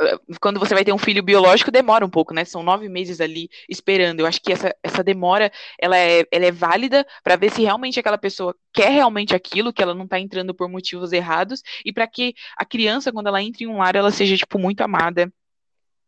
[0.00, 2.44] eh, quando você vai ter um filho biológico, demora um pouco, né?
[2.44, 4.20] São nove meses ali esperando.
[4.20, 5.50] Eu acho que essa, essa demora,
[5.80, 9.82] ela é, ela é válida para ver se realmente aquela pessoa quer realmente aquilo, que
[9.82, 13.64] ela não está entrando por motivos errados, e para que a criança, quando ela entra
[13.64, 15.32] em um lar, ela seja, tipo, muito amada,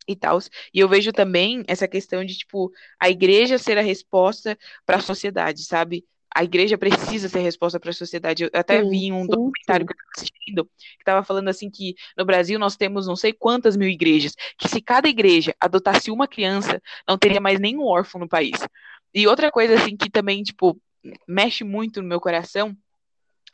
[0.07, 0.39] e tal.
[0.73, 5.01] E eu vejo também essa questão de, tipo, a igreja ser a resposta para a
[5.01, 6.05] sociedade, sabe?
[6.35, 8.45] A igreja precisa ser a resposta para a sociedade.
[8.45, 9.87] Eu até sim, vi um documentário sim.
[9.87, 13.33] que eu estava assistindo que estava falando assim que no Brasil nós temos não sei
[13.33, 18.21] quantas mil igrejas, que se cada igreja adotasse uma criança, não teria mais nenhum órfão
[18.21, 18.61] no país.
[19.13, 20.81] E outra coisa assim que também, tipo,
[21.27, 22.77] mexe muito no meu coração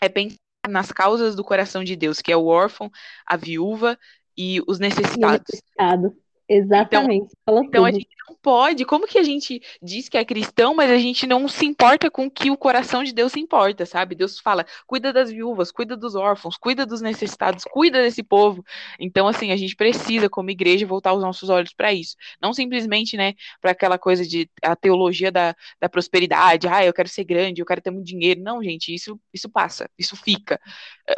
[0.01, 0.37] é pensar
[0.69, 2.91] nas causas do coração de Deus, que é o órfão,
[3.25, 3.99] a viúva
[4.37, 5.47] e os necessitados.
[5.49, 6.17] necessitado.
[6.49, 7.33] Exatamente.
[7.43, 8.85] Então, então a gente não pode.
[8.85, 12.27] Como que a gente diz que é cristão, mas a gente não se importa com
[12.27, 14.15] o que o coração de Deus se importa, sabe?
[14.15, 18.65] Deus fala: cuida das viúvas, cuida dos órfãos, cuida dos necessitados, cuida desse povo.
[18.99, 22.17] Então, assim, a gente precisa, como igreja, voltar os nossos olhos para isso.
[22.41, 27.09] Não simplesmente, né, para aquela coisa de a teologia da, da prosperidade, ah, eu quero
[27.09, 28.41] ser grande, eu quero ter muito dinheiro.
[28.43, 30.61] Não, gente, isso, isso passa, isso fica.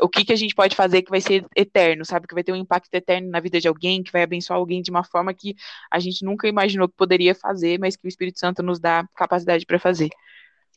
[0.03, 2.27] O que, que a gente pode fazer que vai ser eterno, sabe?
[2.27, 4.91] Que vai ter um impacto eterno na vida de alguém, que vai abençoar alguém de
[4.91, 5.55] uma forma que
[5.91, 9.79] a gente nunca imaginou poderia fazer, mas que o Espírito Santo nos dá capacidade para
[9.79, 10.11] fazer.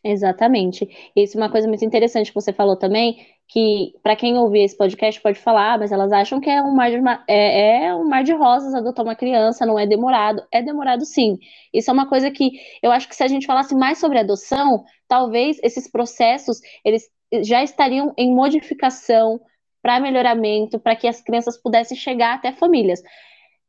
[0.03, 0.89] Exatamente.
[1.15, 3.17] Isso é uma coisa muito interessante que você falou também,
[3.47, 6.73] que para quem ouvir esse podcast pode falar, ah, mas elas acham que é um
[6.73, 10.41] mar de, é, é um mar de rosas adotar uma criança, não é demorado.
[10.51, 11.37] É demorado sim.
[11.71, 14.83] Isso é uma coisa que eu acho que se a gente falasse mais sobre adoção,
[15.07, 17.07] talvez esses processos eles
[17.43, 19.39] já estariam em modificação
[19.81, 23.01] para melhoramento, para que as crianças pudessem chegar até famílias.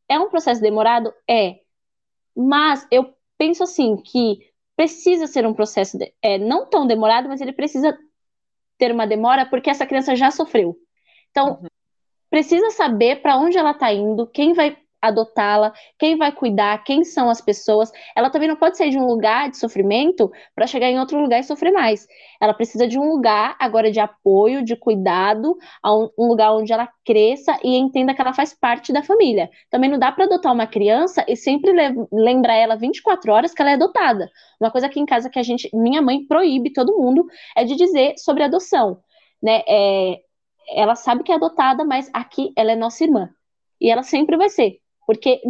[0.09, 1.13] É um processo demorado?
[1.29, 1.57] É.
[2.37, 4.39] Mas eu penso assim que
[4.77, 7.97] precisa ser um processo de, é, não tão demorado, mas ele precisa
[8.79, 10.77] ter uma demora porque essa criança já sofreu.
[11.31, 11.67] Então, uhum.
[12.31, 17.29] precisa saber para onde ela está indo, quem vai adotá-la, quem vai cuidar, quem são
[17.29, 17.91] as pessoas.
[18.17, 21.41] Ela também não pode sair de um lugar de sofrimento para chegar em outro lugar
[21.41, 22.07] e sofrer mais.
[22.41, 25.57] Ela precisa de um lugar agora de apoio, de cuidado,
[26.19, 29.51] um lugar onde ela cresça e entenda que ela faz parte da família.
[29.71, 31.73] Também não dá para adotar uma criança e sempre
[32.13, 34.31] lembrar ela 24 horas que ela é adotada.
[34.61, 37.27] Uma coisa aqui em casa que a gente, minha mãe proíbe todo mundo
[37.57, 39.01] é de dizer sobre adoção,
[39.43, 39.63] né?
[39.67, 40.21] É,
[40.71, 43.31] ela sabe que é adotada, mas aqui ela é nossa irmã.
[43.81, 44.82] E ela sempre vai ser.
[45.15, 45.41] Porque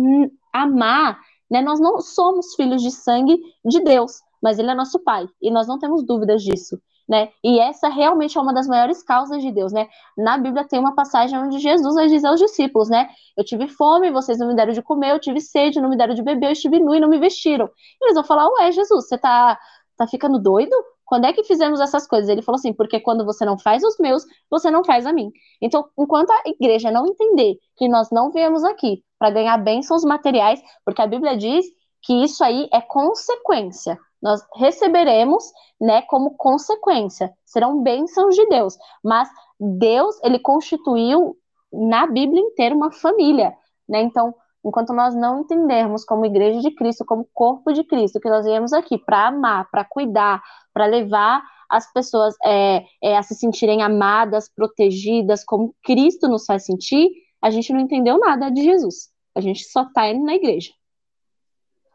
[0.53, 1.19] amar,
[1.51, 5.51] né, nós não somos filhos de sangue de Deus, mas ele é nosso pai, e
[5.51, 6.81] nós não temos dúvidas disso.
[7.09, 7.29] Né?
[7.45, 9.89] E essa realmente é uma das maiores causas de Deus, né?
[10.17, 13.09] Na Bíblia tem uma passagem onde Jesus vai dizer aos discípulos, né?
[13.37, 16.15] Eu tive fome, vocês não me deram de comer, eu tive sede, não me deram
[16.15, 17.67] de beber, eu estive nu e não me vestiram.
[17.67, 19.59] E eles vão falar, ué, Jesus, você tá,
[19.97, 20.75] tá ficando doido?
[21.05, 22.31] Quando é que fizemos essas coisas?
[22.31, 25.31] Ele falou assim: porque quando você não faz os meus, você não faz a mim.
[25.61, 30.61] Então, enquanto a igreja não entender que nós não viemos aqui para ganhar bênçãos materiais,
[30.85, 31.65] porque a Bíblia diz
[32.03, 33.97] que isso aí é consequência.
[34.21, 35.45] Nós receberemos,
[35.81, 37.33] né, como consequência.
[37.45, 38.77] Serão bênçãos de Deus.
[39.01, 39.29] Mas
[39.61, 41.37] Deus, ele constituiu
[41.73, 43.55] na Bíblia inteira uma família,
[43.89, 44.03] né?
[44.03, 44.35] Então,
[44.67, 48.73] enquanto nós não entendermos como igreja de Cristo, como corpo de Cristo, que nós viemos
[48.73, 50.43] aqui para amar, para cuidar,
[50.75, 56.67] para levar as pessoas é, é, a se sentirem amadas, protegidas, como Cristo nos faz
[56.67, 57.09] sentir,
[57.43, 59.12] a gente não entendeu nada de Jesus.
[59.35, 60.73] A gente só está indo na igreja.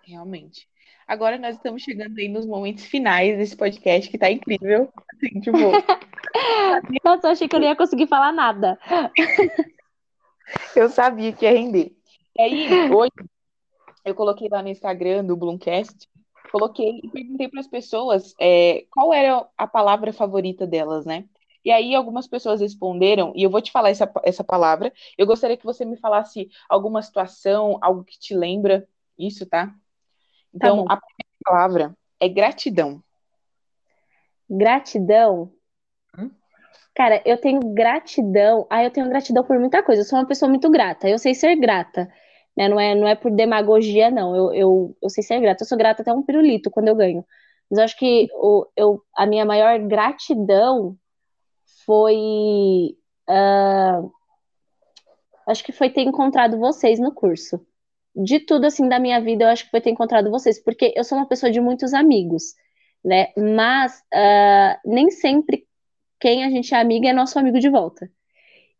[0.03, 0.67] Realmente.
[1.07, 4.91] Agora nós estamos chegando aí nos momentos finais desse podcast, que está incrível.
[5.13, 5.57] Assim, tipo...
[7.03, 8.77] Nossa, eu achei que eu não ia conseguir falar nada.
[10.75, 11.95] eu sabia que ia render.
[12.37, 13.11] E aí, hoje,
[14.03, 16.07] eu coloquei lá no Instagram do Bloomcast,
[16.51, 21.25] coloquei e perguntei para as pessoas é, qual era a palavra favorita delas, né?
[21.67, 24.89] E aí algumas pessoas responderam, e eu vou te falar essa, essa palavra.
[25.17, 28.87] Eu gostaria que você me falasse alguma situação, algo que te lembra
[29.19, 29.75] isso, tá?
[30.53, 33.03] Então, tá a primeira palavra é gratidão.
[34.49, 35.51] Gratidão?
[36.17, 36.31] Hum?
[36.95, 38.65] Cara, eu tenho gratidão.
[38.69, 40.03] Ah, eu tenho gratidão por muita coisa.
[40.03, 41.09] Eu sou uma pessoa muito grata.
[41.09, 42.09] Eu sei ser grata.
[42.55, 42.69] Né?
[42.69, 44.33] Não, é, não é por demagogia, não.
[44.33, 45.63] Eu, eu, eu sei ser grata.
[45.63, 47.25] Eu sou grata até um pirulito quando eu ganho.
[47.69, 50.97] Mas eu acho que o, eu, a minha maior gratidão
[51.87, 52.95] foi.
[53.27, 54.11] Uh,
[55.47, 57.65] acho que foi ter encontrado vocês no curso.
[58.13, 61.03] De tudo assim da minha vida, eu acho que foi ter encontrado vocês, porque eu
[61.03, 62.53] sou uma pessoa de muitos amigos,
[63.03, 63.27] né?
[63.37, 65.65] Mas uh, nem sempre
[66.19, 68.09] quem a gente é amiga é nosso amigo de volta.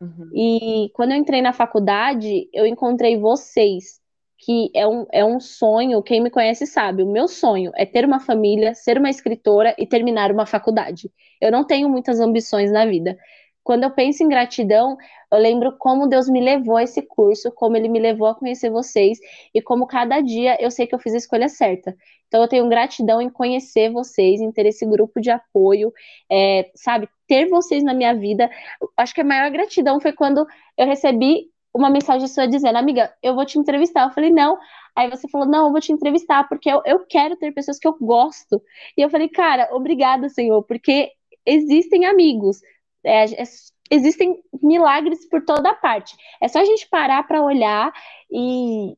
[0.00, 0.30] Uhum.
[0.34, 4.00] E quando eu entrei na faculdade, eu encontrei vocês,
[4.38, 8.04] que é um, é um sonho, quem me conhece sabe, o meu sonho é ter
[8.04, 11.10] uma família, ser uma escritora e terminar uma faculdade.
[11.40, 13.18] Eu não tenho muitas ambições na vida.
[13.64, 14.96] Quando eu penso em gratidão,
[15.30, 18.70] eu lembro como Deus me levou a esse curso, como Ele me levou a conhecer
[18.70, 19.18] vocês
[19.52, 21.94] e como cada dia eu sei que eu fiz a escolha certa.
[22.28, 25.92] Então eu tenho gratidão em conhecer vocês, em ter esse grupo de apoio,
[26.30, 28.48] é, sabe, ter vocês na minha vida.
[28.96, 30.46] Acho que a maior gratidão foi quando
[30.76, 34.04] eu recebi uma mensagem sua dizendo, amiga, eu vou te entrevistar.
[34.04, 34.58] Eu falei, não.
[34.96, 37.86] Aí você falou, não, eu vou te entrevistar, porque eu, eu quero ter pessoas que
[37.86, 38.60] eu gosto.
[38.96, 41.12] E eu falei, cara, obrigada, Senhor, porque
[41.46, 42.60] existem amigos.
[43.04, 43.44] É, é,
[43.90, 46.16] existem milagres por toda parte.
[46.40, 47.92] É só a gente parar para olhar
[48.30, 48.92] e,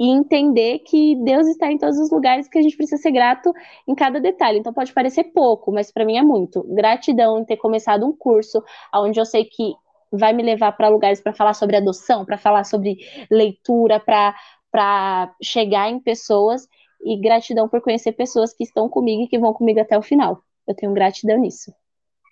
[0.00, 3.52] e entender que Deus está em todos os lugares que a gente precisa ser grato
[3.86, 4.58] em cada detalhe.
[4.58, 6.62] Então pode parecer pouco, mas para mim é muito.
[6.74, 8.62] Gratidão em ter começado um curso
[8.94, 9.74] onde eu sei que
[10.12, 12.98] vai me levar para lugares para falar sobre adoção, para falar sobre
[13.30, 16.68] leitura, para chegar em pessoas
[17.04, 20.42] e gratidão por conhecer pessoas que estão comigo e que vão comigo até o final.
[20.66, 21.74] Eu tenho gratidão nisso.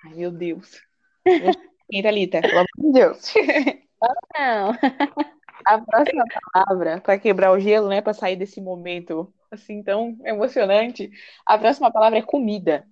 [0.05, 0.81] Ai, meu Deus.
[1.91, 2.41] Quem, Thalita?
[2.43, 3.35] Pelo amor de Deus.
[4.39, 4.73] Não.
[5.67, 11.11] A próxima palavra, para quebrar o gelo, né, para sair desse momento assim tão emocionante,
[11.45, 12.87] a próxima palavra é comida.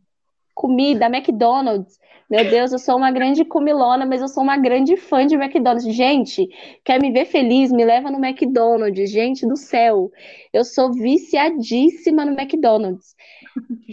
[0.58, 2.00] Comida, McDonald's.
[2.28, 5.94] Meu Deus, eu sou uma grande comilona, mas eu sou uma grande fã de McDonald's.
[5.94, 6.48] Gente,
[6.84, 7.70] quer me ver feliz?
[7.70, 9.08] Me leva no McDonald's.
[9.08, 10.10] Gente do céu,
[10.52, 13.14] eu sou viciadíssima no McDonald's.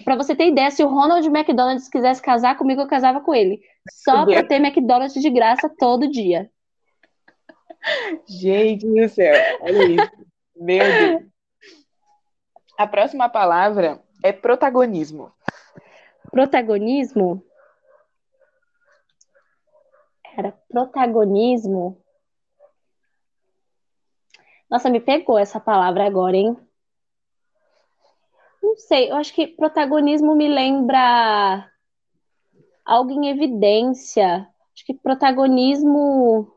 [0.03, 3.61] Para você ter ideia, se o Ronald McDonald's quisesse casar comigo, eu casava com ele.
[4.03, 6.49] Só para ter McDonald's de graça todo dia.
[8.27, 10.11] Gente do céu, olha isso.
[10.57, 11.23] Meu Deus.
[12.77, 15.31] A próxima palavra é protagonismo.
[16.35, 17.41] Protagonismo?
[20.21, 22.03] Cara, protagonismo.
[24.69, 26.57] Nossa, me pegou essa palavra agora, hein?
[28.61, 31.71] Não sei, eu acho que protagonismo me lembra
[32.83, 34.45] algo em evidência.
[34.73, 36.53] Acho que protagonismo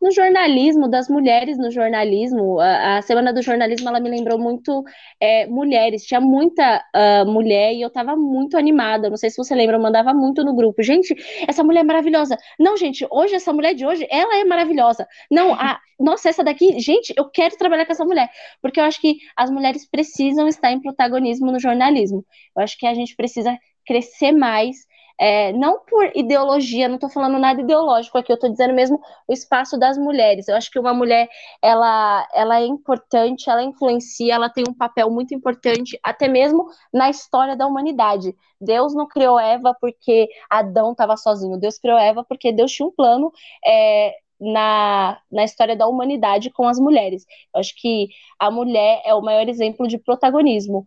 [0.00, 2.58] no jornalismo, das mulheres no jornalismo.
[2.60, 4.84] A, a, Semana do Jornalismo, ela me lembrou muito
[5.20, 6.04] é, mulheres.
[6.04, 9.08] Tinha muita uh, mulher e eu tava muito animada.
[9.10, 10.82] Não sei se você lembra, eu mandava muito no grupo.
[10.82, 11.14] Gente,
[11.46, 12.36] essa mulher é maravilhosa.
[12.58, 15.06] Não, gente, hoje, essa mulher de hoje, ela é maravilhosa.
[15.30, 18.28] Não, a, nossa, essa daqui, gente, eu quero trabalhar com essa mulher.
[18.60, 22.24] Porque eu acho que as mulheres precisam estar em protagonismo no jornalismo.
[22.56, 23.56] Eu acho que a gente precisa
[23.86, 24.76] crescer mais
[25.18, 29.32] é, não por ideologia, não estou falando nada ideológico aqui, eu estou dizendo mesmo o
[29.32, 30.48] espaço das mulheres.
[30.48, 31.28] Eu acho que uma mulher,
[31.62, 37.08] ela, ela é importante, ela influencia, ela tem um papel muito importante, até mesmo na
[37.08, 38.34] história da humanidade.
[38.60, 42.92] Deus não criou Eva porque Adão estava sozinho, Deus criou Eva porque Deus tinha um
[42.92, 43.32] plano
[43.66, 47.24] é, na, na história da humanidade com as mulheres.
[47.54, 50.86] Eu acho que a mulher é o maior exemplo de protagonismo,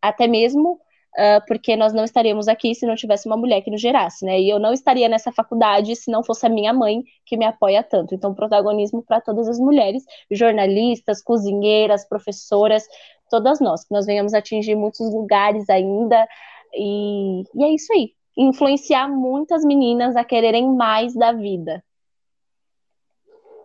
[0.00, 0.80] até mesmo
[1.16, 4.40] uh, porque nós não estaríamos aqui se não tivesse uma mulher que nos gerasse, né?
[4.40, 7.82] E eu não estaria nessa faculdade se não fosse a minha mãe que me apoia
[7.82, 8.14] tanto.
[8.14, 12.84] Então, protagonismo para todas as mulheres, jornalistas, cozinheiras, professoras,
[13.30, 16.26] todas nós, que nós venhamos atingir muitos lugares ainda.
[16.72, 18.12] E, e é isso aí.
[18.36, 21.82] Influenciar muitas meninas a quererem mais da vida.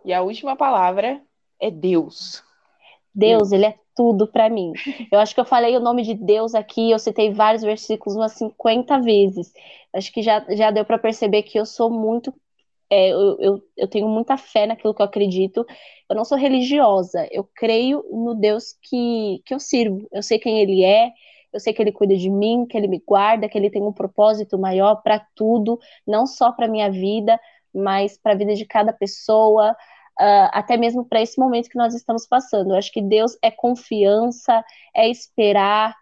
[0.06, 1.22] E a última palavra
[1.60, 2.44] é Deus.
[3.14, 4.72] Deus, ele é tudo para mim.
[5.12, 8.32] Eu acho que eu falei o nome de Deus aqui, eu citei vários versículos umas
[8.32, 9.52] 50 vezes.
[9.94, 12.34] Acho que já, já deu para perceber que eu sou muito.
[12.90, 15.66] É, eu, eu, eu tenho muita fé naquilo que eu acredito.
[16.10, 20.08] Eu não sou religiosa, eu creio no Deus que, que eu sirvo.
[20.14, 21.12] Eu sei quem Ele é,
[21.52, 23.92] eu sei que Ele cuida de mim, que Ele me guarda, que Ele tem um
[23.92, 25.78] propósito maior para tudo,
[26.08, 27.38] não só para minha vida,
[27.76, 29.76] mas para a vida de cada pessoa
[30.20, 32.72] uh, até mesmo para esse momento que nós estamos passando.
[32.72, 34.64] Eu acho que Deus é confiança,
[34.96, 35.96] é esperar,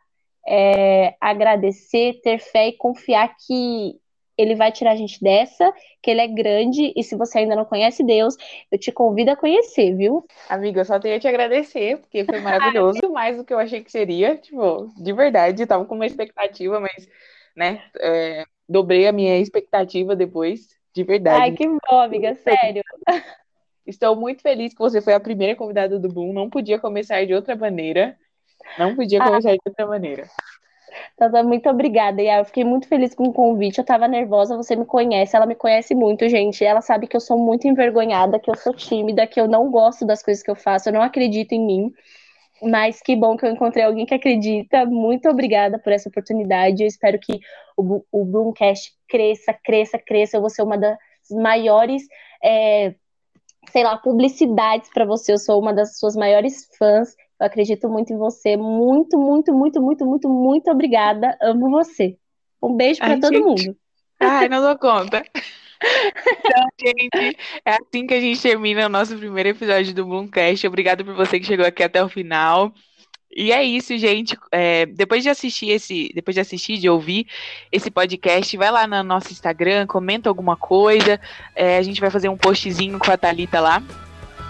[0.47, 3.99] é agradecer, ter fé e confiar que
[4.37, 7.65] ele vai tirar a gente dessa, que ele é grande, e se você ainda não
[7.65, 8.35] conhece Deus,
[8.71, 10.23] eu te convido a conhecer, viu?
[10.47, 13.83] Amiga, eu só tenho que te agradecer, porque foi maravilhoso, mais do que eu achei
[13.83, 17.09] que seria, tipo, de verdade, tava com uma expectativa, mas,
[17.55, 21.41] né, é, dobrei a minha expectativa depois, de verdade.
[21.41, 22.83] Ai, que bom, amiga, sério.
[23.87, 26.33] Estou muito feliz que você foi a primeira convidada do Boom.
[26.33, 28.17] Não podia começar de outra maneira.
[28.77, 29.25] Não podia ah.
[29.25, 30.27] começar de outra maneira.
[31.15, 33.77] Tata, muito obrigada, e Eu fiquei muito feliz com o convite.
[33.77, 36.63] Eu tava nervosa, você me conhece, ela me conhece muito, gente.
[36.63, 40.05] Ela sabe que eu sou muito envergonhada, que eu sou tímida, que eu não gosto
[40.05, 41.93] das coisas que eu faço, eu não acredito em mim.
[42.61, 44.85] Mas que bom que eu encontrei alguém que acredita.
[44.85, 46.83] Muito obrigada por essa oportunidade.
[46.83, 47.39] Eu espero que
[47.77, 50.37] o, o Bloomcast cresça, cresça, cresça.
[50.37, 50.97] Eu vou ser uma das
[51.29, 52.03] maiores.
[52.43, 52.95] É,
[53.71, 55.33] sei lá, publicidades para você.
[55.33, 57.15] Eu sou uma das suas maiores fãs.
[57.39, 58.57] Eu acredito muito em você.
[58.57, 61.37] Muito, muito, muito, muito, muito, muito obrigada.
[61.41, 62.17] Amo você.
[62.61, 63.43] Um beijo para todo gente...
[63.43, 63.77] mundo.
[64.19, 65.23] Ai, não dou conta.
[65.79, 70.65] Então, gente, é assim que a gente termina o nosso primeiro episódio do Bloomcast.
[70.65, 72.73] Obrigado por você que chegou aqui até o final.
[73.37, 74.35] E é isso, gente.
[74.51, 77.27] É, depois de assistir esse, depois de assistir, de ouvir
[77.71, 81.21] esse podcast, vai lá no nosso Instagram, comenta alguma coisa.
[81.55, 83.83] É, a gente vai fazer um postzinho com a Thalita lá.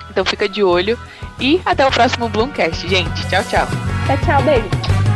[0.10, 0.98] Então fica de olho.
[1.38, 3.28] E até o próximo Bloomcast, gente.
[3.28, 3.68] Tchau, tchau.
[4.08, 5.07] Tchau, tchau, beijo.